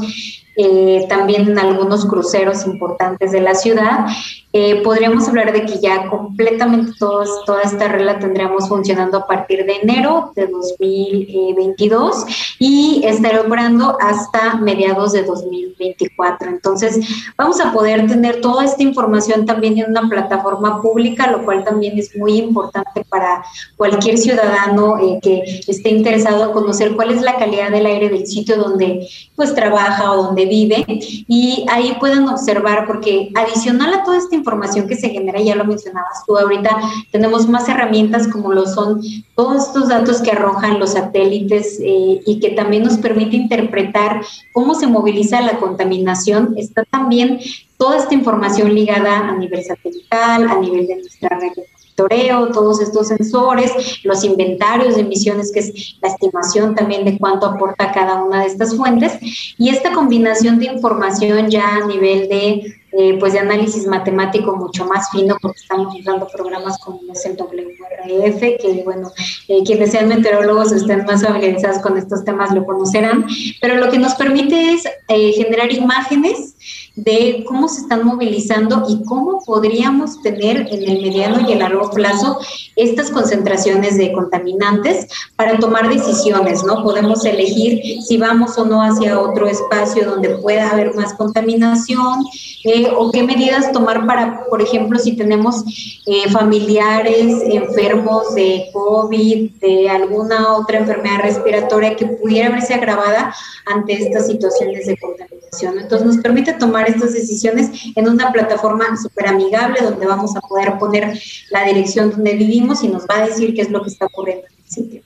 eh, 0.57 1.05
también 1.07 1.47
en 1.47 1.57
algunos 1.57 2.05
cruceros 2.05 2.65
importantes 2.65 3.31
de 3.31 3.39
la 3.39 3.55
ciudad. 3.55 4.05
Eh, 4.51 4.81
podríamos 4.83 5.25
hablar 5.29 5.53
de 5.53 5.65
que 5.65 5.79
ya 5.79 6.09
completamente 6.09 6.91
toda 6.99 7.61
esta 7.63 7.87
regla 7.87 8.19
tendríamos 8.19 8.67
funcionando 8.67 9.19
a 9.19 9.27
partir 9.27 9.65
de 9.65 9.77
enero 9.77 10.33
de 10.35 10.47
2022 10.47 12.25
y 12.67 13.05
estará 13.05 13.41
operando 13.41 13.95
hasta 14.01 14.55
mediados 14.55 15.11
de 15.11 15.21
2024. 15.21 16.49
Entonces, 16.49 16.99
vamos 17.37 17.61
a 17.61 17.71
poder 17.71 18.07
tener 18.07 18.41
toda 18.41 18.65
esta 18.65 18.81
información 18.81 19.45
también 19.45 19.77
en 19.77 19.91
una 19.91 20.09
plataforma 20.09 20.81
pública, 20.81 21.29
lo 21.29 21.45
cual 21.45 21.63
también 21.63 21.95
es 21.99 22.17
muy 22.17 22.37
importante 22.37 23.05
para 23.07 23.43
cualquier 23.77 24.17
ciudadano 24.17 24.97
eh, 24.97 25.19
que 25.21 25.61
esté 25.67 25.89
interesado 25.89 26.43
en 26.45 26.53
conocer 26.53 26.95
cuál 26.95 27.11
es 27.11 27.21
la 27.21 27.37
calidad 27.37 27.69
del 27.69 27.85
aire 27.85 28.09
del 28.09 28.25
sitio 28.25 28.57
donde 28.57 29.07
pues 29.35 29.53
trabaja 29.53 30.11
o 30.11 30.23
donde 30.23 30.47
vive 30.47 30.83
y 30.87 31.67
ahí 31.69 31.95
pueden 31.99 32.27
observar 32.27 32.87
porque 32.87 33.29
adicional 33.35 33.93
a 33.93 34.03
toda 34.03 34.17
esta 34.17 34.35
información 34.35 34.87
que 34.87 34.95
se 34.95 35.09
genera, 35.09 35.39
ya 35.39 35.55
lo 35.55 35.65
mencionabas 35.65 36.25
tú 36.25 36.35
ahorita, 36.35 36.79
tenemos 37.11 37.47
más 37.47 37.69
herramientas 37.69 38.27
como 38.27 38.51
lo 38.53 38.65
son 38.65 39.01
todos 39.35 39.67
estos 39.67 39.89
datos 39.89 40.21
que 40.21 40.31
arrojan 40.31 40.79
los 40.79 40.93
satélites 40.93 41.79
eh, 41.79 42.21
y 42.25 42.39
que 42.39 42.54
también 42.55 42.83
nos 42.83 42.97
permite 42.97 43.35
interpretar 43.35 44.21
cómo 44.53 44.75
se 44.75 44.87
moviliza 44.87 45.41
la 45.41 45.57
contaminación. 45.57 46.55
Está 46.57 46.83
también 46.85 47.39
toda 47.77 47.97
esta 47.97 48.13
información 48.13 48.73
ligada 48.73 49.29
a 49.29 49.35
nivel 49.35 49.63
satelital, 49.63 50.47
a 50.47 50.59
nivel 50.59 50.87
de 50.87 50.95
nuestra 50.95 51.37
red 51.39 51.51
monitoreo, 51.97 52.51
todos 52.51 52.81
estos 52.81 53.07
sensores, 53.07 53.71
los 54.03 54.23
inventarios 54.23 54.95
de 54.95 55.01
emisiones, 55.01 55.51
que 55.51 55.59
es 55.59 55.97
la 56.01 56.09
estimación 56.09 56.75
también 56.75 57.05
de 57.05 57.17
cuánto 57.17 57.45
aporta 57.45 57.91
cada 57.91 58.23
una 58.23 58.41
de 58.41 58.47
estas 58.47 58.75
fuentes, 58.75 59.13
y 59.57 59.69
esta 59.69 59.93
combinación 59.93 60.59
de 60.59 60.65
información 60.65 61.49
ya 61.49 61.77
a 61.77 61.87
nivel 61.87 62.27
de, 62.27 62.75
eh, 62.97 63.17
pues 63.19 63.33
de 63.33 63.39
análisis 63.39 63.85
matemático 63.87 64.55
mucho 64.55 64.85
más 64.85 65.09
fino, 65.11 65.35
porque 65.41 65.59
estamos 65.59 65.93
usando 65.93 66.27
programas 66.27 66.77
como 66.79 67.01
el 67.01 67.37
WRF, 67.37 68.39
que 68.39 68.81
bueno, 68.85 69.11
eh, 69.49 69.63
quienes 69.65 69.91
sean 69.91 70.07
meteorólogos 70.07 70.71
estén 70.71 71.03
más 71.03 71.23
familiarizados 71.23 71.79
con 71.79 71.97
estos 71.97 72.23
temas 72.23 72.53
lo 72.53 72.65
conocerán, 72.65 73.25
pero 73.59 73.75
lo 73.75 73.89
que 73.89 73.97
nos 73.97 74.15
permite 74.15 74.73
es 74.73 74.85
eh, 75.09 75.33
generar 75.33 75.71
imágenes 75.73 76.55
de 76.95 77.43
cómo 77.45 77.67
se 77.67 77.81
están 77.81 78.05
movilizando 78.05 78.85
y 78.87 79.03
cómo 79.03 79.41
podríamos 79.45 80.21
tener 80.21 80.67
en 80.71 80.89
el 80.89 81.01
mediano 81.01 81.47
y 81.47 81.51
el 81.51 81.59
largo 81.59 81.89
plazo 81.91 82.39
estas 82.75 83.09
concentraciones 83.09 83.97
de 83.97 84.13
contaminantes 84.13 85.07
para 85.35 85.59
tomar 85.59 85.89
decisiones, 85.89 86.63
¿no? 86.63 86.83
Podemos 86.83 87.25
elegir 87.25 88.01
si 88.01 88.17
vamos 88.17 88.57
o 88.57 88.65
no 88.65 88.81
hacia 88.81 89.19
otro 89.19 89.47
espacio 89.47 90.09
donde 90.09 90.29
pueda 90.37 90.69
haber 90.69 90.93
más 90.95 91.13
contaminación 91.13 92.25
eh, 92.63 92.87
o 92.95 93.11
qué 93.11 93.23
medidas 93.23 93.71
tomar 93.71 94.05
para, 94.05 94.45
por 94.49 94.61
ejemplo, 94.61 94.97
si 94.97 95.13
tenemos 95.13 95.63
eh, 96.05 96.29
familiares 96.31 97.43
enfermos 97.49 98.33
de 98.35 98.69
COVID, 98.73 99.51
de 99.59 99.89
alguna 99.89 100.55
otra 100.55 100.79
enfermedad 100.79 101.19
respiratoria 101.21 101.95
que 101.95 102.05
pudiera 102.05 102.49
verse 102.49 102.73
agravada 102.73 103.33
ante 103.65 103.93
estas 103.93 104.27
situaciones 104.27 104.87
de 104.87 104.97
contaminación. 104.97 105.79
Entonces 105.79 106.07
nos 106.07 106.17
permite 106.17 106.53
estas 106.87 107.13
decisiones 107.13 107.69
en 107.95 108.09
una 108.09 108.31
plataforma 108.31 108.85
súper 109.01 109.27
amigable 109.27 109.79
donde 109.81 110.05
vamos 110.05 110.35
a 110.35 110.41
poder 110.41 110.77
poner 110.77 111.19
la 111.51 111.63
dirección 111.65 112.11
donde 112.11 112.33
vivimos 112.33 112.83
y 112.83 112.87
nos 112.87 113.03
va 113.03 113.23
a 113.23 113.27
decir 113.27 113.53
qué 113.53 113.61
es 113.61 113.69
lo 113.69 113.81
que 113.83 113.89
está 113.89 114.05
ocurriendo 114.05 114.45
en 114.47 114.53
el 114.63 114.71
sitio. 114.71 115.01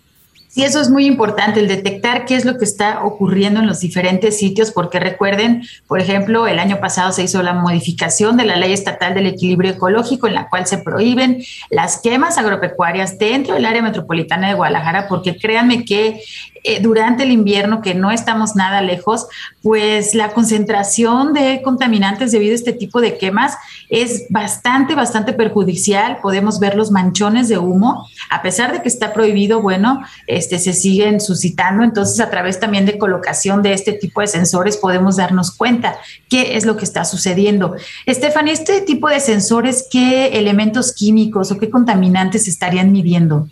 Sí, 0.51 0.63
eso 0.63 0.82
es 0.82 0.89
muy 0.89 1.05
importante, 1.05 1.59
el 1.59 1.67
detectar 1.67 2.25
qué 2.25 2.34
es 2.34 2.43
lo 2.43 2.57
que 2.57 2.65
está 2.65 3.03
ocurriendo 3.05 3.59
en 3.59 3.67
los 3.67 3.82
diferentes 3.82 4.39
sitios, 4.39 4.71
porque 4.71 4.99
recuerden, 4.99 5.61
por 5.88 6.01
ejemplo, 6.01 6.47
el 6.47 6.57
año 6.57 6.80
pasado 6.80 7.11
se 7.11 7.21
hizo 7.21 7.43
la 7.43 7.53
modificación 7.53 8.36
de 8.36 8.45
la 8.45 8.55
Ley 8.55 8.73
Estatal 8.73 9.13
del 9.13 9.27
Equilibrio 9.27 9.73
Ecológico, 9.73 10.25
en 10.25 10.34
la 10.34 10.49
cual 10.49 10.65
se 10.65 10.80
prohíben 10.80 11.43
las 11.69 12.01
quemas 12.01 12.39
agropecuarias 12.39 13.19
dentro 13.19 13.53
del 13.53 13.65
área 13.65 13.84
metropolitana 13.84 14.47
de 14.47 14.55
Guadalajara, 14.55 15.07
porque 15.07 15.38
créanme 15.38 15.86
que 15.86 16.19
eh, 16.64 16.80
durante 16.82 17.24
el 17.24 17.32
invierno, 17.32 17.82
que 17.82 17.95
no 17.95 18.12
estamos 18.12 18.55
nada 18.55 18.82
lejos, 18.82 19.28
pues 19.62 20.16
la 20.16 20.32
concentración 20.32 21.34
de 21.34 21.62
contaminantes 21.62 22.32
debido 22.32 22.53
a 22.53 22.55
este 22.55 22.74
tipo 22.74 23.01
de 23.01 23.18
quemas 23.18 23.57
es 23.89 24.26
bastante, 24.30 24.95
bastante 24.95 25.34
perjudicial. 25.34 26.20
Podemos 26.22 26.60
ver 26.60 26.76
los 26.76 26.91
manchones 26.91 27.49
de 27.49 27.57
humo, 27.57 28.07
a 28.30 28.41
pesar 28.41 28.72
de 28.72 28.82
que 28.82 28.89
está 28.89 29.14
prohibido, 29.14 29.62
bueno, 29.62 30.01
este, 30.28 30.60
se 30.60 30.74
siguen 30.74 31.20
suscitando. 31.20 31.84
Entonces, 31.84 32.20
a 32.20 32.30
través 32.30 32.60
también 32.60 32.86
de 32.86 32.97
colocación 32.97 33.62
de 33.62 33.74
este 33.74 33.93
tipo 33.93 34.22
de 34.22 34.28
sensores 34.28 34.78
podemos 34.78 35.18
darnos 35.18 35.51
cuenta 35.51 35.97
qué 36.30 36.57
es 36.57 36.66
lo 36.66 36.78
que 36.78 36.86
está 36.86 37.05
sucediendo. 37.05 37.76
Estefan, 38.05 38.47
este 38.47 38.82
tipo 38.82 39.10
de 39.10 39.20
sensores, 39.20 39.88
¿qué 39.89 40.38
elementos 40.39 40.93
químicos 40.93 41.51
o 41.51 41.57
qué 41.57 41.70
contaminantes 41.70 42.47
estarían 42.47 42.91
midiendo? 42.91 43.47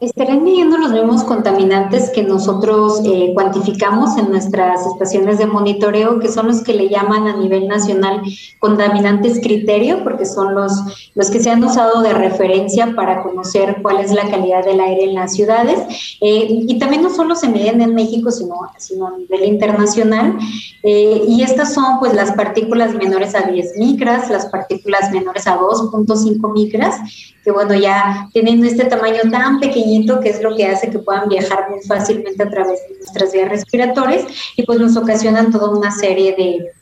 Estarían 0.00 0.42
midiendo 0.42 0.76
los 0.76 0.90
mismos 0.90 1.22
contaminantes 1.22 2.10
que 2.10 2.24
nosotros 2.24 3.00
eh, 3.04 3.30
cuantificamos 3.32 4.18
en 4.18 4.28
nuestras 4.28 4.84
estaciones 4.86 5.38
de 5.38 5.46
monitoreo, 5.46 6.18
que 6.18 6.28
son 6.28 6.48
los 6.48 6.62
que 6.64 6.74
le 6.74 6.88
llaman 6.88 7.28
a 7.28 7.36
nivel 7.36 7.68
nacional 7.68 8.20
contaminantes 8.58 9.40
criterio, 9.40 10.02
porque 10.02 10.26
son 10.26 10.54
los, 10.54 10.72
los 11.14 11.30
que 11.30 11.38
se 11.38 11.50
han 11.50 11.62
usado 11.62 12.02
de 12.02 12.12
referencia 12.12 12.92
para 12.96 13.22
conocer 13.22 13.78
cuál 13.82 14.00
es 14.00 14.12
la 14.12 14.28
calidad 14.28 14.64
del 14.64 14.80
aire 14.80 15.04
en 15.04 15.14
las 15.14 15.34
ciudades. 15.34 15.78
Eh, 16.20 16.64
y 16.66 16.78
también 16.80 17.02
no 17.02 17.10
solo 17.10 17.36
se 17.36 17.48
miden 17.48 17.80
en 17.80 17.94
México, 17.94 18.32
sino, 18.32 18.56
sino 18.78 19.06
a 19.06 19.16
nivel 19.16 19.44
internacional. 19.44 20.36
Eh, 20.82 21.22
y 21.28 21.42
estas 21.42 21.72
son 21.72 22.00
pues 22.00 22.14
las 22.14 22.32
partículas 22.32 22.94
menores 22.94 23.34
a 23.36 23.42
10 23.42 23.78
micras, 23.78 24.28
las 24.28 24.46
partículas 24.46 25.12
menores 25.12 25.46
a 25.46 25.56
2.5 25.56 26.52
micras, 26.52 26.96
que 27.44 27.52
bueno, 27.52 27.74
ya 27.74 28.28
tienen 28.32 28.64
este 28.64 28.86
tamaño 28.86 29.30
tan 29.30 29.60
pequeñito 29.60 30.18
que 30.20 30.30
es 30.30 30.42
lo 30.42 30.56
que 30.56 30.66
hace 30.66 30.90
que 30.90 30.98
puedan 30.98 31.28
viajar 31.28 31.68
muy 31.70 31.80
fácilmente 31.82 32.42
a 32.42 32.48
través 32.48 32.80
de 32.88 32.96
nuestras 32.96 33.32
vías 33.32 33.50
respiratorias 33.50 34.24
y 34.56 34.62
pues 34.62 34.80
nos 34.80 34.96
ocasionan 34.96 35.52
toda 35.52 35.68
una 35.68 35.90
serie 35.90 36.34
de, 36.36 36.72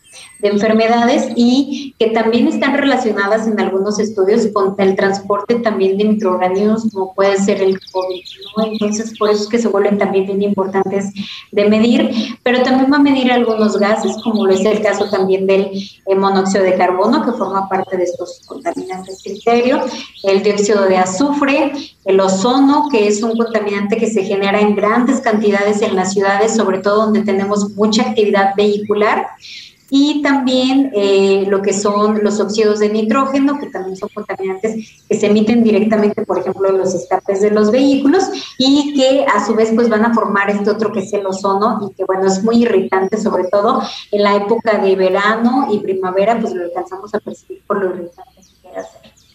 de 0.41 0.49
enfermedades 0.49 1.29
y 1.37 1.95
que 1.99 2.09
también 2.09 2.49
están 2.49 2.77
relacionadas 2.77 3.47
en 3.47 3.59
algunos 3.61 3.99
estudios 3.99 4.49
con 4.53 4.75
el 4.79 4.97
transporte 4.97 5.57
también 5.57 5.97
de 5.97 6.05
microorganismos 6.05 6.91
como 6.93 7.15
puede 7.15 7.39
ser 7.39 7.63
el 7.63 7.79
COVID, 7.93 8.25
¿no? 8.57 8.65
Entonces, 8.67 9.17
por 9.19 9.31
eso 9.31 9.45
es 9.45 9.49
que 9.49 9.59
se 9.59 9.69
vuelven 9.69 9.99
también 9.99 10.27
bien 10.27 10.43
importantes 10.43 11.13
de 11.51 11.69
medir, 11.69 12.11
pero 12.43 12.63
también 12.63 12.93
va 12.93 12.97
a 12.97 13.03
medir 13.03 13.31
algunos 13.31 13.79
gases, 13.79 14.17
como 14.23 14.47
lo 14.47 14.53
es 14.53 14.65
el 14.65 14.83
caso 14.83 15.09
también 15.11 15.47
del 15.47 15.71
eh, 16.07 16.15
monóxido 16.15 16.65
de 16.65 16.77
carbono, 16.77 17.25
que 17.25 17.33
forma 17.33 17.69
parte 17.69 17.97
de 17.97 18.05
estos 18.05 18.41
contaminantes 18.47 19.23
criterio, 19.23 19.81
el 20.25 20.43
dióxido 20.43 20.87
de 20.87 20.97
azufre, 20.97 21.73
el 22.05 22.21
ozono, 22.21 22.89
que 22.91 23.07
es 23.07 23.23
un 23.23 23.37
contaminante 23.37 23.97
que 23.97 24.09
se 24.09 24.25
genera 24.25 24.61
en 24.61 24.75
grandes 24.75 25.21
cantidades 25.21 25.83
en 25.83 25.95
las 25.95 26.13
ciudades, 26.13 26.55
sobre 26.55 26.79
todo 26.79 27.05
donde 27.05 27.23
tenemos 27.23 27.71
mucha 27.71 28.03
actividad 28.03 28.55
vehicular, 28.57 29.29
y 29.95 30.23
también 30.23 30.91
eh, 30.95 31.45
lo 31.49 31.61
que 31.61 31.75
son 31.75 32.25
los 32.25 32.41
óxidos 32.41 32.79
de 32.79 32.89
nitrógeno, 32.89 33.59
que 33.61 33.67
también 33.67 33.95
son 33.95 34.09
contaminantes 34.09 35.05
que 35.07 35.21
se 35.21 35.27
emiten 35.27 35.63
directamente, 35.63 36.25
por 36.25 36.39
ejemplo, 36.39 36.71
en 36.71 36.79
los 36.79 36.95
escapes 36.95 37.43
de 37.43 37.51
los 37.51 37.71
vehículos 37.71 38.25
y 38.57 38.95
que 38.95 39.27
a 39.27 39.45
su 39.45 39.55
vez 39.55 39.71
pues 39.75 39.91
van 39.91 40.07
a 40.07 40.15
formar 40.15 40.49
este 40.49 40.71
otro 40.71 40.93
que 40.93 41.01
es 41.01 41.13
el 41.13 41.27
ozono 41.27 41.91
y 41.91 41.95
que 41.95 42.07
bueno, 42.07 42.27
es 42.27 42.43
muy 42.43 42.63
irritante, 42.63 43.19
sobre 43.19 43.45
todo 43.45 43.83
en 44.11 44.23
la 44.23 44.35
época 44.37 44.79
de 44.79 44.97
verano 44.97 45.69
y 45.71 45.81
primavera, 45.81 46.41
pues 46.41 46.55
lo 46.55 46.63
alcanzamos 46.63 47.15
a 47.15 47.21
percibir 47.21 47.63
por 47.67 47.85
lo 47.85 47.95
irritante. 47.95 48.42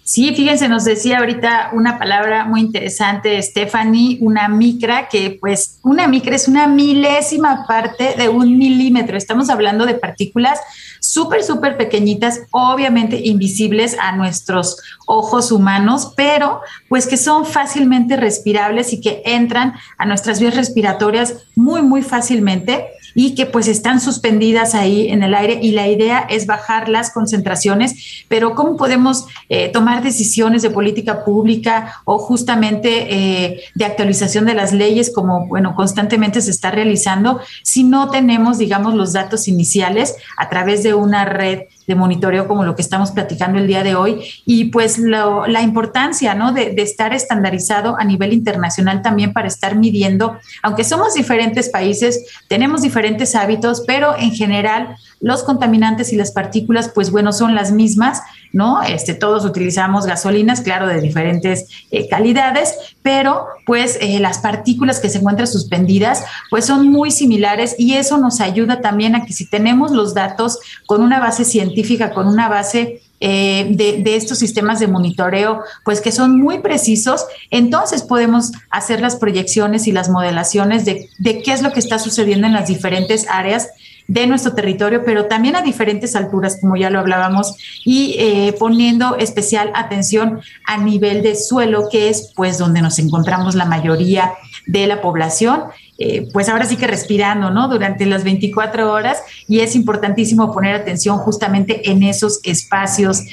Sí, 0.08 0.34
fíjense, 0.34 0.70
nos 0.70 0.86
decía 0.86 1.18
ahorita 1.18 1.72
una 1.74 1.99
palabra 1.99 2.45
muy 2.45 2.62
interesante, 2.62 3.41
Stephanie, 3.41 4.18
una 4.22 4.47
micra, 4.47 5.10
que 5.10 5.38
pues 5.38 5.80
una 5.84 6.08
micra 6.08 6.34
es 6.34 6.47
una 6.47 6.66
milésima 6.66 7.66
parte 7.68 8.16
de 8.18 8.30
un 8.30 8.58
milímetro. 8.58 9.18
Estamos 9.18 9.49
hablando 9.49 9.86
de 9.86 9.95
partículas 9.95 10.62
súper, 11.01 11.43
súper 11.43 11.76
pequeñitas, 11.76 12.43
obviamente 12.51 13.20
invisibles 13.22 13.97
a 13.99 14.16
nuestros 14.16 14.78
ojos 15.08 15.51
humanos, 15.51 16.14
pero 16.16 16.62
pues 16.88 17.05
que 17.05 17.18
son 17.18 17.45
fácilmente 17.45 18.16
respirables 18.16 18.93
y 18.93 19.01
que 19.01 19.22
entran 19.26 19.74
a 19.97 20.05
nuestras 20.05 20.39
vías 20.39 20.55
respiratorias 20.55 21.47
muy, 21.53 21.82
muy 21.82 22.01
fácilmente 22.01 22.91
y 23.20 23.34
que 23.34 23.47
pues 23.47 23.68
están 23.68 23.99
suspendidas 23.99 24.76
ahí 24.76 25.09
en 25.09 25.24
el 25.24 25.34
aire 25.34 25.57
y 25.59 25.72
la 25.72 25.88
idea 25.88 26.20
es 26.30 26.45
bajar 26.45 26.88
las 26.88 27.09
concentraciones, 27.09 28.24
pero 28.28 28.53
¿cómo 28.53 28.78
podemos 28.78 29.26
eh, 29.49 29.70
tomar 29.70 30.03
decisiones 30.03 30.61
de 30.61 30.70
política 30.70 31.26
pública 31.26 31.95
o 32.05 32.20
justamente 32.20 33.07
eh, 33.09 33.61
de 33.74 33.86
actualización 33.86 34.45
de 34.45 34.53
las 34.53 34.72
leyes 34.72 35.11
como, 35.11 35.47
bueno, 35.47 35.74
constantemente 35.74 36.41
se 36.41 36.51
está 36.51 36.70
realizando 36.70 37.41
si 37.63 37.84
no 37.84 38.11
tenemos, 38.11 38.59
digamos, 38.59 38.93
los 38.93 39.13
datos 39.13 39.47
iniciales 39.47 40.15
a 40.38 40.47
través 40.47 40.84
de 40.84 40.93
una 40.93 41.26
red 41.26 41.61
de 41.88 41.96
monitoreo 41.96 42.48
como 42.48 42.66
lo 42.66 42.76
que 42.76 42.82
estamos 42.82 43.12
platicando 43.12 43.58
el 43.58 43.66
día 43.66 43.82
de 43.84 43.96
hoy 43.96 44.22
y 44.46 44.66
pues 44.66 45.00
la 45.00 45.62
importancia 45.62 46.36
¿no? 46.36 46.52
de, 46.52 46.74
de, 46.74 46.82
estar 46.82 47.14
estandarizado 47.14 47.96
a 47.98 48.04
nivel 48.04 48.34
internacional 48.34 49.02
también 49.02 49.32
para 49.32 49.48
estar 49.48 49.76
midiendo, 49.76 50.38
aunque 50.62 50.84
somos 50.84 51.14
diferentes 51.14 51.70
países, 51.70 52.26
tenemos 52.50 52.82
diferentes 52.82 53.36
hábitos, 53.36 53.84
pero 53.88 54.16
en 54.18 54.32
general 54.32 54.98
los 55.20 55.43
contaminantes 55.43 56.13
y 56.13 56.15
las 56.15 56.32
partículas, 56.32 56.91
pues 56.93 57.11
bueno, 57.11 57.34
son 57.34 57.55
las 57.55 57.72
mismas, 57.72 58.22
¿no? 58.53 58.82
Este, 58.84 59.13
todos 59.13 59.45
utilizamos 59.45 60.05
gasolinas, 60.05 60.61
claro, 60.61 60.88
de 60.88 61.01
diferentes 61.01 61.65
eh, 61.91 62.07
calidades, 62.07 62.76
pero 63.01 63.47
pues 63.65 63.97
eh, 64.01 64.20
las 64.20 64.39
partículas 64.39 64.99
que 64.99 65.09
se 65.09 65.18
encuentran 65.20 65.47
suspendidas, 65.47 66.24
pues 66.49 66.65
son 66.65 66.88
muy 66.88 67.11
similares 67.11 67.76
y 67.78 67.93
eso 67.93 68.18
nos 68.18 68.41
ayuda 68.41 68.82
también 68.82 69.15
a 69.15 69.26
que 69.26 69.34
si 69.34 69.49
tenemos 69.49 69.91
los 69.91 70.13
datos 70.13 70.59
con 70.86 71.01
una 71.01 71.20
base 71.20 71.45
científica, 71.45 72.11
con 72.11 72.28
una 72.28 72.47
base 72.47 73.01
eh, 73.20 73.68
de, 73.72 74.15
estos 74.15 74.38
sistemas 74.38 74.80
de 74.80 74.88
monitoreo, 74.88 75.63
pues 75.84 76.01
que 76.01 76.11
son 76.11 76.39
muy 76.39 76.59
precisos, 76.59 77.26
entonces 77.49 78.03
podemos 78.03 78.51
hacer 78.70 79.01
las 79.01 79.15
proyecciones 79.15 79.88
y 79.88 79.91
las 79.91 80.09
modelaciones 80.09 80.86
de, 80.86 81.09
de 81.18 81.41
qué 81.41 81.53
es 81.53 81.63
lo 81.63 81.72
que 81.72 81.80
está 81.80 81.97
sucediendo 81.97 82.45
en 82.45 82.53
las 82.53 82.68
diferentes 82.68 83.26
áreas 83.28 83.70
de 84.08 84.26
nuestro 84.28 84.53
territorio, 84.53 85.03
pero 85.05 85.26
también 85.26 85.55
a 85.55 85.62
diferentes 85.62 86.16
alturas, 86.16 86.58
como 86.60 86.78
ya 86.78 86.89
lo 86.89 86.99
hablábamos, 86.99 87.55
y 87.84 88.16
eh, 88.20 88.55
poniendo 88.58 89.18
especial 89.18 89.72
atención 89.76 90.39
a 90.66 90.78
nivel 90.78 91.22
de 91.22 91.36
suelo, 91.36 91.89
que 91.91 92.10
es 92.10 92.32
pues 92.36 92.58
donde 92.58 92.82
nos 92.82 92.99
encontramos 92.99 93.55
la 93.55 93.66
mayoría 93.66 94.34
de 94.66 94.88
la 94.88 95.01
población. 95.01 95.64
Eh, 96.00 96.28
pues 96.32 96.48
ahora 96.48 96.66
sí 96.66 96.78
que 96.78 96.86
respirando, 96.86 97.50
¿no? 97.50 97.68
Durante 97.68 98.06
las 98.06 98.24
24 98.24 98.91
horas 98.91 99.24
y 99.48 99.62
es 99.62 99.76
importantísimo 99.76 100.54
poner 100.54 100.76
atención 100.76 101.18
justamente 101.18 101.89
en 101.89 102.04
esos 102.04 102.39
espacios. 102.43 103.24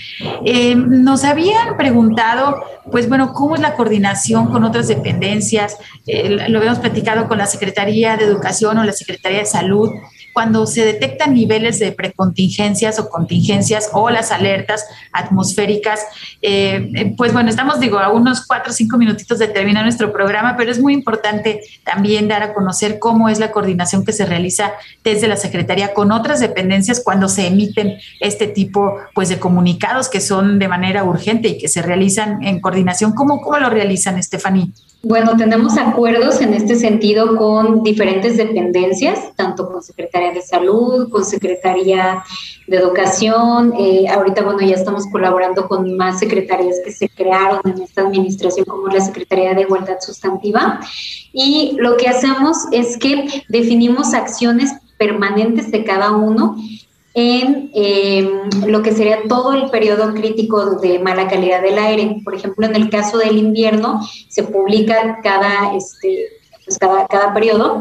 Eh, 0.44 0.74
nos 0.74 1.24
habían 1.24 1.76
preguntado, 1.76 2.62
pues 2.90 3.08
bueno, 3.08 3.32
¿cómo 3.34 3.54
es 3.54 3.60
la 3.60 3.74
coordinación 3.74 4.46
con 4.50 4.64
otras 4.64 4.88
dependencias? 4.88 5.76
Eh, 6.06 6.48
lo 6.48 6.58
habíamos 6.58 6.78
platicado 6.78 7.28
con 7.28 7.38
la 7.38 7.46
Secretaría 7.46 8.16
de 8.16 8.24
Educación 8.24 8.78
o 8.78 8.84
la 8.84 8.92
Secretaría 8.92 9.40
de 9.40 9.46
Salud 9.46 9.90
cuando 10.34 10.66
se 10.66 10.84
detectan 10.84 11.32
niveles 11.32 11.78
de 11.78 11.92
precontingencias 11.92 12.98
o 12.98 13.08
contingencias 13.08 13.88
o 13.92 14.10
las 14.10 14.32
alertas 14.32 14.84
atmosféricas, 15.12 16.00
eh, 16.42 17.14
pues 17.16 17.32
bueno, 17.32 17.48
estamos, 17.48 17.78
digo, 17.78 18.00
a 18.00 18.10
unos 18.10 18.44
cuatro 18.44 18.72
o 18.72 18.74
cinco 18.74 18.98
minutitos 18.98 19.38
de 19.38 19.46
terminar 19.46 19.84
nuestro 19.84 20.12
programa, 20.12 20.56
pero 20.58 20.72
es 20.72 20.80
muy 20.80 20.92
importante 20.92 21.60
también 21.84 22.26
dar 22.26 22.42
a 22.42 22.52
conocer 22.54 22.98
cómo 22.98 23.28
es 23.28 23.38
la 23.38 23.52
coordinación 23.52 24.04
que 24.04 24.12
se 24.12 24.24
realiza 24.24 24.72
desde 25.02 25.28
la 25.28 25.36
Secretaría 25.36 25.92
con 25.92 26.12
otras 26.12 26.40
dependencias 26.40 27.02
cuando 27.04 27.28
se 27.28 27.46
emiten 27.46 27.98
este 28.20 28.46
tipo 28.46 28.96
pues, 29.14 29.28
de 29.28 29.38
comunicados 29.38 30.08
que 30.08 30.20
son 30.20 30.58
de 30.58 30.68
manera 30.68 31.04
urgente 31.04 31.48
y 31.48 31.58
que 31.58 31.68
se 31.68 31.82
realizan 31.82 32.42
en 32.42 32.60
coordinación. 32.60 33.12
¿Cómo, 33.12 33.40
cómo 33.40 33.58
lo 33.58 33.70
realizan, 33.70 34.18
Estefanía? 34.18 34.68
Bueno, 35.06 35.36
tenemos 35.36 35.76
acuerdos 35.76 36.40
en 36.40 36.54
este 36.54 36.76
sentido 36.76 37.36
con 37.36 37.82
diferentes 37.82 38.38
dependencias, 38.38 39.36
tanto 39.36 39.70
con 39.70 39.82
Secretaría 39.82 40.32
de 40.32 40.40
Salud, 40.40 41.10
con 41.10 41.26
Secretaría 41.26 42.24
de 42.66 42.78
Educación. 42.78 43.74
Eh, 43.78 44.06
ahorita, 44.08 44.42
bueno, 44.42 44.60
ya 44.62 44.76
estamos 44.76 45.04
colaborando 45.12 45.68
con 45.68 45.94
más 45.98 46.20
secretarías 46.20 46.76
que 46.82 46.90
se 46.90 47.10
crearon 47.10 47.60
en 47.66 47.82
esta 47.82 48.00
administración, 48.00 48.64
como 48.64 48.86
la 48.86 49.02
Secretaría 49.02 49.52
de 49.52 49.60
Igualdad 49.60 49.98
Sustantiva. 50.00 50.80
Y 51.34 51.76
lo 51.78 51.98
que 51.98 52.08
hacemos 52.08 52.56
es 52.72 52.96
que 52.96 53.44
definimos 53.50 54.14
acciones 54.14 54.72
permanentes 54.96 55.70
de 55.70 55.84
cada 55.84 56.12
uno 56.12 56.56
en 57.14 57.70
eh, 57.74 58.28
lo 58.66 58.82
que 58.82 58.92
sería 58.92 59.20
todo 59.28 59.52
el 59.54 59.70
periodo 59.70 60.12
crítico 60.14 60.76
de 60.80 60.98
mala 60.98 61.28
calidad 61.28 61.62
del 61.62 61.78
aire. 61.78 62.16
Por 62.24 62.34
ejemplo, 62.34 62.66
en 62.66 62.74
el 62.74 62.90
caso 62.90 63.18
del 63.18 63.38
invierno 63.38 64.00
se 64.28 64.42
publica 64.42 65.20
cada, 65.22 65.74
este, 65.76 66.26
pues 66.64 66.76
cada, 66.78 67.06
cada 67.06 67.32
periodo 67.32 67.80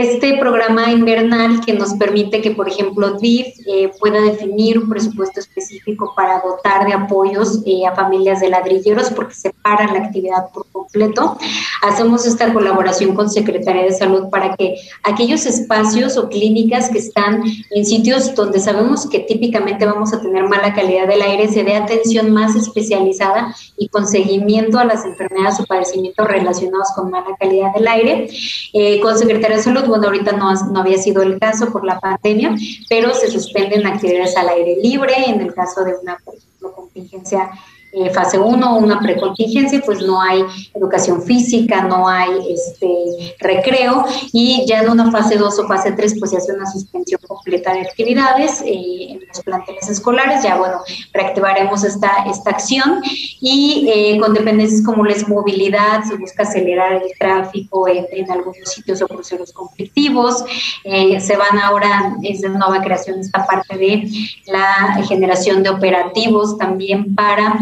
este 0.00 0.36
programa 0.38 0.90
invernal 0.90 1.64
que 1.64 1.72
nos 1.72 1.94
permite 1.94 2.42
que, 2.42 2.50
por 2.50 2.68
ejemplo, 2.68 3.12
DIF 3.18 3.46
eh, 3.66 3.90
pueda 3.98 4.20
definir 4.20 4.78
un 4.78 4.88
presupuesto 4.88 5.40
específico 5.40 6.12
para 6.14 6.40
dotar 6.40 6.86
de 6.86 6.92
apoyos 6.92 7.62
eh, 7.64 7.86
a 7.86 7.94
familias 7.94 8.40
de 8.40 8.48
ladrilleros 8.48 9.10
porque 9.10 9.34
se 9.34 9.50
para 9.50 9.92
la 9.92 10.04
actividad 10.04 10.50
por 10.52 10.66
completo. 10.70 11.36
Hacemos 11.82 12.26
esta 12.26 12.52
colaboración 12.52 13.14
con 13.14 13.30
Secretaría 13.30 13.82
de 13.84 13.92
Salud 13.92 14.28
para 14.30 14.54
que 14.54 14.76
aquellos 15.02 15.46
espacios 15.46 16.16
o 16.16 16.28
clínicas 16.28 16.90
que 16.90 16.98
están 16.98 17.42
en 17.70 17.84
sitios 17.84 18.34
donde 18.34 18.60
sabemos 18.60 19.08
que 19.08 19.20
típicamente 19.20 19.86
vamos 19.86 20.12
a 20.12 20.20
tener 20.20 20.44
mala 20.48 20.74
calidad 20.74 21.08
del 21.08 21.22
aire 21.22 21.48
se 21.48 21.64
dé 21.64 21.74
atención 21.74 22.32
más 22.32 22.54
especializada 22.54 23.54
y 23.76 23.88
con 23.88 24.06
seguimiento 24.06 24.78
a 24.78 24.84
las 24.84 25.04
enfermedades 25.04 25.60
o 25.60 25.64
padecimientos 25.64 26.26
relacionados 26.26 26.88
con 26.94 27.10
mala 27.10 27.36
calidad 27.38 27.72
del 27.74 27.88
aire. 27.88 28.28
Eh, 28.72 29.00
con 29.00 29.18
Secretaría 29.18 29.56
de 29.56 29.62
Salud 29.62 29.85
bueno, 29.86 30.06
ahorita 30.06 30.32
no, 30.32 30.52
no 30.72 30.80
había 30.80 30.98
sido 30.98 31.22
el 31.22 31.38
caso 31.38 31.70
por 31.72 31.84
la 31.84 31.98
pandemia, 31.98 32.54
pero 32.88 33.14
se 33.14 33.30
suspenden 33.30 33.86
actividades 33.86 34.36
al 34.36 34.48
aire 34.48 34.76
libre 34.82 35.14
en 35.26 35.40
el 35.40 35.54
caso 35.54 35.84
de 35.84 35.94
una, 36.02 36.18
por 36.24 36.34
ejemplo, 36.34 36.72
contingencia 36.72 37.50
eh, 37.98 38.10
fase 38.10 38.38
1, 38.38 38.76
una 38.76 39.00
precontingencia, 39.00 39.80
pues 39.80 40.02
no 40.02 40.20
hay 40.20 40.44
educación 40.74 41.22
física, 41.22 41.80
no 41.80 42.06
hay 42.06 42.30
este, 42.50 43.34
recreo 43.40 44.04
y 44.34 44.66
ya 44.66 44.82
en 44.82 44.90
una 44.90 45.10
fase 45.10 45.38
2 45.38 45.58
o 45.60 45.66
fase 45.66 45.92
3 45.92 46.16
pues 46.18 46.32
se 46.32 46.36
hace 46.36 46.52
una 46.52 46.70
suspensión 46.70 47.18
completa 47.26 47.72
de 47.72 47.80
actividades 47.80 48.60
eh, 48.60 49.12
en 49.12 49.20
los 49.26 49.40
planteles 49.40 49.88
escolares, 49.88 50.42
ya 50.42 50.58
bueno, 50.58 50.80
reactivaremos 51.14 51.84
esta, 51.84 52.26
esta 52.30 52.50
acción 52.50 53.00
y 53.40 53.88
eh, 53.90 54.18
con 54.20 54.34
dependencias 54.34 54.82
como 54.84 55.02
la 55.02 55.16
movilidad, 55.26 56.04
se 56.04 56.16
busca 56.16 56.42
acelerar 56.42 56.92
el 56.92 57.10
tráfico 57.18 57.88
en, 57.88 58.06
en 58.10 58.30
algunos 58.30 58.68
sitios 58.68 59.00
o 59.00 59.08
cruceros 59.08 59.52
conflictivos, 59.52 60.44
se 60.84 61.36
van 61.36 61.58
ahora, 61.62 62.14
es 62.22 62.42
de 62.42 62.50
nueva 62.50 62.82
creación 62.82 63.20
esta 63.20 63.46
parte 63.46 63.78
de 63.78 64.06
la 64.46 65.02
generación 65.08 65.62
de 65.62 65.70
operativos 65.70 66.58
también 66.58 67.14
para 67.14 67.58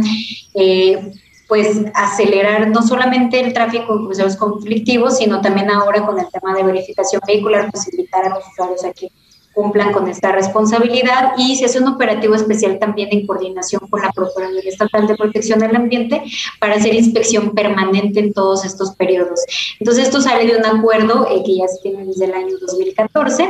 eh, 0.54 1.12
pues 1.48 1.80
acelerar 1.94 2.68
no 2.68 2.82
solamente 2.82 3.40
el 3.40 3.52
tráfico 3.52 3.94
en 3.94 4.06
cruceros 4.06 4.36
conflictivos, 4.36 5.18
sino 5.18 5.40
también 5.40 5.70
ahora 5.70 6.04
con 6.04 6.18
el 6.18 6.26
tema 6.30 6.54
de 6.54 6.62
verificación 6.62 7.20
vehicular, 7.26 7.70
pues 7.70 7.86
a 8.12 8.28
los 8.30 8.48
usuarios 8.48 8.84
a 8.84 8.92
que 8.92 9.10
cumplan 9.54 9.92
con 9.92 10.08
esta 10.08 10.32
responsabilidad 10.32 11.32
y 11.38 11.56
se 11.56 11.66
hace 11.66 11.78
un 11.78 11.88
operativo 11.88 12.34
especial 12.34 12.78
también 12.78 13.08
en 13.12 13.26
coordinación 13.26 13.82
con 13.88 14.02
la 14.02 14.10
Procuraduría 14.10 14.70
Estatal 14.70 15.06
de 15.06 15.16
Protección 15.16 15.60
del 15.60 15.76
Ambiente 15.76 16.22
para 16.58 16.74
hacer 16.74 16.94
inspección 16.94 17.54
permanente 17.54 18.20
en 18.20 18.32
todos 18.32 18.64
estos 18.64 18.94
periodos. 18.96 19.40
Entonces 19.78 20.04
esto 20.04 20.20
sale 20.20 20.46
de 20.46 20.58
un 20.58 20.66
acuerdo 20.66 21.26
eh, 21.30 21.42
que 21.46 21.56
ya 21.56 21.68
se 21.68 21.80
tiene 21.82 22.04
desde 22.04 22.24
el 22.24 22.34
año 22.34 22.58
2014 22.60 23.48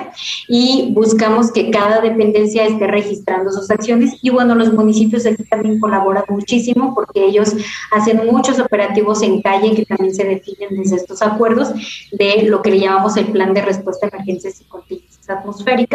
y 0.48 0.90
buscamos 0.92 1.50
que 1.50 1.70
cada 1.70 2.00
dependencia 2.00 2.64
esté 2.64 2.86
registrando 2.86 3.50
sus 3.50 3.70
acciones 3.70 4.18
y 4.22 4.30
bueno, 4.30 4.54
los 4.54 4.72
municipios 4.72 5.24
aquí 5.26 5.44
también 5.44 5.80
colaboran 5.80 6.24
muchísimo 6.28 6.94
porque 6.94 7.24
ellos 7.24 7.54
hacen 7.90 8.26
muchos 8.26 8.60
operativos 8.60 9.22
en 9.22 9.40
calle 9.40 9.74
que 9.74 9.86
también 9.86 10.14
se 10.14 10.24
definen 10.24 10.76
desde 10.76 10.96
estos 10.96 11.22
acuerdos 11.22 11.72
de 12.12 12.42
lo 12.42 12.60
que 12.60 12.70
le 12.70 12.80
llamamos 12.80 13.16
el 13.16 13.26
plan 13.26 13.54
de 13.54 13.62
respuesta 13.62 14.06
a 14.06 14.08
emergencias 14.10 14.60
y 14.60 14.64
contingencias 14.64 15.30
atmosféricas 15.30 15.93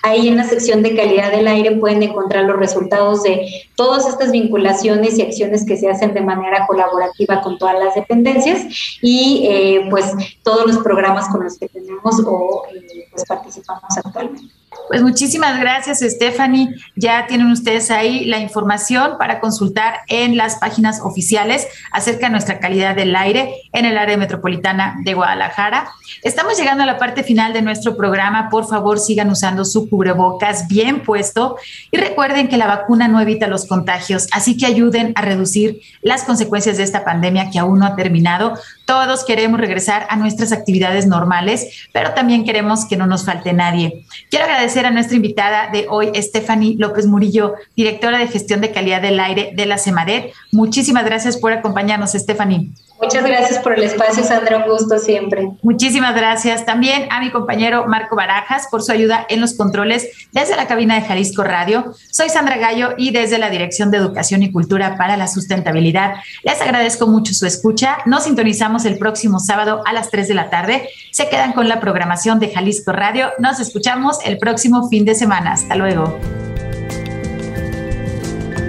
Ahí 0.02 0.30
en 0.30 0.36
la 0.36 0.46
sección 0.46 0.82
de 0.82 0.96
calidad 0.96 1.30
del 1.30 1.48
aire 1.48 1.76
pueden 1.76 2.02
encontrar 2.02 2.46
los 2.46 2.58
resultados 2.58 3.22
de 3.22 3.48
todas 3.76 4.08
estas 4.08 4.32
vinculaciones 4.32 5.20
y 5.20 5.22
acciones 5.22 5.64
que 5.64 5.78
se 5.78 5.92
hacen 5.92 6.16
de 6.16 6.22
manera 6.22 6.66
colaborativa 6.66 7.42
con 7.42 7.60
todas 7.60 7.78
las 7.78 7.94
dependencias 7.94 8.66
y 9.04 9.46
eh, 9.48 9.86
pues 9.92 10.12
todos 10.42 10.66
los 10.66 10.80
programas 10.80 11.30
con 11.30 11.44
los 11.44 11.60
que 11.60 11.70
tenemos 11.70 12.20
o 12.26 12.64
eh, 12.74 13.10
pues 13.12 13.26
participamos 13.28 13.96
actualmente. 13.96 14.59
Pues 14.88 15.02
muchísimas 15.04 15.60
gracias, 15.60 16.00
Stephanie. 16.00 16.70
Ya 16.96 17.28
tienen 17.28 17.52
ustedes 17.52 17.92
ahí 17.92 18.26
la 18.26 18.40
información 18.40 19.18
para 19.20 19.40
consultar 19.40 20.00
en 20.08 20.38
las 20.38 20.56
páginas 20.56 21.02
oficiales 21.02 21.68
acerca 21.92 22.28
de 22.28 22.32
nuestra 22.32 22.60
calidad 22.60 22.96
del 22.96 23.16
aire 23.16 23.54
en 23.72 23.86
el 23.86 23.98
área 23.98 24.18
metropolitana 24.18 24.98
de 25.04 25.14
Guadalajara. 25.14 25.92
Estamos 26.24 26.58
llegando 26.58 26.84
a 26.84 26.88
la 26.88 26.98
parte 26.98 27.24
final 27.24 27.54
de 27.54 27.62
nuestro 27.62 27.96
programa. 27.96 28.50
Por 28.50 28.68
favor, 28.68 29.00
sigan 29.00 29.30
usando 29.30 29.64
su 29.66 29.90
cubrebocas 29.90 30.68
bien 30.68 31.04
puesto 31.04 31.58
y 31.92 31.98
recuerden 31.98 32.48
que 32.48 32.58
la 32.58 32.68
vacuna 32.68 33.08
no 33.08 33.22
evita 33.22 33.48
los 33.48 33.66
contagios, 33.68 34.28
así 34.32 34.58
que 34.58 34.66
ayuden 34.66 35.14
a 35.16 35.22
reducir 35.22 35.82
las 36.02 36.24
consecuencias 36.24 36.78
de 36.78 36.84
esta 36.84 37.06
pandemia 37.06 37.50
que 37.52 37.60
aún 37.60 37.80
no 37.80 37.86
ha 37.86 37.96
terminado. 37.96 38.56
Todos 38.90 39.24
queremos 39.24 39.60
regresar 39.60 40.08
a 40.10 40.16
nuestras 40.16 40.52
actividades 40.52 41.06
normales, 41.06 41.88
pero 41.94 42.16
también 42.16 42.44
queremos 42.44 42.86
que 42.86 42.98
no 42.98 43.06
nos 43.06 43.24
falte 43.24 43.54
nadie. 43.54 44.04
Quiero 44.32 44.46
agradecer 44.46 44.88
a 44.88 44.90
nuestra 44.90 45.16
invitada 45.16 45.70
de 45.72 45.86
hoy, 45.88 46.10
Stephanie 46.16 46.76
López 46.76 47.06
Murillo, 47.06 47.54
directora 47.76 48.18
de 48.18 48.28
gestión 48.28 48.62
de 48.62 48.72
calidad 48.72 49.00
del 49.00 49.20
aire 49.20 49.52
de 49.56 49.68
la 49.68 49.78
CEMADET. 49.78 50.34
Muchísimas 50.52 51.06
gracias 51.06 51.38
por 51.38 51.54
acompañarnos, 51.54 52.14
Stephanie. 52.14 52.72
Muchas 53.02 53.26
gracias 53.26 53.60
por 53.60 53.74
el 53.74 53.84
espacio, 53.84 54.24
Sandra. 54.24 54.58
Un 54.58 54.70
gusto 54.70 55.00
siempre. 55.00 55.52
Muchísimas 55.62 56.14
gracias 56.14 56.66
también 56.66 57.08
a 57.10 57.22
mi 57.22 57.32
compañero 57.32 57.86
Marco 57.88 58.16
Barajas 58.16 58.68
por 58.70 58.84
su 58.84 58.92
ayuda 58.92 59.26
en 59.30 59.40
los 59.40 59.54
controles 59.54 60.10
desde 60.34 60.58
la 60.58 60.68
cabina 60.68 60.96
de 60.96 61.02
Jalisco 61.02 61.44
Radio. 61.44 61.94
Soy 62.12 62.30
Sandra 62.30 62.58
Gallo 62.58 62.96
y 62.98 63.12
desde 63.12 63.38
la 63.38 63.50
Dirección 63.50 63.90
de 63.90 63.98
Educación 63.98 64.44
y 64.44 64.52
Cultura 64.52 64.98
para 64.98 65.16
la 65.16 65.28
Sustentabilidad 65.28 66.16
les 66.44 66.62
agradezco 66.62 67.08
mucho 67.08 67.34
su 67.34 67.46
escucha. 67.46 68.00
Nos 68.06 68.26
sintonizamos 68.26 68.84
el 68.84 68.98
próximo 68.98 69.40
sábado 69.40 69.82
a 69.86 69.94
las 69.94 70.10
3 70.12 70.28
de 70.28 70.34
la 70.34 70.50
tarde. 70.50 70.90
Se 71.12 71.30
quedan 71.30 71.54
con 71.54 71.70
la 71.70 71.80
programación 71.80 72.40
de 72.40 72.50
Jalisco 72.50 72.92
Radio. 72.92 73.30
Nos 73.40 73.62
escuchamos 73.62 74.18
el 74.26 74.38
próximo 74.38 74.90
fin 74.90 75.06
de 75.06 75.16
semana. 75.16 75.54
Hasta 75.54 75.76
luego. 75.76 76.20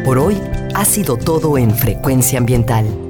Por 0.05 0.19
hoy 0.19 0.41
ha 0.75 0.85
sido 0.85 1.17
todo 1.17 1.59
en 1.59 1.75
Frecuencia 1.75 2.39
Ambiental. 2.39 3.10